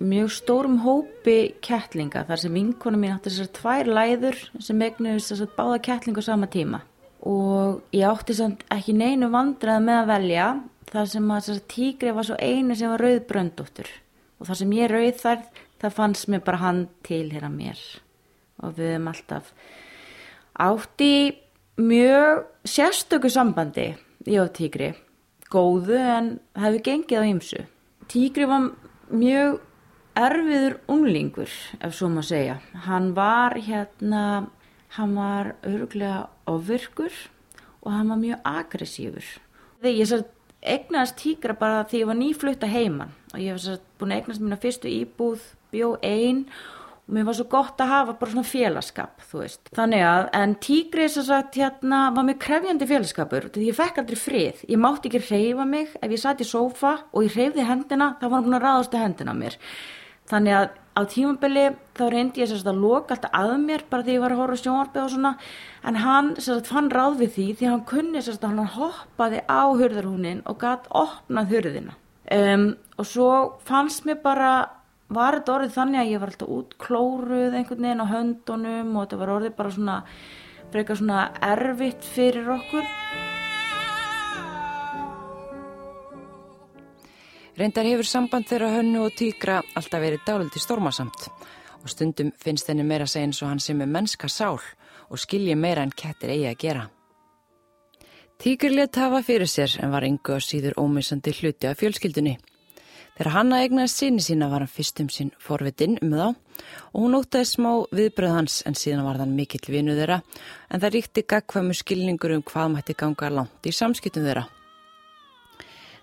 mjög 0.03 0.31
stórum 0.35 0.79
hópi 0.83 1.55
kettlinga 1.63 2.25
þar 2.27 2.41
sem 2.41 2.55
vinkona 2.57 2.99
mín 2.99 3.13
átti 3.15 3.31
þessar 3.31 3.51
tvær 3.57 3.91
læður 3.97 4.39
sem 4.59 4.83
egnuðist 4.83 5.31
þess 5.31 5.45
að 5.45 5.55
báða 5.57 5.81
kettlingu 5.87 6.23
sama 6.25 6.49
tíma. 6.51 6.81
Og 7.23 7.83
ég 7.95 8.07
átti 8.09 8.35
samt 8.35 8.65
ekki 8.73 8.95
neinu 8.97 9.31
vandrað 9.31 9.85
með 9.85 10.01
að 10.01 10.09
velja 10.11 10.47
þar 10.91 11.11
sem 11.13 11.29
að 11.31 11.45
þessar 11.45 11.67
tígri 11.75 12.15
var 12.17 12.27
svo 12.27 12.39
einu 12.39 12.75
sem 12.75 12.91
var 12.91 13.05
rauðbröndóttur. 13.05 13.93
Og 14.39 14.49
þar 14.49 14.59
sem 14.59 14.75
ég 14.75 14.91
rauð 14.91 15.21
þar, 15.21 15.45
það 15.79 15.95
fannst 15.99 16.29
mér 16.31 16.43
bara 16.43 16.63
hann 16.65 16.83
til 17.07 17.25
hér 17.31 17.47
að 17.47 17.55
mér. 17.55 17.85
Og 18.63 18.75
við 18.75 18.91
hefum 18.91 19.09
alltaf 19.13 19.53
átti 20.53 21.13
mjög 21.77 22.45
sérstöku 22.63 23.29
sambandi 23.29 23.93
ég 24.27 24.39
og 24.41 24.53
tígri. 24.55 24.93
Góðu 25.53 25.97
en 25.99 26.27
hefði 26.57 26.81
gengið 26.87 27.21
á 27.21 27.23
ymsu. 27.29 27.61
Tígri 28.09 28.47
var 28.49 28.71
mjög 29.13 29.59
erfiður 30.17 30.77
unglingur, 30.91 31.51
ef 31.81 31.95
svo 31.95 32.09
maður 32.09 32.29
segja. 32.29 32.57
Hann 32.85 33.13
var 33.17 33.57
hérna, 33.57 34.49
hann 34.97 35.15
var 35.17 35.55
öruglega 35.65 36.27
ofvirkur 36.49 37.13
og 37.83 37.91
hann 37.91 38.13
var 38.13 38.21
mjög 38.21 38.47
aggressífur. 38.47 39.27
Þegar 39.81 39.99
ég 39.99 40.09
svo 40.09 40.21
egnaðist 40.63 41.19
tígra 41.19 41.57
bara 41.59 41.83
því 41.89 42.03
ég 42.03 42.09
var 42.09 42.19
nýflutta 42.19 42.69
heiman 42.71 43.11
og 43.33 43.41
ég 43.41 43.51
hef 43.51 43.63
svo 43.65 43.79
búin 43.99 44.13
að 44.13 44.21
egnast 44.21 44.43
mína 44.43 44.59
fyrstu 44.61 44.91
íbúð, 44.91 45.41
bjó 45.73 45.95
einn 46.05 46.45
mér 47.11 47.25
var 47.27 47.35
svo 47.37 47.45
gott 47.51 47.81
að 47.83 47.91
hafa 47.91 48.13
bara 48.19 48.31
svona 48.31 48.47
félagskap, 48.47 49.25
þú 49.29 49.41
veist. 49.41 49.73
Þannig 49.75 50.05
að, 50.07 50.27
en 50.39 50.53
tígri 50.63 51.07
þess 51.11 51.33
að 51.35 51.57
hérna 51.59 52.03
var 52.15 52.27
mjög 52.29 52.39
krefjandi 52.45 52.87
félagskapur, 52.89 53.49
því 53.53 53.65
ég 53.67 53.79
fekk 53.79 53.99
aldrei 54.03 54.19
frið. 54.19 54.63
Ég 54.71 54.79
mátti 54.79 55.11
ekki 55.11 55.23
reyfa 55.25 55.67
mig 55.67 55.97
ef 55.99 56.15
ég 56.15 56.21
satt 56.21 56.43
í 56.43 56.47
sófa 56.47 56.95
og 57.11 57.27
ég 57.27 57.35
reyfði 57.35 57.67
hendina, 57.67 58.13
þá 58.21 58.25
var 58.29 58.37
hann 58.37 58.47
búin 58.47 58.59
að 58.59 58.65
ráðast 58.67 58.95
að 58.95 59.05
hendina 59.07 59.35
mér. 59.35 59.59
Þannig 60.31 60.55
að 60.55 60.71
á 60.93 61.01
tímabili 61.09 61.63
þá 61.97 62.03
reyndi 62.13 62.43
ég 62.43 62.53
að 62.53 62.79
loka 62.79 63.15
alltaf 63.15 63.33
að 63.35 63.55
mér 63.63 63.83
bara 63.89 64.05
því 64.05 64.15
ég 64.15 64.23
var 64.23 64.35
að 64.35 64.41
horfa 64.43 64.59
sjónvarpið 64.61 65.03
og 65.03 65.11
svona 65.13 65.31
en 65.89 65.97
hann 66.03 66.29
sérst 66.37 66.69
fann 66.69 66.91
ráð 66.93 67.17
við 67.23 67.33
því 67.37 67.47
því 67.59 67.69
hann 67.71 67.85
kunni 67.89 68.21
að 68.21 68.45
hann 68.45 68.71
hoppaði 68.77 69.41
á 69.49 69.61
hurðarhúnin 69.73 70.43
og 70.45 70.59
gætt 70.61 70.87
opnað 70.93 71.53
hurðina. 71.53 71.97
Um, 72.31 72.67
og 72.97 73.09
svo 73.09 73.29
fannst 73.67 74.05
mér 74.07 74.21
bara, 74.23 74.51
var 75.09 75.39
þetta 75.39 75.55
orðið 75.57 75.75
þannig 75.75 76.01
að 76.01 76.11
ég 76.11 76.21
var 76.21 76.31
alltaf 76.31 76.53
út 76.53 76.77
klóruð 76.81 77.57
einhvern 77.57 77.87
veginn 77.87 78.03
á 78.03 78.13
höndunum 78.13 78.95
og 78.95 79.05
þetta 79.05 79.19
var 79.21 79.33
orðið 79.35 79.55
bara 79.57 79.73
svona, 79.75 79.97
frekar 80.71 80.99
svona 80.99 81.19
erfitt 81.49 82.07
fyrir 82.13 82.49
okkur. 82.55 82.87
Reyndar 87.53 87.85
hefur 87.85 88.07
samband 88.09 88.47
þeirra 88.49 88.71
hönnu 88.79 89.03
og 89.05 89.13
tíkra 89.13 89.59
alltaf 89.77 90.01
verið 90.01 90.23
dáliti 90.25 90.61
stormasamt 90.61 91.27
og 91.83 91.91
stundum 91.91 92.31
finnst 92.39 92.71
henni 92.71 92.85
meira 92.87 93.05
segja 93.05 93.27
eins 93.27 93.43
og 93.43 93.51
hann 93.51 93.61
sem 93.61 93.81
er 93.83 93.91
mennska 93.91 94.29
sál 94.31 94.57
og 95.09 95.21
skilji 95.21 95.53
meira 95.59 95.83
en 95.85 95.93
kettir 95.93 96.31
eigi 96.33 96.47
að 96.49 96.61
gera. 96.63 96.87
Tíkur 98.41 98.73
let 98.73 98.97
hafa 98.97 99.21
fyrir 99.21 99.47
sér 99.47 99.77
en 99.83 99.93
var 99.93 100.07
yngu 100.07 100.33
að 100.33 100.47
síður 100.47 100.79
ómissandi 100.81 101.35
hluti 101.37 101.69
af 101.69 101.77
fjölskyldunni. 101.79 102.33
Þegar 103.13 103.33
hann 103.35 103.53
að 103.53 103.63
egnaði 103.67 103.91
síni 103.93 104.23
sína 104.25 104.47
var 104.49 104.63
hann 104.63 104.71
fyrstum 104.73 105.09
sín 105.13 105.29
forvitinn 105.37 105.99
um 106.01 106.15
þá 106.17 106.25
og 106.33 106.97
hún 106.97 107.17
ótaði 107.19 107.45
smá 107.45 107.69
viðbröð 107.93 108.33
hans 108.33 108.55
en 108.65 108.77
síðan 108.77 109.05
var 109.05 109.19
þann 109.21 109.35
mikill 109.37 109.67
vinu 109.69 109.93
þeirra 109.99 110.23
en 110.23 110.81
það 110.81 110.95
ríkti 110.95 111.25
gagkvæmu 111.29 111.77
skilningur 111.77 112.33
um 112.33 112.45
hvað 112.49 112.73
mætti 112.73 112.97
ganga 112.97 113.29
langt 113.29 113.69
í 113.69 113.75
samskiptum 113.75 114.25
þeirra. 114.25 114.47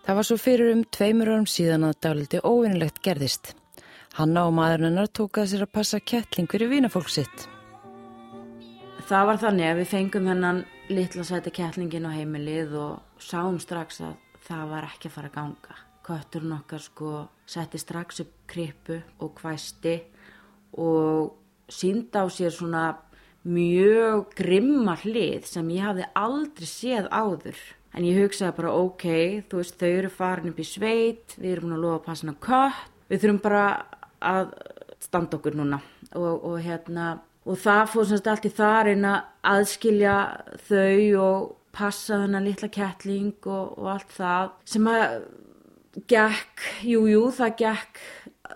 Það 0.07 0.21
var 0.21 0.29
svo 0.29 0.39
fyrir 0.41 0.73
um 0.73 0.85
tveimur 0.87 1.33
árum 1.33 1.51
síðan 1.51 1.89
að 1.91 1.99
dáliti 2.07 2.45
óvinnilegt 2.47 3.03
gerðist. 3.03 3.53
Hanna 4.15 4.47
og 4.47 4.55
maðurinn 4.57 4.91
hennar 4.91 5.11
tókaði 5.11 5.53
sér 5.53 5.67
að 5.67 5.75
passa 5.75 6.01
kettling 6.01 6.51
fyrir 6.51 6.71
vínafólk 6.71 7.11
sitt. 7.11 7.47
Það 9.11 9.27
var 9.27 9.43
þannig 9.43 9.67
að 9.67 9.79
við 9.83 9.93
fengum 9.97 10.31
hennan 10.31 10.65
litla 10.91 11.27
sæti 11.27 11.51
kettlingin 11.55 12.07
á 12.07 12.15
heimilið 12.15 12.75
og 12.79 13.23
sáum 13.23 13.59
strax 13.63 14.03
að 14.07 14.19
það 14.47 14.75
var 14.75 14.91
ekki 14.95 15.11
að 15.11 15.17
fara 15.19 15.31
að 15.31 15.39
ganga. 15.43 15.81
Kötturinn 16.11 16.57
okkar 16.57 16.83
sko 16.83 17.11
setti 17.47 17.79
strax 17.79 18.25
upp 18.25 18.33
kripu 18.51 18.99
og 19.23 19.39
hvæsti 19.39 20.01
og 20.83 21.37
sínda 21.71 22.25
á 22.25 22.27
sér 22.27 22.51
svona 22.51 22.85
mjög 23.47 24.35
grimma 24.37 24.97
hlið 24.99 25.47
sem 25.47 25.71
ég 25.71 25.87
hafði 25.87 26.09
aldrei 26.19 26.67
séð 26.67 27.07
áður. 27.15 27.61
En 27.95 28.07
ég 28.07 28.19
hugsaði 28.21 28.57
bara 28.59 28.75
ok, 28.75 29.07
þú 29.51 29.63
veist 29.63 29.79
þau 29.79 29.89
eru 29.89 30.11
farin 30.11 30.51
upp 30.53 30.61
í 30.61 30.67
sveit, 30.67 31.35
við 31.39 31.57
erum 31.57 31.75
að 31.75 31.83
lofa 31.85 31.99
að 32.01 32.05
passa 32.07 32.27
hana 32.27 32.37
kött, 32.47 32.93
við 33.11 33.23
þurfum 33.23 33.41
bara 33.47 33.65
að 34.21 34.53
standa 35.01 35.39
okkur 35.39 35.57
núna 35.59 35.81
og, 36.13 36.45
og 36.45 36.61
hérna 36.63 37.07
og 37.49 37.57
það 37.59 37.87
fór 37.95 38.09
semst 38.11 38.29
allt 38.31 38.47
í 38.47 38.53
þar 38.53 38.93
einn 38.93 39.07
að 39.09 39.49
aðskilja 39.55 40.17
þau 40.69 41.23
og 41.25 41.49
passa 41.75 42.19
þennan 42.21 42.47
litla 42.47 42.69
kettling 42.73 43.47
og, 43.49 43.79
og 43.79 43.93
allt 43.95 44.13
það 44.17 44.51
sem 44.69 44.91
að 44.91 45.15
gekk, 46.11 46.67
jújú 46.87 47.09
jú, 47.15 47.25
það 47.35 47.57
gekk 47.61 48.05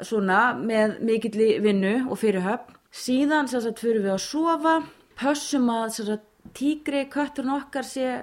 svona 0.05 0.41
með 0.59 0.99
mikill 1.07 1.49
vinnu 1.63 1.97
og 2.09 2.19
fyrirhöfn. 2.21 2.79
Síðan 2.95 3.49
sagt 3.51 3.81
fyrir 3.83 4.05
við 4.05 4.15
að 4.15 4.23
sofa, 4.23 4.75
pössum 5.19 5.67
að 5.73 5.97
sagt 5.99 6.31
tígri 6.55 7.05
kötturinn 7.11 7.57
okkar 7.57 7.87
sé 7.87 8.21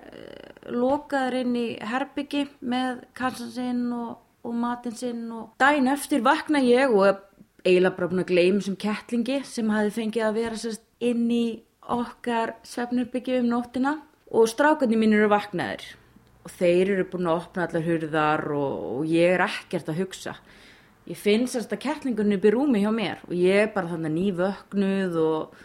lokaður 0.71 1.39
inn 1.41 1.55
í 1.57 1.65
herbyggi 1.83 2.45
með 2.61 3.01
kassan 3.17 3.51
sinn 3.55 3.81
og, 3.95 4.19
og 4.45 4.55
matinn 4.55 4.95
sinn 4.97 5.25
og 5.33 5.55
dæin 5.61 5.89
eftir 5.91 6.23
vakna 6.25 6.61
ég 6.63 6.93
og 6.93 7.23
eiginlega 7.65 7.97
bara 7.97 8.11
búin 8.11 8.23
að 8.23 8.31
gleyma 8.31 8.63
sem 8.65 8.77
kettlingi 8.79 9.41
sem 9.47 9.73
hafi 9.73 9.93
fengið 9.97 10.27
að 10.27 10.39
vera 10.39 10.61
sérst 10.61 10.85
inn 11.01 11.25
í 11.33 11.45
okkar 11.91 12.55
svefnurbyggi 12.67 13.41
um 13.41 13.49
nóttina 13.51 13.97
og 14.31 14.47
strákarnir 14.49 15.01
mín 15.01 15.17
eru 15.17 15.31
vaknaður 15.33 15.89
og 16.41 16.53
þeir 16.57 16.95
eru 16.95 17.07
búin 17.11 17.29
að 17.29 17.41
opna 17.43 17.65
allar 17.67 17.85
hurðar 17.85 18.45
og, 18.55 18.77
og 18.97 19.09
ég 19.09 19.35
er 19.35 19.43
ekkert 19.45 19.91
að 19.91 20.01
hugsa. 20.01 20.35
Ég 21.09 21.17
finn 21.17 21.47
sérst 21.49 21.73
að 21.73 21.83
kettlingunni 21.85 22.37
byrjum 22.41 22.69
rúmi 22.69 22.83
hjá 22.83 22.91
mér 22.93 23.21
og 23.27 23.35
ég 23.35 23.65
er 23.65 23.73
bara 23.73 23.89
þannig 23.91 24.15
nývöknuð 24.15 25.19
og 25.21 25.59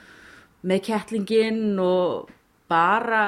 með 0.67 0.83
kettlingin 0.89 1.79
og 1.83 2.33
bara 2.71 3.23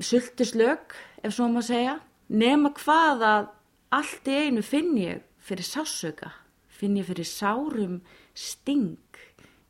sultuslög 0.00 0.96
ef 1.22 1.34
svo 1.34 1.50
maður 1.50 1.70
segja. 1.72 1.98
Nema 2.30 2.72
hvað 2.78 3.26
að 3.26 3.52
allt 3.96 4.30
í 4.30 4.40
einu 4.46 4.64
finn 4.66 4.94
ég 4.98 5.22
fyrir 5.46 5.66
sásöka 5.66 6.32
finn 6.76 6.98
ég 7.00 7.08
fyrir 7.08 7.26
sárum 7.28 8.00
sting 8.36 8.98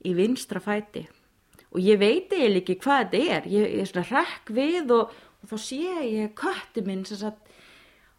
í 0.06 0.14
vinstra 0.16 0.62
fæti. 0.62 1.06
Og 1.74 1.82
ég 1.82 1.98
veit 2.00 2.32
eiginlega 2.32 2.62
ekki 2.62 2.78
hvað 2.82 3.02
þetta 3.02 3.36
er. 3.36 3.48
Ég 3.52 3.74
er 3.82 3.88
svona 3.90 4.06
rekk 4.08 4.52
við 4.56 4.92
og, 4.96 5.14
og 5.46 5.52
þá 5.52 5.62
sé 5.62 5.82
ég 6.10 6.34
kötti 6.38 6.82
minn 6.82 7.04
sem 7.06 7.20
sagt 7.20 7.52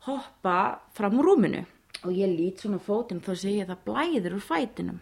hoppa 0.08 0.80
fram 0.96 1.20
úr 1.20 1.34
rúminu. 1.34 1.66
Og 2.06 2.14
ég 2.16 2.32
lít 2.32 2.62
svona 2.62 2.80
fótinn 2.80 3.20
þá 3.26 3.34
sé 3.36 3.56
ég 3.58 3.68
það 3.68 3.84
blæður 3.88 4.38
úr 4.38 4.46
fætinum. 4.48 5.00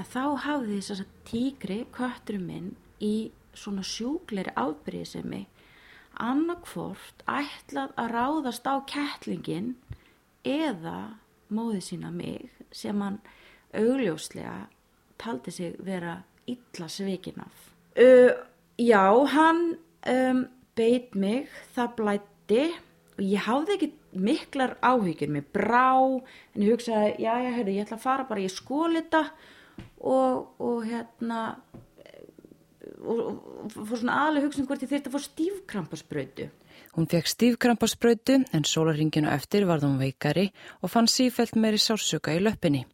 Að 0.00 0.08
þá 0.14 0.24
hafði 0.46 0.78
þess 0.78 1.02
að 1.04 1.10
tígri 1.28 1.80
kötturum 1.92 2.46
minn 2.48 2.70
í 3.04 3.30
svona 3.54 3.84
sjúgleiri 3.84 4.54
afbríðisemi 4.58 5.44
annarkvort 6.22 7.24
ætlað 7.26 7.92
að 7.98 8.10
ráðast 8.14 8.66
á 8.66 8.74
kettlingin 8.88 9.74
eða 10.46 11.18
móði 11.54 11.82
sína 11.84 12.10
mig 12.14 12.50
sem 12.74 13.00
hann 13.02 13.20
augljóslega 13.74 14.68
taldi 15.20 15.52
sig 15.54 15.76
vera 15.82 16.22
illa 16.46 16.88
svikin 16.88 17.42
af. 17.42 17.70
Uh, 17.98 18.32
já, 18.78 19.10
hann 19.34 19.76
um, 20.06 20.46
beit 20.78 21.14
mig, 21.18 21.48
það 21.76 21.94
blætti 22.00 22.64
og 23.14 23.22
ég 23.22 23.46
hafði 23.46 23.76
ekki 23.76 23.90
miklar 24.24 24.76
áhyggjur 24.82 25.32
með 25.34 25.50
brá 25.54 25.86
en 25.94 26.62
ég 26.62 26.74
hugsaði, 26.74 27.14
já, 27.22 27.32
já, 27.42 27.50
heyrðu, 27.54 27.74
ég 27.76 27.86
ætla 27.86 27.98
að 27.98 28.06
fara 28.06 28.26
bara 28.28 28.42
í 28.42 28.50
skólita 28.50 29.22
og, 30.02 30.54
og 30.62 30.84
hérna 30.86 31.40
og, 33.04 33.20
og 33.20 33.74
fór 33.74 34.00
svona 34.00 34.18
aðlega 34.24 34.48
hugsun 34.48 34.68
hvort 34.68 34.84
ég 34.84 34.90
þurfti 34.90 35.10
að 35.10 35.14
fá 35.14 35.24
stífkrampaspröytu. 35.28 36.48
Hún 36.94 37.08
fekk 37.10 37.30
stífkrampaspröytu 37.30 38.40
en 38.54 38.66
sólaringinu 38.68 39.30
eftir 39.34 39.68
varð 39.68 39.88
hún 39.88 40.00
veikari 40.02 40.50
og 40.80 40.92
fann 40.92 41.10
sífælt 41.10 41.58
meiri 41.58 41.80
sársöka 41.82 42.34
í 42.34 42.42
löppinni. 42.42 42.84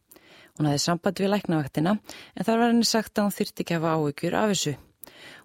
Hún 0.57 0.69
hafði 0.69 0.83
samband 0.83 1.21
við 1.21 1.33
læknavaktina 1.33 1.97
en 1.97 2.45
þar 2.45 2.63
var 2.63 2.73
henni 2.73 2.87
sagt 2.87 3.17
að 3.17 3.29
hún 3.29 3.37
þyrti 3.39 3.65
ekki 3.65 3.77
að 3.77 3.85
hafa 3.85 3.99
áhyggjur 3.99 4.39
af 4.39 4.53
þessu. 4.53 4.77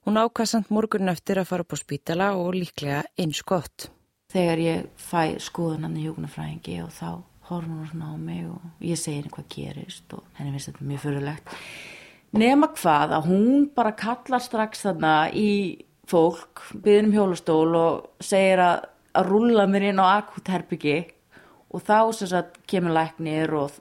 Hún 0.06 0.18
ákvæðsand 0.20 0.70
morgunin 0.70 1.12
eftir 1.12 1.40
að 1.40 1.50
fara 1.50 1.66
upp 1.66 1.74
á 1.74 1.78
spítala 1.80 2.32
og 2.38 2.54
líklega 2.54 3.04
eins 3.18 3.42
gott. 3.46 3.88
Þegar 4.32 4.62
ég 4.62 4.86
fæ 4.98 5.38
skoðunan 5.42 5.96
í 5.98 6.06
hjókunafræðingi 6.06 6.80
og 6.84 6.92
þá 6.94 7.10
horfum 7.48 7.80
hún 7.80 7.90
svona 7.90 8.10
á 8.10 8.16
mig 8.18 8.46
og 8.50 8.82
ég 8.82 8.98
segi 8.98 9.20
henni 9.20 9.32
hvað 9.34 9.50
gerist 9.54 10.14
og 10.16 10.24
henni 10.38 10.54
finnst 10.54 10.72
þetta 10.72 10.88
mjög 10.90 11.02
fyrirlegt. 11.04 11.52
nema 12.36 12.68
hvað 12.74 13.14
að 13.16 13.28
hún 13.30 13.68
bara 13.74 13.94
kallar 13.96 14.42
strax 14.42 14.82
þarna 14.84 15.14
í 15.30 15.50
fólk, 16.10 16.62
byður 16.74 17.06
um 17.06 17.14
hjólastól 17.14 17.76
og 17.78 18.22
segir 18.22 18.62
að, 18.62 18.88
að 19.16 19.30
rúlla 19.30 19.66
mér 19.70 19.88
inn 19.90 20.02
á 20.02 20.06
akut 20.18 20.50
herbyggi 20.50 20.98
og 21.70 21.82
þá 21.86 22.12
sagt 22.14 22.60
kemur 22.70 22.94
læknir 22.94 23.54
og, 23.56 23.78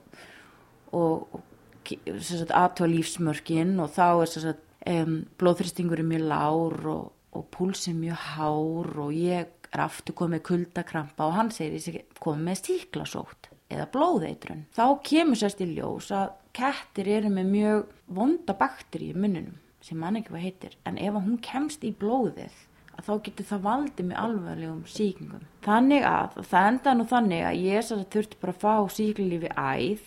og, 0.92 1.36
og 1.36 1.42
aðtöða 1.86 2.90
lífsmörkin 2.92 3.76
og 3.82 3.92
þá 3.94 4.06
er 4.22 4.32
sagt 4.32 4.65
um, 4.90 5.18
blóðþristingur 5.40 6.02
er 6.02 6.08
mjög 6.08 6.24
lár 6.30 6.78
og, 6.92 7.04
og 7.36 7.44
púls 7.54 7.86
er 7.90 7.98
mjög 7.98 8.22
hár 8.32 8.90
og 9.06 9.12
ég 9.16 9.52
er 9.72 9.82
aftur 9.86 10.16
komið 10.16 10.44
kuldakrampa 10.46 11.26
og 11.26 11.36
hann 11.36 11.52
segir 11.54 11.98
ég 11.98 12.16
komið 12.22 12.48
með 12.48 12.60
stíklasótt 12.62 13.50
eða 13.72 13.88
blóðeitrun. 13.94 14.64
Þá 14.76 14.86
kemur 15.06 15.40
sérst 15.40 15.62
í 15.64 15.68
ljós 15.72 16.12
að 16.14 16.36
kettir 16.56 17.10
eru 17.18 17.32
með 17.32 17.52
mjög 17.52 17.84
vonda 18.16 18.56
bakteri 18.56 19.10
í 19.10 19.18
munnunum 19.18 19.58
sem 19.84 19.98
mann 20.00 20.18
ekki 20.18 20.32
hvað 20.32 20.46
heitir 20.46 20.78
en 20.88 20.98
ef 20.98 21.18
hún 21.18 21.36
kemst 21.42 21.84
í 21.86 21.92
blóðið 21.94 22.54
að 22.96 23.06
þá 23.06 23.12
getur 23.26 23.48
það 23.50 23.64
valdið 23.66 24.08
með 24.08 24.20
alvarlegum 24.22 24.84
síkingum. 24.88 25.46
Þannig 25.66 26.06
að 26.08 26.38
það 26.48 26.68
enda 26.70 26.94
nú 26.96 27.06
þannig 27.10 27.44
að 27.44 27.62
ég 27.66 27.90
þurfti 28.14 28.40
bara 28.40 28.54
að 28.54 28.62
fá 28.62 28.96
síklilífi 28.96 29.52
æð 29.52 30.06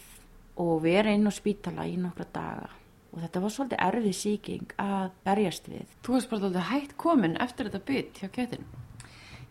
og 0.60 0.74
vera 0.84 1.14
inn 1.14 1.30
á 1.30 1.32
spítala 1.32 1.86
í 1.88 1.96
nokkra 2.00 2.26
daga 2.34 2.79
og 3.10 3.22
þetta 3.24 3.42
var 3.44 3.54
svolítið 3.54 3.84
erfið 3.86 4.16
síking 4.18 4.74
að 4.82 5.12
berjast 5.26 5.70
við. 5.72 5.86
Þú 6.06 6.16
varst 6.16 6.32
bara 6.32 6.50
alltaf 6.50 6.70
hægt 6.70 6.98
komin 7.02 7.38
eftir 7.42 7.70
þetta 7.70 7.86
bytt 7.88 8.22
hjá 8.22 8.32
kettin. 8.36 8.68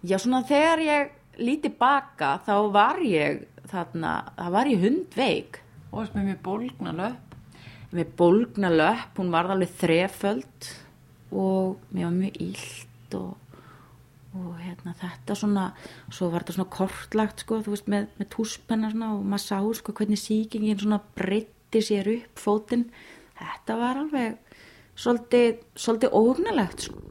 Já 0.06 0.18
svona 0.22 0.44
þegar 0.46 0.82
ég 0.84 1.14
líti 1.42 1.70
baka 1.74 2.36
þá 2.46 2.54
var 2.74 3.00
ég 3.02 3.42
þarna, 3.70 4.12
það 4.36 4.54
var 4.54 4.70
ég 4.70 4.84
hundveik. 4.84 5.58
Og 5.90 6.02
varst 6.02 6.14
með 6.14 6.30
mjög 6.30 6.40
bólgna 6.46 6.94
löpp. 6.94 7.36
Með 7.96 8.14
bólgna 8.20 8.70
löpp, 8.70 9.12
hún 9.16 9.32
var 9.32 9.50
alveg 9.50 9.74
þreföld 9.80 10.72
og 11.32 11.78
mér 11.92 12.08
var 12.08 12.16
mjög 12.16 12.40
ílt 12.44 13.16
og, 13.16 13.36
og 14.36 14.50
hérna 14.60 14.94
þetta 15.00 15.36
svona, 15.36 15.66
svo 16.12 16.28
var 16.32 16.44
þetta 16.44 16.56
svona 16.58 16.72
kortlagt 16.72 17.44
sko, 17.44 17.60
þú 17.64 17.74
veist, 17.74 17.88
með, 17.90 18.10
með 18.20 18.30
túspenna 18.36 18.92
svona 18.92 19.12
og 19.16 19.24
maður 19.24 19.44
sá 19.44 19.80
sko 19.80 19.96
hvernig 19.96 20.20
síkingin 20.20 20.82
svona 20.82 21.00
breytti 21.16 21.82
sér 21.84 22.12
upp 22.18 22.44
fótinn. 22.44 22.88
Þetta 23.38 23.76
var 23.78 24.02
alveg 24.02 24.56
svolítið, 24.98 25.62
svolítið 25.78 26.16
ógnalegt 26.18 26.88
sko. 26.88 27.04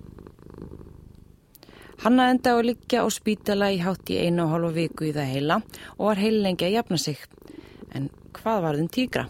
Hanna 1.97 2.27
enda 2.29 2.53
á 2.53 2.61
liggja 2.61 3.01
á 3.01 3.07
spítala 3.09 3.71
í 3.73 3.79
hátt 3.81 4.11
í 4.13 4.19
einu 4.21 4.43
og 4.45 4.51
hálfa 4.53 4.75
viku 4.75 5.07
í 5.07 5.13
það 5.15 5.31
heila 5.33 5.55
og 5.95 6.03
var 6.11 6.19
heilengja 6.21 6.67
að 6.67 6.75
jafna 6.75 6.99
sig. 7.01 7.23
En 7.89 8.11
hvað 8.37 8.59
var 8.63 8.77
þinn 8.77 8.91
tígra? 8.93 9.23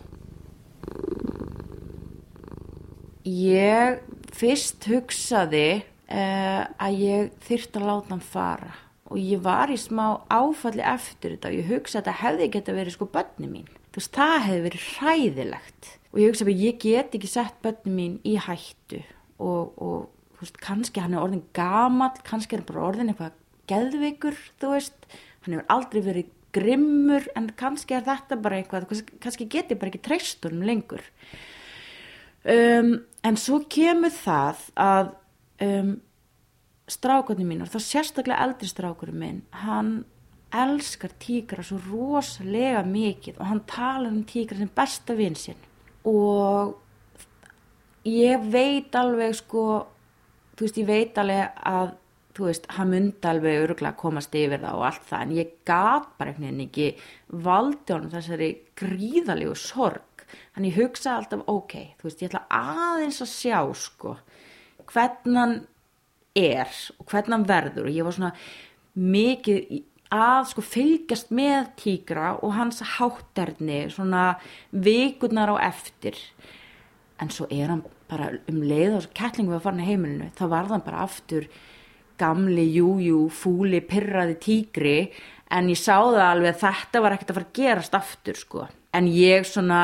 Ég 3.28 4.02
fyrst 4.36 4.84
hugsaði 4.91 5.70
uh, 5.80 6.68
að 6.68 7.00
ég 7.06 7.32
þyrst 7.48 7.80
að 7.80 7.88
láta 7.88 8.14
hann 8.14 8.26
fara 8.26 8.76
og 9.08 9.16
ég 9.22 9.39
var 9.39 9.72
í 9.72 9.80
smá 9.80 10.20
áfalli 10.28 10.84
eftir 10.84 11.38
þetta 11.38 11.54
og 11.54 11.58
ég 11.62 11.72
hugsaði 11.72 12.02
að 12.02 12.10
þetta 12.10 12.22
hefði 12.26 12.50
geta 12.58 12.76
verið 12.76 12.98
sko 12.98 13.08
bönni 13.16 13.48
mín. 13.48 13.72
Þú 13.95 14.02
veist, 14.02 14.20
það 14.20 14.38
hefði 14.43 14.66
verið 14.68 14.88
hræðilegt 14.98 15.91
og 16.14 16.22
ég 16.22 16.32
hugsaði 16.32 16.55
að 16.55 16.64
ég 16.66 16.80
get 16.84 17.18
ekki 17.18 17.30
sett 17.32 17.60
bönni 17.64 17.93
mín 17.93 18.16
í 18.28 18.38
hættu 18.41 19.01
og, 19.38 19.74
og 19.78 20.39
veist, 20.39 20.58
kannski 20.62 21.03
hann 21.03 21.18
er 21.18 21.24
orðin 21.24 21.45
gamal, 21.58 22.14
kannski 22.28 22.55
er 22.55 22.64
hann 22.64 22.72
bara 22.72 22.88
orðin 22.91 23.12
eitthvað 23.14 23.38
geðveikur, 23.68 24.39
þú 24.62 24.74
veist, 24.76 25.08
hann 25.43 25.58
hefur 25.58 25.70
aldrei 25.76 26.01
verið 26.05 26.34
grimmur 26.55 27.28
en 27.38 27.51
kannski 27.60 27.97
er 27.97 28.05
þetta 28.08 28.39
bara 28.41 28.62
eitthvað, 28.62 28.89
kannski 29.22 29.49
get 29.51 29.74
ég 29.74 29.80
bara 29.80 29.91
ekki 29.91 30.05
treystunum 30.08 30.66
lengur. 30.66 31.03
Um, 32.47 32.93
en 33.28 33.39
svo 33.39 33.60
kemur 33.68 34.14
það 34.16 34.62
að 34.80 35.10
um, 35.66 35.95
strákunni 36.88 37.43
mín 37.47 37.66
og 37.66 37.72
þá 37.74 37.82
sérstaklega 37.84 38.45
eldri 38.45 38.70
strákurinn 38.72 39.20
minn 39.20 39.41
hann 39.66 39.91
elskar 40.55 41.12
tíkra 41.20 41.66
svo 41.66 41.80
rosalega 41.89 42.86
mikið 42.88 43.41
og 43.41 43.49
hann 43.49 43.66
talar 43.68 44.14
um 44.14 44.24
tíkra 44.28 44.62
sem 44.62 44.72
besta 44.72 45.18
vinn 45.18 45.36
sinn 45.36 45.66
og 46.08 46.76
ég 48.08 48.43
veit 48.51 48.95
alveg 48.95 49.36
sko 49.36 49.64
þú 50.58 50.66
veist 50.66 50.82
ég 50.82 50.88
veit 50.89 51.18
alveg 51.22 51.64
að 51.68 51.95
þú 52.38 52.45
veist 52.45 52.68
hann 52.78 52.91
myndi 52.91 53.30
alveg 53.30 53.64
öruglega 53.64 53.97
komast 53.97 54.36
yfir 54.38 54.62
það 54.62 54.78
og 54.78 54.86
allt 54.91 55.08
það 55.10 55.24
en 55.24 55.34
ég 55.38 55.55
gat 55.66 56.12
bara 56.20 56.32
einhvern 56.32 56.45
veginn 56.45 56.66
ekki 56.68 56.88
valdi 57.47 57.95
honum 57.95 58.14
þessari 58.14 58.49
gríðalegu 58.78 59.55
sorg. 59.58 60.26
En 60.58 60.68
ég 60.68 60.78
hugsa 60.78 61.16
alltaf 61.18 61.45
ok, 61.49 61.74
þú 61.97 62.10
veist 62.10 62.22
ég 62.22 62.30
ætla 62.30 62.43
aðeins 62.53 63.22
að 63.24 63.32
sjá 63.32 63.60
sko 63.80 64.18
hvernig 64.88 65.39
hann 65.41 65.55
er 66.38 66.74
og 66.97 67.10
hvernig 67.10 67.36
hann 67.36 67.49
verður. 67.49 67.89
Og 67.89 67.97
ég 67.97 68.08
var 68.08 68.18
svona 68.18 68.34
mikið 68.97 69.80
að 70.14 70.49
sko 70.51 70.64
fylgjast 70.64 71.32
með 71.36 71.72
tígra 71.80 72.36
og 72.39 72.55
hans 72.55 72.82
hátterni 72.95 73.86
svona 73.91 74.38
vikurnar 74.72 75.51
á 75.51 75.68
eftir. 75.70 76.18
En 77.22 77.32
svo 77.34 77.47
er 77.51 77.72
hann 77.74 77.84
bara 78.08 78.32
um 78.47 78.62
leið 78.64 78.99
og 79.01 79.10
kettlingu 79.18 79.55
var 79.55 79.66
farin 79.66 79.84
í 79.84 79.89
heimilinu 79.89 80.30
þá 80.38 80.45
var 80.53 80.72
hann 80.72 80.86
bara 80.86 81.03
aftur 81.08 81.47
gamli, 82.18 82.66
jújú, 82.74 83.28
fúli, 83.30 83.82
pyrraði 83.86 84.38
tígri. 84.41 84.97
En 85.53 85.70
ég 85.72 85.80
sá 85.80 85.99
það 85.99 86.24
alveg 86.24 86.55
að 86.55 86.64
þetta 86.66 87.01
var 87.03 87.16
ekkert 87.16 87.32
að 87.32 87.39
fara 87.39 87.49
að 87.49 87.58
gerast 87.60 87.97
aftur 87.97 88.39
sko. 88.39 88.68
En 88.95 89.10
ég 89.12 89.45
svona 89.47 89.82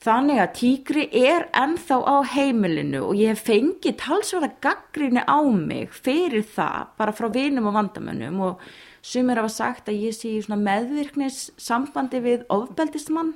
Þannig 0.00 0.38
að 0.40 0.52
tíkri 0.56 1.02
er 1.12 1.42
ennþá 1.52 1.96
á 2.08 2.16
heimilinu 2.32 3.02
og 3.04 3.18
ég 3.20 3.34
hef 3.34 3.42
fengið 3.50 3.98
talsverða 4.00 4.48
gaggrinni 4.64 5.20
á 5.28 5.44
mig 5.44 5.92
fyrir 5.92 6.46
það 6.54 6.94
bara 6.96 7.12
frá 7.12 7.28
vinum 7.34 7.68
og 7.68 7.76
vandamönnum 7.76 8.38
og 8.46 8.62
sumir 9.02 9.40
hafa 9.40 9.52
sagt 9.52 9.88
að 9.88 10.02
ég 10.06 10.16
sé 10.16 10.34
í 10.36 10.58
meðvirknis 10.60 11.48
sambandi 11.60 12.20
við 12.24 12.44
ofbeldismann 12.52 13.34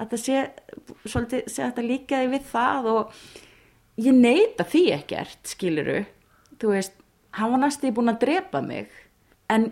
að 0.00 0.14
það 0.14 0.22
sé, 0.24 0.40
svolítið, 1.04 1.44
sé 1.46 1.62
að 1.62 1.70
þetta 1.70 1.86
líkaði 1.86 2.32
við 2.32 2.48
það 2.50 2.90
og 2.94 3.14
ég 4.00 4.16
neyta 4.16 4.66
því 4.66 4.84
ekkert, 4.96 5.40
skiluru. 5.50 5.98
Þú 6.60 6.74
veist, 6.74 7.00
hann 7.36 7.54
var 7.54 7.62
næstu 7.64 7.92
búin 7.94 8.12
að 8.12 8.22
drepa 8.24 8.62
mig. 8.64 8.92
En, 9.52 9.70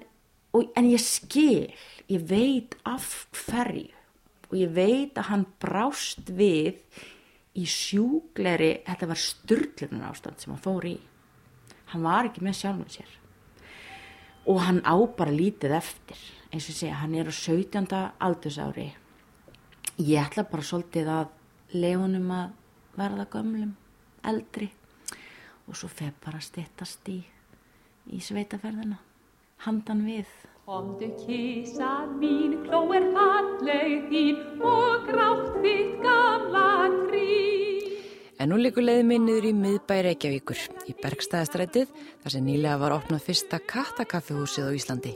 og, 0.56 0.68
en 0.76 0.90
ég 0.90 1.02
skil, 1.02 1.68
ég 2.10 2.26
veit 2.28 2.76
af 2.88 3.26
hverju. 3.46 3.94
Og 4.48 4.56
ég 4.56 4.72
veit 4.72 5.18
að 5.20 5.28
hann 5.28 5.46
brást 5.60 6.30
við 6.32 6.78
í 7.58 7.66
sjúgleri, 7.68 8.78
þetta 8.86 9.08
var 9.10 9.20
styrlunar 9.20 10.12
ástand 10.14 10.40
sem 10.40 10.54
hann 10.54 10.64
fór 10.64 10.88
í. 10.88 10.96
Hann 11.92 12.04
var 12.04 12.28
ekki 12.28 12.44
með 12.44 12.60
sjálfum 12.62 12.92
sér 12.92 13.17
og 14.48 14.60
hann 14.64 14.80
á 14.82 14.96
bara 15.16 15.34
lítið 15.34 15.76
eftir 15.78 16.20
eins 16.48 16.68
og 16.70 16.76
segja, 16.76 17.00
hann 17.02 17.14
er 17.14 17.28
á 17.28 17.34
17. 17.34 17.88
aldursári 18.18 18.88
ég 19.98 20.22
ætla 20.22 20.46
bara 20.48 20.64
svolítið 20.64 21.10
að 21.12 21.34
lefunum 21.76 22.30
að 22.32 22.54
verða 22.98 23.28
gömlum 23.32 23.74
eldri 24.24 24.70
og 25.68 25.76
svo 25.76 25.90
feð 25.92 26.14
bara 26.24 26.40
stittast 26.40 27.08
í 27.12 27.20
í 28.08 28.20
sveitaferðina 28.24 29.02
handan 29.66 30.06
við 30.06 30.30
Komdu 30.68 31.06
kísa 31.16 32.04
mín, 32.20 32.58
kló 32.66 32.82
er 32.92 33.06
falleg 33.14 34.10
þín 34.10 34.60
og 34.60 35.08
grátt 35.08 35.56
þitt 35.64 35.96
gamla 36.04 36.68
trí. 37.08 37.47
En 38.38 38.52
nú 38.52 38.56
líkur 38.60 38.84
leiði 38.84 39.02
minnir 39.02 39.46
í 39.48 39.50
miðbæri 39.50 40.12
Reykjavíkur 40.12 40.60
í 40.86 40.92
Bergstæðastrætið 41.00 41.88
þar 42.22 42.34
sem 42.36 42.44
nýlega 42.46 42.76
var 42.78 42.94
opnað 42.94 43.24
fyrsta 43.26 43.58
kattakaffihúsið 43.58 44.68
á 44.70 44.72
Íslandi. 44.78 45.14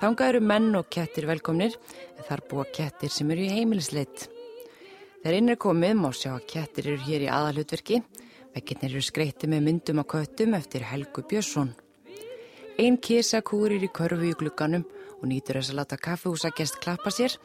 Þanga 0.00 0.26
eru 0.32 0.40
menn 0.42 0.74
og 0.74 0.88
kettir 0.90 1.28
velkomnir 1.30 1.76
en 2.16 2.26
þar 2.26 2.42
búa 2.50 2.66
kettir 2.74 3.14
sem 3.14 3.30
eru 3.30 3.46
í 3.46 3.52
heimilisleitt. 3.52 4.26
Þegar 5.22 5.38
inn 5.38 5.54
er 5.54 5.60
komið 5.62 5.96
má 6.00 6.10
sjá 6.10 6.32
að 6.34 6.48
kettir 6.50 6.90
eru 6.90 7.06
hér 7.06 7.28
í 7.28 7.30
aðalhutverki. 7.30 8.02
Vekkinnir 8.58 8.90
eru 8.90 9.06
skreyti 9.06 9.48
með 9.50 9.66
myndum 9.70 10.02
á 10.02 10.04
köttum 10.10 10.58
eftir 10.58 10.82
Helgu 10.90 11.22
Björnsson. 11.30 11.70
Einn 12.74 12.98
kísa 12.98 13.38
kúrir 13.46 13.86
í 13.86 13.94
körfu 13.94 14.32
í 14.32 14.34
glugganum 14.34 14.82
og 15.20 15.28
nýtur 15.30 15.62
þess 15.62 15.70
að 15.70 15.78
láta 15.78 16.04
kaffehúsa 16.10 16.50
gest 16.58 16.82
klappa 16.82 17.14
sér 17.14 17.38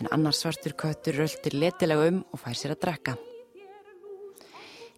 en 0.00 0.08
annar 0.08 0.32
svartur 0.32 0.72
köttur 0.72 1.20
röltir 1.20 1.52
letilega 1.52 2.08
um 2.08 2.24
og 2.32 2.40
fær 2.40 2.56
sér 2.56 2.78
að 2.78 2.86
drekka. 2.86 3.20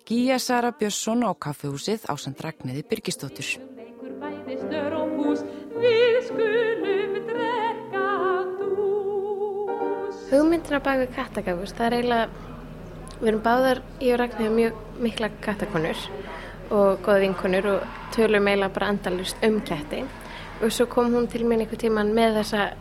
Gíja 0.04 0.38
Sara 0.42 0.72
Björnsson 0.74 1.22
á 1.22 1.30
kaffehúsið 1.38 2.08
á 2.10 2.18
samt 2.18 2.40
Ragnæði 2.42 2.82
Byrkistóttur. 2.90 3.46
Hugmyndina 10.32 10.80
baka 10.82 11.06
kattakafus, 11.06 11.74
það 11.78 11.86
er 11.86 11.96
eiginlega, 12.00 12.26
við 13.20 13.30
erum 13.30 13.44
báðar 13.46 13.82
í 14.02 14.10
og 14.10 14.20
Ragnæði 14.24 14.50
mjög 14.56 14.82
mikla 15.06 15.30
kattakonur 15.46 16.02
og 16.72 16.98
goða 17.06 17.22
vinkonur 17.22 17.70
og 17.76 17.96
tölum 18.16 18.50
eiginlega 18.50 18.74
bara 18.74 18.90
andalust 18.90 19.46
um 19.46 19.62
ketti. 19.62 20.02
Og 20.62 20.74
svo 20.74 20.90
kom 20.90 21.14
hún 21.14 21.30
til 21.30 21.46
mér 21.46 21.62
einhver 21.62 21.78
tíman 21.78 22.10
með 22.10 22.40
þessa 22.42 22.72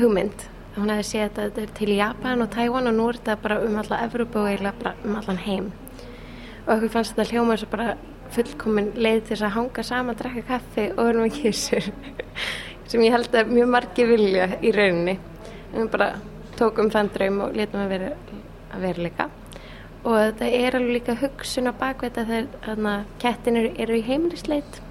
hugmynd. 0.00 0.50
Hún 0.74 0.90
hefði 0.90 1.08
séð 1.14 1.26
að 1.30 1.42
þetta 1.46 1.66
er 1.68 1.74
til 1.78 1.96
Japan 2.02 2.42
og 2.42 2.50
Taiwan 2.50 2.90
og 2.90 2.98
nú 2.98 3.10
er 3.12 3.22
þetta 3.22 3.42
bara 3.46 3.62
um 3.62 3.82
alla 3.84 4.04
Evrópu 4.10 4.42
og 4.42 4.50
eiginlega 4.50 4.82
bara 4.82 4.96
um 5.04 5.20
allan 5.22 5.44
heim 5.46 5.74
og 6.66 6.72
okkur 6.74 6.92
fannst 6.96 7.14
þetta 7.14 7.30
hljóma 7.30 7.54
eins 7.54 7.64
og 7.66 7.72
bara 7.72 7.96
fullkomin 8.34 8.92
leið 8.98 9.20
til 9.20 9.34
þess 9.34 9.46
að 9.46 9.54
hanga 9.54 9.84
saman, 9.86 10.18
drakka 10.18 10.42
kaffi 10.48 10.86
og 10.96 11.02
vera 11.08 11.22
með 11.22 11.36
kísur 11.36 11.90
sem 12.90 13.02
ég 13.06 13.14
held 13.14 13.34
að 13.38 13.52
mjög 13.54 13.70
margi 13.70 14.06
vilja 14.06 14.48
í 14.60 14.72
rauninni. 14.74 15.16
En 15.72 15.84
við 15.84 15.90
bara 15.94 16.08
tókum 16.58 16.90
þann 16.90 17.10
draum 17.14 17.42
og 17.46 17.58
letum 17.58 17.82
að 17.82 17.92
vera 17.94 18.10
að 18.74 18.86
veruleika. 18.86 19.28
Og 20.06 20.16
þetta 20.16 20.48
er 20.58 20.78
alveg 20.78 20.98
líka 20.98 21.16
hugsun 21.20 21.70
á 21.70 21.72
bakveita 21.74 22.26
þegar 22.26 23.06
kettin 23.22 23.60
eru, 23.62 23.72
eru 23.82 23.98
í 23.98 24.04
heimilisleit 24.06 24.82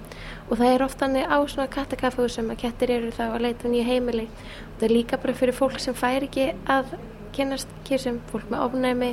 og 0.46 0.60
það 0.60 0.70
er 0.70 0.84
ofta 0.84 1.08
á 1.08 1.38
svona 1.48 1.66
kattakaffu 1.72 2.28
sem 2.30 2.50
að 2.52 2.60
kettir 2.60 2.92
eru 2.94 3.10
þá 3.10 3.24
að 3.26 3.42
leita 3.48 3.68
nýja 3.68 3.88
heimili. 3.88 4.28
Og 4.28 4.78
það 4.78 4.88
er 4.88 4.94
líka 4.94 5.20
bara 5.20 5.34
fyrir 5.34 5.56
fólk 5.56 5.80
sem 5.82 5.96
fær 5.96 6.24
ekki 6.24 6.52
að 6.70 6.94
kynast 7.36 7.72
kísum, 7.84 8.20
fólk 8.30 8.48
með 8.52 8.62
ofnæmi 8.68 9.10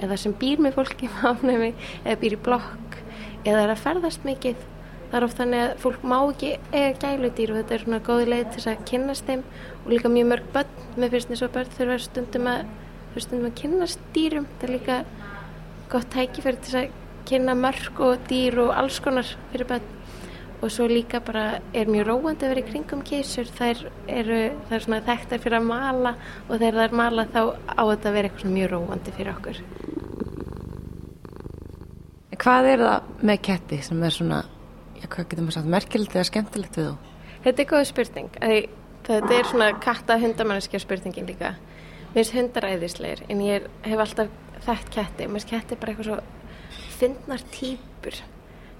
eða 0.00 0.18
sem 0.20 0.34
býr 0.40 0.60
með 0.64 0.76
fólki 0.80 1.08
með 1.12 1.30
ofnæmi 1.34 1.72
eða 2.04 2.20
býr 2.24 2.36
í 2.36 2.42
blokk 2.48 3.00
eða 3.44 3.64
er 3.64 3.74
að 3.74 3.82
ferðast 3.84 4.26
mikið 4.28 4.68
það 5.10 5.18
er 5.18 5.26
ofta 5.26 5.42
þannig 5.42 5.62
að 5.64 5.72
fólk 5.82 6.02
má 6.06 6.16
ekki 6.20 6.50
eiga 6.70 6.90
gæludýr 7.02 7.52
og 7.52 7.56
þetta 7.58 7.74
er 7.74 7.84
svona 7.84 8.00
góði 8.06 8.26
leið 8.30 8.50
til 8.54 8.64
að 8.70 8.82
kynast 8.90 9.26
þeim 9.26 9.42
og 9.80 9.88
líka 9.90 10.12
mjög 10.12 10.28
mörg 10.30 10.52
börn 10.54 10.84
með 11.02 11.14
fyrst 11.16 11.32
eins 11.32 11.42
og 11.42 11.54
börn 11.56 11.72
þurfa 11.74 11.96
stundum 12.04 12.50
að, 12.50 12.60
stundum 13.16 13.48
að 13.48 13.56
kynast 13.58 14.04
dýrum. 14.14 14.46
Þetta 14.52 14.68
er 14.68 14.74
líka 14.76 14.98
gott 15.90 16.12
tækifæri 16.14 16.62
til 16.66 16.76
að 16.78 16.98
kynna 17.30 17.56
mörg 17.58 18.04
og 18.06 18.28
dýr 18.30 18.60
og 18.62 18.74
alls 18.76 19.00
konar 19.02 19.34
fyrir 19.50 19.70
börn. 19.72 19.96
Og 20.60 20.70
svo 20.70 20.86
líka 20.86 21.22
bara 21.24 21.46
er 21.74 21.90
mjög 21.90 22.06
róandi 22.06 22.44
að 22.44 22.52
vera 22.52 22.62
í 22.62 22.68
kringum 22.68 23.02
kísur 23.02 23.48
þær 23.56 23.86
eru, 24.06 24.42
það 24.68 24.74
er 24.76 24.84
svona 24.84 25.04
þekktar 25.08 25.42
fyrir 25.42 25.58
að 25.58 25.70
mala 25.72 26.14
og 26.46 26.58
þegar 26.58 26.76
það 26.76 26.84
er 26.84 26.98
mala 27.02 27.26
þá 27.32 27.40
á 27.48 27.82
þetta 27.82 28.12
að 28.12 28.18
vera 28.18 28.30
eitthvað 28.30 28.58
mjög 28.58 28.74
róandi 28.76 29.16
fyrir 29.16 29.32
okkur 29.38 29.64
Hvað 32.40 32.72
er 32.72 32.82
það 32.86 33.08
með 33.28 33.40
ketti 33.46 33.80
sem 33.84 34.02
er 34.02 34.14
svona 34.16 34.42
já, 34.96 35.06
hvað 35.06 35.26
getur 35.30 35.44
maður 35.44 35.56
sagt, 35.58 35.72
merkilegt 35.76 36.14
eða 36.16 36.28
skemmtilegt 36.30 36.78
við 36.78 36.86
þú? 36.90 37.16
Þetta 37.44 37.62
er 37.62 37.68
góð 37.72 37.88
spurning 37.90 38.30
þetta 39.06 39.36
er 39.36 39.48
svona 39.48 39.70
katta 39.80 40.18
hundamanneskja 40.20 40.80
spurningin 40.82 41.28
líka. 41.28 41.54
Mér 42.10 42.24
finnst 42.24 42.36
hundar 42.36 42.66
æðisleir 42.68 43.22
en 43.30 43.40
ég 43.44 43.66
hef 43.86 44.02
alltaf 44.02 44.30
þekkt 44.66 44.92
ketti. 44.96 45.26
Mér 45.26 45.40
finnst 45.40 45.50
ketti 45.52 45.78
bara 45.80 45.94
eitthvað 45.94 46.10
svo 46.10 46.18
finnar 46.98 47.44
týpur. 47.54 48.20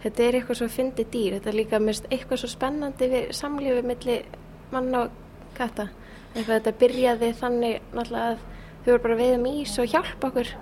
Þetta 0.00 0.24
er 0.24 0.38
eitthvað 0.38 0.60
svo 0.60 0.68
fyndi 0.72 1.06
dýr. 1.12 1.36
Þetta 1.38 1.52
er 1.52 1.58
líka 1.58 1.80
mest 1.82 2.08
eitthvað 2.10 2.42
svo 2.42 2.52
spennandi 2.52 3.10
við 3.12 3.34
samlífið 3.36 3.90
millir 3.90 4.26
manna 4.74 5.04
og 5.06 5.54
katta. 5.56 5.88
Þetta 6.34 6.76
byrjaði 6.80 7.32
þannig 7.40 7.92
náttúrulega 7.94 8.34
að 8.34 8.42
þau 8.84 8.90
voru 8.92 9.04
bara 9.04 9.16
að 9.16 9.22
veiða 9.24 9.40
mís 9.44 9.78
og 9.80 9.90
hjálpa 9.90 10.30
okkur 10.30 10.52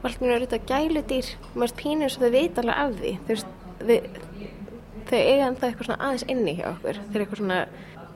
og 0.00 0.08
allt 0.08 0.22
mjög 0.22 0.32
er 0.32 0.40
auðvitað 0.40 0.66
gæludýr. 0.70 1.30
Og 1.50 1.58
maður 1.60 1.76
pínir 1.80 2.12
svo 2.12 2.24
þau 2.24 2.34
veit 2.34 2.60
alveg 2.60 2.80
af 2.82 2.96
því. 3.00 3.12
Þau, 3.26 3.36
þau, 3.80 3.98
þau 5.10 5.18
eiga 5.20 5.46
en 5.46 5.58
það 5.60 5.68
eitthvað 5.68 5.88
svona 5.88 6.08
aðeins 6.08 6.26
inni 6.32 6.56
hjá 6.58 6.66
okkur. 6.72 7.00
Þau 7.02 7.16
er 7.16 7.24
eitthvað 7.24 7.42
svona, 7.42 7.60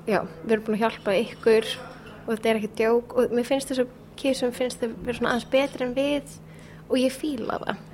já, 0.07 0.19
við 0.45 0.55
erum 0.57 0.67
búin 0.67 0.79
að 0.79 0.85
hjálpa 0.85 1.17
ykkur 1.25 1.71
og 2.21 2.33
þetta 2.33 2.51
er 2.51 2.61
ekki 2.61 2.73
djók. 2.81 3.15
Og 3.17 3.37
mér 3.37 3.49
finnst 3.49 3.73
þess 3.73 3.85
að 3.85 3.95
kísum 4.21 4.57
finnst 4.57 4.83
þau 4.83 4.91
vera 4.93 5.19
svona 5.19 5.35
aðeins 5.35 5.53
betri 5.55 5.87
en 5.87 5.95
við. 5.97 6.35
Og 6.91 6.99
ég 7.01 7.15
fíla 7.15 7.61
það. 7.65 7.87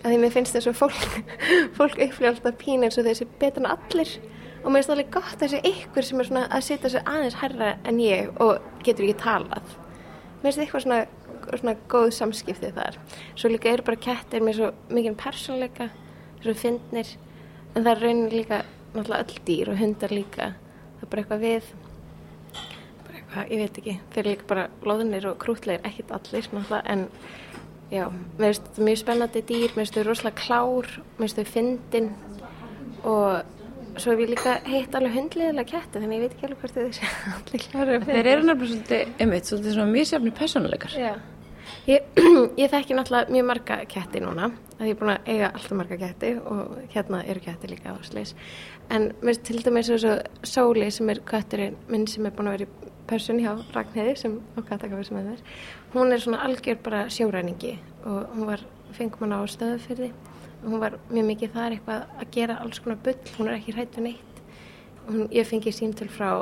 Að 0.00 0.14
því 0.14 0.18
mér 0.22 0.34
finnst 0.34 0.56
þess 0.56 0.70
að 0.70 0.78
fólk, 0.80 1.22
fólk 1.78 1.98
upplýja 2.00 2.34
alltaf 2.34 2.60
pín 2.60 2.86
eins 2.86 2.98
og 3.00 3.08
þessi 3.08 3.28
betur 3.40 3.64
en 3.64 3.72
allir. 3.74 4.16
Og 4.60 4.68
mér 4.68 4.80
finnst 4.80 4.90
það 4.90 4.96
alveg 4.96 5.12
gott 5.14 5.38
þessi 5.40 5.60
ykkur 5.70 6.06
sem 6.06 6.20
er 6.20 6.28
svona 6.28 6.46
að 6.52 6.66
setja 6.66 6.90
sig 6.92 7.06
aðeins 7.08 7.38
herra 7.40 7.70
en 7.88 8.00
ég 8.02 8.28
og 8.42 8.60
getur 8.84 9.06
ekki 9.06 9.22
talað. 9.22 9.76
Mér 10.40 10.48
finnst 10.48 10.62
eitthvað 10.64 10.84
svona, 10.86 11.00
svona 11.58 11.76
góð 11.90 12.10
samskiptið 12.16 12.78
þar 12.78 12.98
svo 13.34 13.50
líka 13.50 13.72
eru 13.72 13.86
bara 13.86 14.02
kettir 14.06 14.44
með 14.46 14.58
svo 14.60 14.70
mikið 14.90 15.18
persónleika 15.20 15.90
svo 16.40 16.54
finnir 16.54 17.14
en 17.74 17.84
það 17.84 17.92
er 17.92 18.02
raunin 18.04 18.32
líka 18.32 18.62
náttúrulega 18.94 19.22
öll 19.24 19.44
dýr 19.46 19.72
og 19.72 19.80
hundar 19.80 20.14
líka 20.14 20.50
það 20.54 21.04
er 21.04 21.12
bara 21.12 21.22
eitthvað 21.24 21.44
við 21.44 21.70
bara 23.04 23.18
eitthvað, 23.18 23.52
ég 23.52 23.62
veit 23.62 23.78
ekki 23.82 23.98
þeir 24.00 24.22
eru 24.24 24.34
líka 24.34 24.50
bara 24.54 24.66
loðnir 24.86 25.30
og 25.30 25.38
krútlegir 25.42 25.86
ekkit 25.90 26.16
allir 26.16 26.50
náttúrulega 26.50 26.84
en 26.94 27.08
Já, 27.90 28.04
mér 28.38 28.52
finnst 28.52 28.66
þetta 28.68 28.84
mjög 28.86 28.98
spennandi 29.00 29.40
dýr, 29.48 29.72
mér 29.74 29.80
finnst 29.80 29.96
þau 29.96 30.04
rosalega 30.06 30.38
klár, 30.38 30.90
mér 31.18 31.24
finnst 31.24 31.38
þau 31.40 31.48
fyndin 31.50 32.12
og 33.02 33.96
svo 33.98 34.12
hef 34.14 34.22
ég 34.22 34.30
líka 34.30 34.52
heitt 34.68 34.94
alveg 34.94 35.16
hundliðilega 35.16 35.66
ketti 35.72 35.98
þannig 35.98 36.20
ég 36.20 36.22
veit 36.22 36.36
ekki 36.36 36.46
alveg 36.46 36.60
hvort 36.60 36.76
þau 36.76 36.92
sé 36.94 37.08
allir 37.34 37.64
klára. 37.64 37.96
Þeir 38.06 38.28
eru 38.34 38.46
náttúrulega 38.46 38.70
svolítið, 38.70 39.12
einmitt, 39.24 39.50
svolítið 39.50 39.80
mjög 39.90 40.08
sérfni 40.12 40.34
personuleikar. 40.38 40.94
Já, 40.94 41.10
ég, 41.86 42.04
ég 42.62 42.72
þekki 42.72 42.98
náttúrulega 42.98 43.32
mjög 43.32 43.48
marga 43.52 43.78
ketti 43.88 44.20
núna, 44.24 44.50
það 44.76 44.92
er 44.92 45.00
búin 45.00 45.14
að 45.14 45.32
eiga 45.32 45.50
alltaf 45.54 45.78
marga 45.78 46.00
ketti 46.00 46.34
og 46.40 46.76
hérna 46.92 47.24
eru 47.24 47.44
ketti 47.44 47.70
líka 47.70 47.94
á 47.94 47.98
sleis. 48.04 48.34
En 48.90 49.12
mér 49.22 49.40
til 49.44 49.62
dæmis 49.64 49.90
eins 49.90 50.06
og 50.08 50.46
Sóli 50.46 50.90
sem 50.90 51.10
er 51.12 51.22
ketturinn 51.26 51.78
minn 51.88 52.08
sem 52.10 52.26
er 52.26 52.34
búin 52.36 52.50
að 52.50 52.58
vera 52.58 52.68
í 52.68 52.90
person 53.10 53.40
hjá 53.42 53.52
Ragnheiði 53.74 54.16
sem 54.18 54.36
á 54.54 54.60
Katakafi 54.62 55.08
sem 55.08 55.18
er 55.18 55.30
þess 55.32 55.42
hún 55.94 56.14
er 56.14 56.22
svona 56.22 56.44
algjör 56.46 56.78
bara 56.84 57.08
sjóræningi 57.10 57.78
og 58.04 58.34
hún 58.34 58.46
var, 58.46 58.62
fengum 58.94 59.26
hann 59.26 59.34
á 59.34 59.40
stöðufyrði 59.50 60.12
og 60.62 60.66
hún 60.70 60.82
var 60.82 60.98
mjög 61.10 61.26
mikið 61.32 61.54
þar 61.56 61.76
eitthvað 61.76 62.04
að 62.20 62.34
gera 62.36 62.58
alls 62.62 62.82
konar 62.82 63.00
bull, 63.04 63.18
hún 63.38 63.48
er 63.48 63.58
ekki 63.58 63.74
hrættu 63.74 64.04
neitt 64.04 64.29
hún, 65.08 65.28
ég 65.32 65.46
fengi 65.48 65.72
síntil 65.74 66.10
frá 66.12 66.32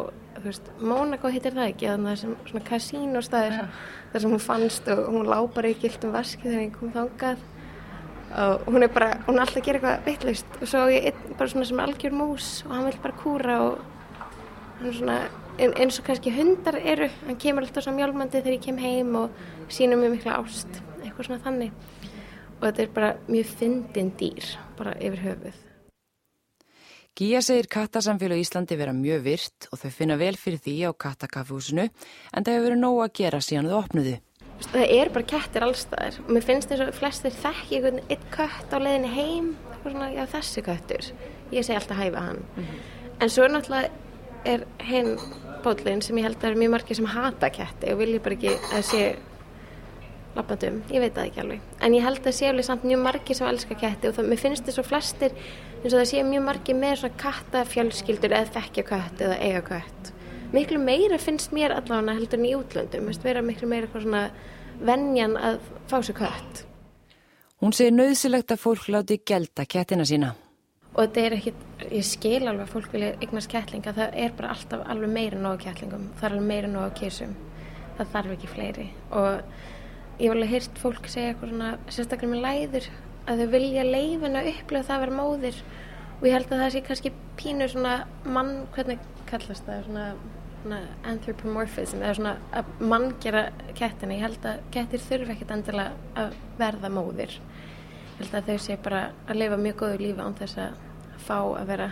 Mónaco 0.78 1.30
hittir 1.32 1.54
það 1.56 1.70
ekki 1.72 1.88
það 1.88 2.09
er 2.12 2.20
svona 2.22 2.64
kasínostæðir 2.68 3.54
ja. 3.56 3.64
þar 4.12 4.22
sem 4.22 4.34
hún 4.34 4.42
fannst 4.42 4.90
og 4.92 5.00
hún 5.11 5.26
lápar 5.28 5.66
í 5.66 5.74
gildum 5.80 6.14
vaski 6.14 6.44
þegar 6.44 6.62
hún 6.62 6.74
kom 6.76 6.92
þangað. 6.94 7.44
Og 8.38 8.66
hún 8.68 8.84
er 8.84 8.92
bara, 8.92 9.11
hún 9.26 9.38
er 9.38 9.44
alltaf 9.44 9.62
að 9.62 9.66
gera 9.66 9.80
eitthvað 9.80 10.06
vittlust 10.06 10.59
og 10.61 10.70
svo 10.70 10.84
ég 10.92 11.11
er 11.11 11.20
bara 11.34 11.50
svona 11.50 11.68
sem 11.68 11.82
algjör 11.82 12.14
mús 12.14 12.48
og 12.66 12.74
hann 12.76 12.86
vil 12.86 12.98
bara 13.02 13.20
kúra 13.22 13.61
og 13.64 13.78
hann 14.78 14.90
er 14.90 14.98
svona 14.98 15.20
eins 15.59 15.98
og 15.98 16.06
kannski 16.06 16.34
hundar 16.36 16.78
eru 16.78 17.09
hann 17.24 17.40
kemur 17.40 17.66
alltaf 17.66 17.88
svo 17.88 17.96
mjálmandi 17.96 18.42
þegar 18.42 18.59
ég 18.59 18.66
kem 18.68 18.82
heim 18.82 19.16
og 19.24 19.46
sínum 19.72 20.04
mjög 20.04 20.18
mikla 20.18 20.42
ást 20.42 20.82
eitthvað 21.00 21.30
svona 21.30 21.46
þannig. 21.46 21.88
Og 22.59 22.68
þetta 22.68 22.84
er 22.84 22.92
bara 23.00 23.16
mjög 23.30 23.56
fyndin 23.59 24.12
dýr 24.20 24.52
bara 24.78 24.94
yfir 25.00 25.24
höfuð 25.24 25.67
Gíja 27.18 27.40
segir 27.42 27.66
kattasamfélag 27.66 28.38
Íslandi 28.38 28.76
vera 28.78 28.92
mjög 28.94 29.24
virt 29.24 29.66
og 29.72 29.80
þau 29.80 29.90
finna 29.90 30.16
vel 30.20 30.36
fyrir 30.38 30.60
því 30.62 30.74
á 30.86 30.90
kattakaffúsinu 30.94 31.88
en 31.88 32.44
það 32.44 32.52
hefur 32.54 32.66
verið 32.68 32.82
nóg 32.84 32.98
að 33.02 33.14
gera 33.18 33.40
síðan 33.42 33.70
þau 33.72 33.78
opnuði 33.80 34.18
Það 34.58 34.92
er 34.94 35.10
bara 35.14 35.26
kettir 35.30 35.64
allstaðir 35.66 36.18
og 36.22 36.30
mér 36.34 36.46
finnst 36.46 36.70
þess 36.70 36.84
að 36.84 36.96
flestir 36.98 37.34
þekki 37.34 37.76
einhvern 37.78 38.00
eitt 38.10 38.24
kött 38.34 38.72
á 38.74 38.78
leiðinni 38.82 39.10
heim 39.14 39.50
svona, 39.84 40.08
já, 40.10 40.24
þessi 40.32 40.64
köttur. 40.66 41.10
Ég 41.54 41.66
segi 41.66 41.78
alltaf 41.78 42.00
hæfa 42.00 42.24
hann. 42.26 42.42
Mm 42.56 42.64
-hmm. 42.64 42.80
en 43.20 43.30
svo 43.30 43.46
náttúrulega 43.48 43.90
er 44.44 44.66
hinn 44.78 45.18
bótlinn 45.64 46.02
sem 46.02 46.18
ég 46.18 46.22
held 46.22 46.36
að 46.36 46.42
það 46.42 46.50
eru 46.50 46.58
mjög 46.58 46.70
margir 46.70 46.96
sem 46.96 47.06
hata 47.06 47.50
ketti 47.50 47.92
og 47.92 47.98
vilja 47.98 48.20
bara 48.20 48.34
ekki 48.34 48.54
að 48.72 48.82
sé 48.82 49.16
lappandum, 50.37 50.83
ég 50.93 51.03
veit 51.03 51.14
það 51.16 51.31
ekki 51.31 51.43
alveg. 51.43 51.64
En 51.83 51.97
ég 51.97 52.05
held 52.05 52.26
að 52.26 52.37
sé 52.37 52.51
alveg 52.51 52.66
samt 52.68 52.85
mjög 52.87 53.03
margir 53.07 53.39
sem 53.39 53.49
elskar 53.49 53.81
ketti 53.81 54.11
og 54.11 54.16
það, 54.18 54.29
mér 54.31 54.43
finnst 54.43 54.68
þess 54.68 54.83
að 54.83 54.89
flestir 54.91 55.35
eins 55.79 55.93
og 55.93 55.99
það 55.99 56.07
sé 56.11 56.22
mjög 56.26 56.45
margir 56.47 56.79
með 56.79 56.95
svona 57.01 57.20
kattafjölskyldur 57.24 58.37
eða 58.39 58.55
þekkja 58.59 58.87
kött 58.93 59.24
eða 59.26 59.41
eiga 59.43 59.64
kött. 59.66 60.12
Miklu 60.55 60.81
meira 60.81 61.18
finnst 61.20 61.53
mér 61.53 61.74
allavega 61.76 62.16
heldur 62.16 62.41
en 62.41 62.49
í 62.49 62.55
útlöndum, 62.57 63.09
veist, 63.11 63.24
vera 63.24 63.43
miklu 63.45 63.68
meira 63.68 63.91
svona 63.93 64.29
vennjan 64.81 65.37
að 65.37 65.59
fá 65.91 65.99
sér 66.01 66.16
kött. 66.22 66.64
Hún 67.59 67.74
segir 67.74 67.97
nöðsilegt 67.97 68.53
að 68.55 68.62
fólk 68.62 68.87
láti 68.95 69.18
gelda 69.26 69.66
kettina 69.66 70.07
sína. 70.07 70.35
Og 70.95 71.01
þetta 71.05 71.22
er 71.24 71.35
ekki, 71.37 71.53
ég 71.93 72.07
skil 72.07 72.41
alveg 72.41 72.64
að 72.64 72.70
fólk 72.72 72.93
vilja 72.95 73.11
eignast 73.18 73.51
kettlinga, 73.53 73.93
það 73.95 74.14
er 74.22 74.33
bara 74.39 74.53
alltaf 74.55 74.85
alveg 74.91 75.11
meira 75.14 75.39
nógu 75.39 75.61
kettlingum, 75.66 76.09
það 76.18 76.29
er 76.29 76.37
alveg 76.37 76.49
meira 76.49 76.70
nógu 76.70 76.95
kísum, 76.99 77.35
það 77.99 78.14
þarf 78.14 78.33
ekki 78.35 78.51
fleiri. 78.55 78.87
Og 79.18 79.43
ég 80.18 80.24
hef 80.26 80.34
alveg 80.34 80.50
hýrt 80.52 80.80
fólk 80.82 81.10
segja 81.10 81.32
eitthvað 81.32 81.52
svona, 81.52 81.68
sérstaklega 81.88 82.32
með 82.32 82.42
læður 82.46 82.88
að 83.28 83.42
þau 83.42 83.52
vilja 83.52 83.84
leifin 83.86 84.38
að 84.40 84.50
upplifa 84.54 84.88
það 84.88 84.96
að 84.96 85.04
vera 85.04 85.18
móðir. 85.18 85.60
Og 86.18 86.26
ég 86.26 86.34
held 86.34 86.50
að 86.50 86.62
það 86.62 86.72
sé 86.74 86.82
kannski 86.88 87.12
pínur 87.38 87.72
svona 87.72 87.94
mann, 88.26 88.52
hvernig 88.74 89.04
kallast 89.28 89.68
það, 89.68 89.84
svona, 89.86 90.06
svona 90.64 90.80
anthropomorphism, 91.12 92.02
eða 92.02 92.16
svona 92.18 92.34
að 92.58 92.72
mann 92.90 93.08
gera 93.22 93.44
kettina, 93.78 94.16
ég 94.18 94.26
held 94.26 94.50
að 94.50 94.66
kettir 94.74 95.04
þurfi 95.04 95.36
ekkit 95.36 95.54
endilega 95.54 96.18
að 96.24 96.36
verða 96.58 96.90
móðir. 96.96 97.38
Ég 97.38 98.20
held 98.24 98.36
að 98.40 98.50
þau 98.50 98.66
sé 98.66 98.78
bara 98.82 99.06
að 99.28 99.42
lifa 99.44 99.62
mjög 99.62 99.80
góðu 99.84 100.02
lífi 100.02 100.24
án 100.24 100.38
þess 100.40 100.60
að 100.64 100.84
fá 101.28 101.38
að 101.38 101.70
vera 101.70 101.90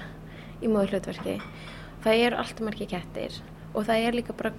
í 0.64 0.70
móðu 0.72 0.94
hlutverki 0.96 1.40
það 2.06 2.22
eru 2.26 2.38
alltaf 2.40 2.64
margi 2.66 2.86
kettir 2.90 3.40
og 3.74 3.86
það 3.88 4.04
er 4.06 4.16
líka 4.16 4.34
bara 4.36 4.52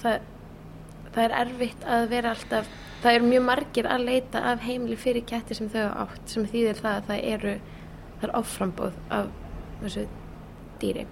það, 0.00 0.26
það 1.14 1.26
er 1.26 1.36
erfitt 1.40 1.84
að 1.88 2.06
vera 2.12 2.32
alltaf 2.34 2.70
það 3.00 3.16
eru 3.16 3.28
mjög 3.30 3.44
margir 3.46 3.88
að 3.88 4.06
leita 4.06 4.42
af 4.52 4.64
heimli 4.64 4.96
fyrir 5.00 5.24
kettir 5.26 5.58
sem 5.58 5.70
þau 5.72 5.86
átt 6.04 6.32
sem 6.32 6.48
þýðir 6.48 6.80
það 6.82 6.96
að 6.96 7.06
það 7.10 7.28
eru 7.34 7.54
það 8.20 8.26
er 8.28 8.34
áframbóð 8.40 8.98
af 9.16 9.30
þessu 9.80 10.04
dýri. 10.80 11.06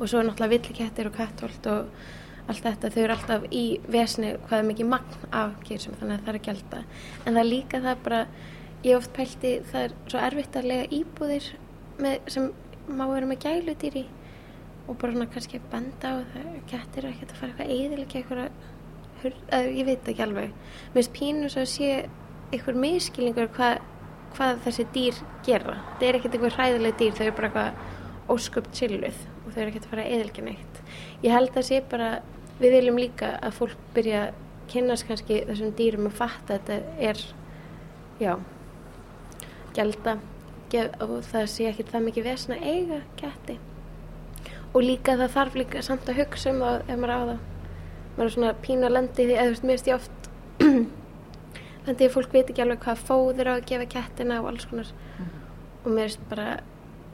Og 0.00 0.08
svo 0.08 0.20
er 0.20 0.26
náttúrulega 0.26 0.54
villi 0.56 0.76
kettir 0.80 1.10
og 1.10 1.14
kattolt 1.14 1.68
og 1.70 1.92
allt 2.50 2.64
þetta, 2.64 2.90
þau 2.90 3.02
eru 3.02 3.14
alltaf 3.14 3.44
í 3.54 3.64
vesni 3.92 4.32
hvað 4.48 4.56
er 4.58 4.68
mikið 4.70 4.90
magn 4.90 5.28
af 5.30 5.52
kýrsum 5.66 5.98
þannig 6.00 6.16
að 6.16 6.24
það 6.24 6.32
er 6.32 6.38
að 6.40 6.46
gelda. 6.48 6.80
En 7.22 7.34
það 7.34 7.42
er 7.42 7.50
líka 7.50 7.82
það 7.84 8.02
bara, 8.08 8.22
ég 8.82 8.96
oft 8.96 9.12
pælti 9.14 9.52
það 9.70 9.84
er 9.84 9.94
svo 10.06 10.24
erfitt 10.24 10.58
að 10.58 10.70
lega 10.72 10.88
íbúðir 10.98 11.52
með, 12.00 12.32
sem 12.34 12.50
má 12.90 13.04
vera 13.12 13.30
með 13.30 13.44
gæludýr 13.44 14.00
í 14.02 14.04
og 14.88 14.96
bara 14.98 15.14
svona 15.14 15.30
kannski 15.30 15.60
benda 15.70 16.10
á 16.10 16.26
það 16.32 16.54
kettir 16.70 17.04
eru 17.04 17.12
ekkert 17.12 17.34
að 17.34 17.40
fara 17.40 17.52
eitthvað 17.52 17.74
eðilega 17.76 18.20
eitthvað 18.20 18.40
eða 19.28 19.62
ég 19.76 19.86
veit 19.88 20.10
ekki 20.10 20.24
alveg. 20.24 20.52
Mér 20.90 20.98
finnst 20.98 21.14
pínu 21.16 21.50
svo 21.52 21.64
að 21.64 21.70
sé 21.74 21.90
eitthvað 22.50 22.80
miskilningur 22.82 23.50
hvað, 23.54 23.80
hvað 24.36 24.60
þessi 24.66 24.86
dýr 24.94 25.22
gera. 25.46 25.76
Það 25.98 26.06
er 26.08 26.18
ekkert 26.18 26.36
eitthvað 26.36 26.56
hræðileg 26.58 26.98
dýr 27.00 27.16
þau 27.16 27.24
eru 27.26 27.36
bara 27.38 27.50
eitthvað 27.50 28.34
ósköpt 28.34 28.76
chilluð 28.78 29.20
og 29.44 29.52
þau 29.52 29.60
eru 29.60 29.72
ekkert 29.72 29.88
að 29.88 29.94
fara 29.94 30.06
eðilega 30.06 30.46
neitt. 30.46 30.80
Ég 31.24 31.34
held 31.34 31.56
að 31.56 31.68
sé 31.68 31.82
bara 31.90 32.10
við 32.60 32.76
viljum 32.76 33.00
líka 33.00 33.34
að 33.40 33.56
fólk 33.58 33.84
byrja 33.94 34.24
að 34.28 34.40
kynast 34.70 35.06
kannski 35.08 35.40
þessum 35.48 35.72
dýrum 35.78 36.08
og 36.10 36.14
fatta 36.14 36.56
að 36.56 36.68
þetta 36.68 37.06
er 37.10 37.22
já 38.20 38.34
gelda 39.74 40.18
og 41.02 41.16
það 41.26 41.46
sé 41.50 41.66
ekki 41.70 41.86
það 41.88 42.06
mikið 42.06 42.28
vesna 42.28 42.58
eiga 42.62 43.00
ketti. 43.18 43.56
Og 44.70 44.84
líka 44.86 45.16
það 45.18 45.32
þarf 45.34 45.56
líka 45.58 45.82
samt 45.82 46.10
að 46.10 46.20
hugsa 46.22 46.52
um 46.52 46.60
það 46.62 46.76
ef 46.84 47.00
maður 47.00 47.14
á 47.14 47.20
það 47.30 47.40
maður 48.16 48.26
er 48.26 48.34
svona 48.36 48.54
pína 48.64 48.90
lendi 48.90 49.26
því 49.26 49.36
eða 49.36 49.46
þú 49.46 49.54
veist, 49.54 49.66
mér 49.68 49.76
veist 49.76 49.90
ég 49.90 50.00
oft 50.00 50.30
lendi 51.86 51.98
því 52.00 52.08
að 52.08 52.16
fólk 52.16 52.34
veit 52.34 52.50
ekki 52.52 52.64
alveg 52.64 52.82
hvað 52.84 53.04
fóður 53.10 53.50
á 53.50 53.52
að 53.56 53.66
gefa 53.70 53.88
kettina 53.94 54.40
og 54.42 54.50
alls 54.52 54.68
konar 54.70 54.90
mm. 54.90 55.30
og 55.84 55.88
mér 55.90 56.08
veist 56.08 56.26
bara 56.32 56.48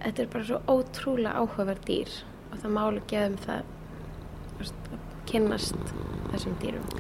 þetta 0.03 0.22
er 0.22 0.32
bara 0.34 0.49
svo 0.51 0.61
ótrúlega 0.70 1.36
áhugaverð 1.40 1.86
dýr 1.88 2.18
og 2.51 2.59
það 2.62 2.76
málu 2.78 3.05
geðum 3.11 3.38
það 3.47 3.72
veist, 4.61 4.90
að 4.92 5.07
kynnast 5.30 5.94
þessum 6.32 6.59
dýrum 6.62 6.90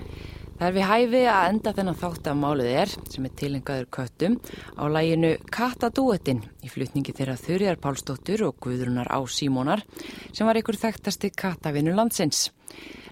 Það 0.56 0.68
er 0.70 0.72
við 0.72 0.86
hæfi 0.88 1.18
að 1.28 1.46
enda 1.50 1.72
þennan 1.76 1.98
þátt 2.00 2.28
af 2.30 2.36
málið 2.40 2.68
er, 2.80 2.92
sem 3.12 3.26
er 3.28 3.32
tilengaður 3.36 3.88
köttum, 3.92 4.38
á 4.80 4.84
læginu 4.88 5.32
Katadúetin 5.52 6.40
í 6.64 6.70
flutningi 6.72 7.12
þeirra 7.18 7.34
Þurjar 7.42 7.76
Pálsdóttur 7.82 8.46
og 8.48 8.56
Guðrunar 8.64 9.12
á 9.12 9.20
Símónar, 9.28 9.84
sem 10.32 10.48
var 10.48 10.56
einhver 10.56 10.80
þekktasti 10.80 11.34
kattavinu 11.36 11.92
landsins. 11.92 12.46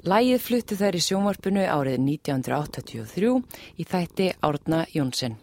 Lægið 0.09 0.41
flutti 0.47 0.81
þær 0.81 0.97
í 0.97 1.05
sjónvarpunu 1.05 1.69
árið 1.69 2.01
1983 2.01 3.37
í 3.77 3.89
þætti 3.93 4.33
Árna 4.41 4.85
Jónsson. 4.97 5.37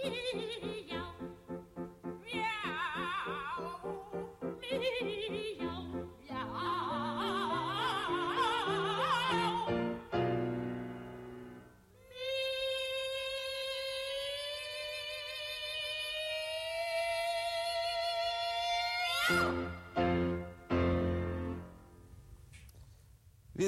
Við 0.00 0.08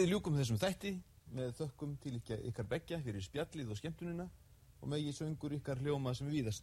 ljúkum 0.08 0.38
þessum 0.38 0.56
þætti 0.56 0.94
með 1.36 1.50
þökkum 1.58 1.90
til 2.00 2.14
ykkar 2.16 2.64
begja 2.64 2.96
fyrir 3.04 3.20
spjallið 3.20 3.74
og 3.74 3.76
skemmtunina 3.76 4.24
og 4.82 4.88
megi 4.90 5.12
söngur 5.14 5.54
ykkar 5.56 5.78
hljóma 5.78 6.12
sem 6.14 6.28
viðast. 6.28 6.60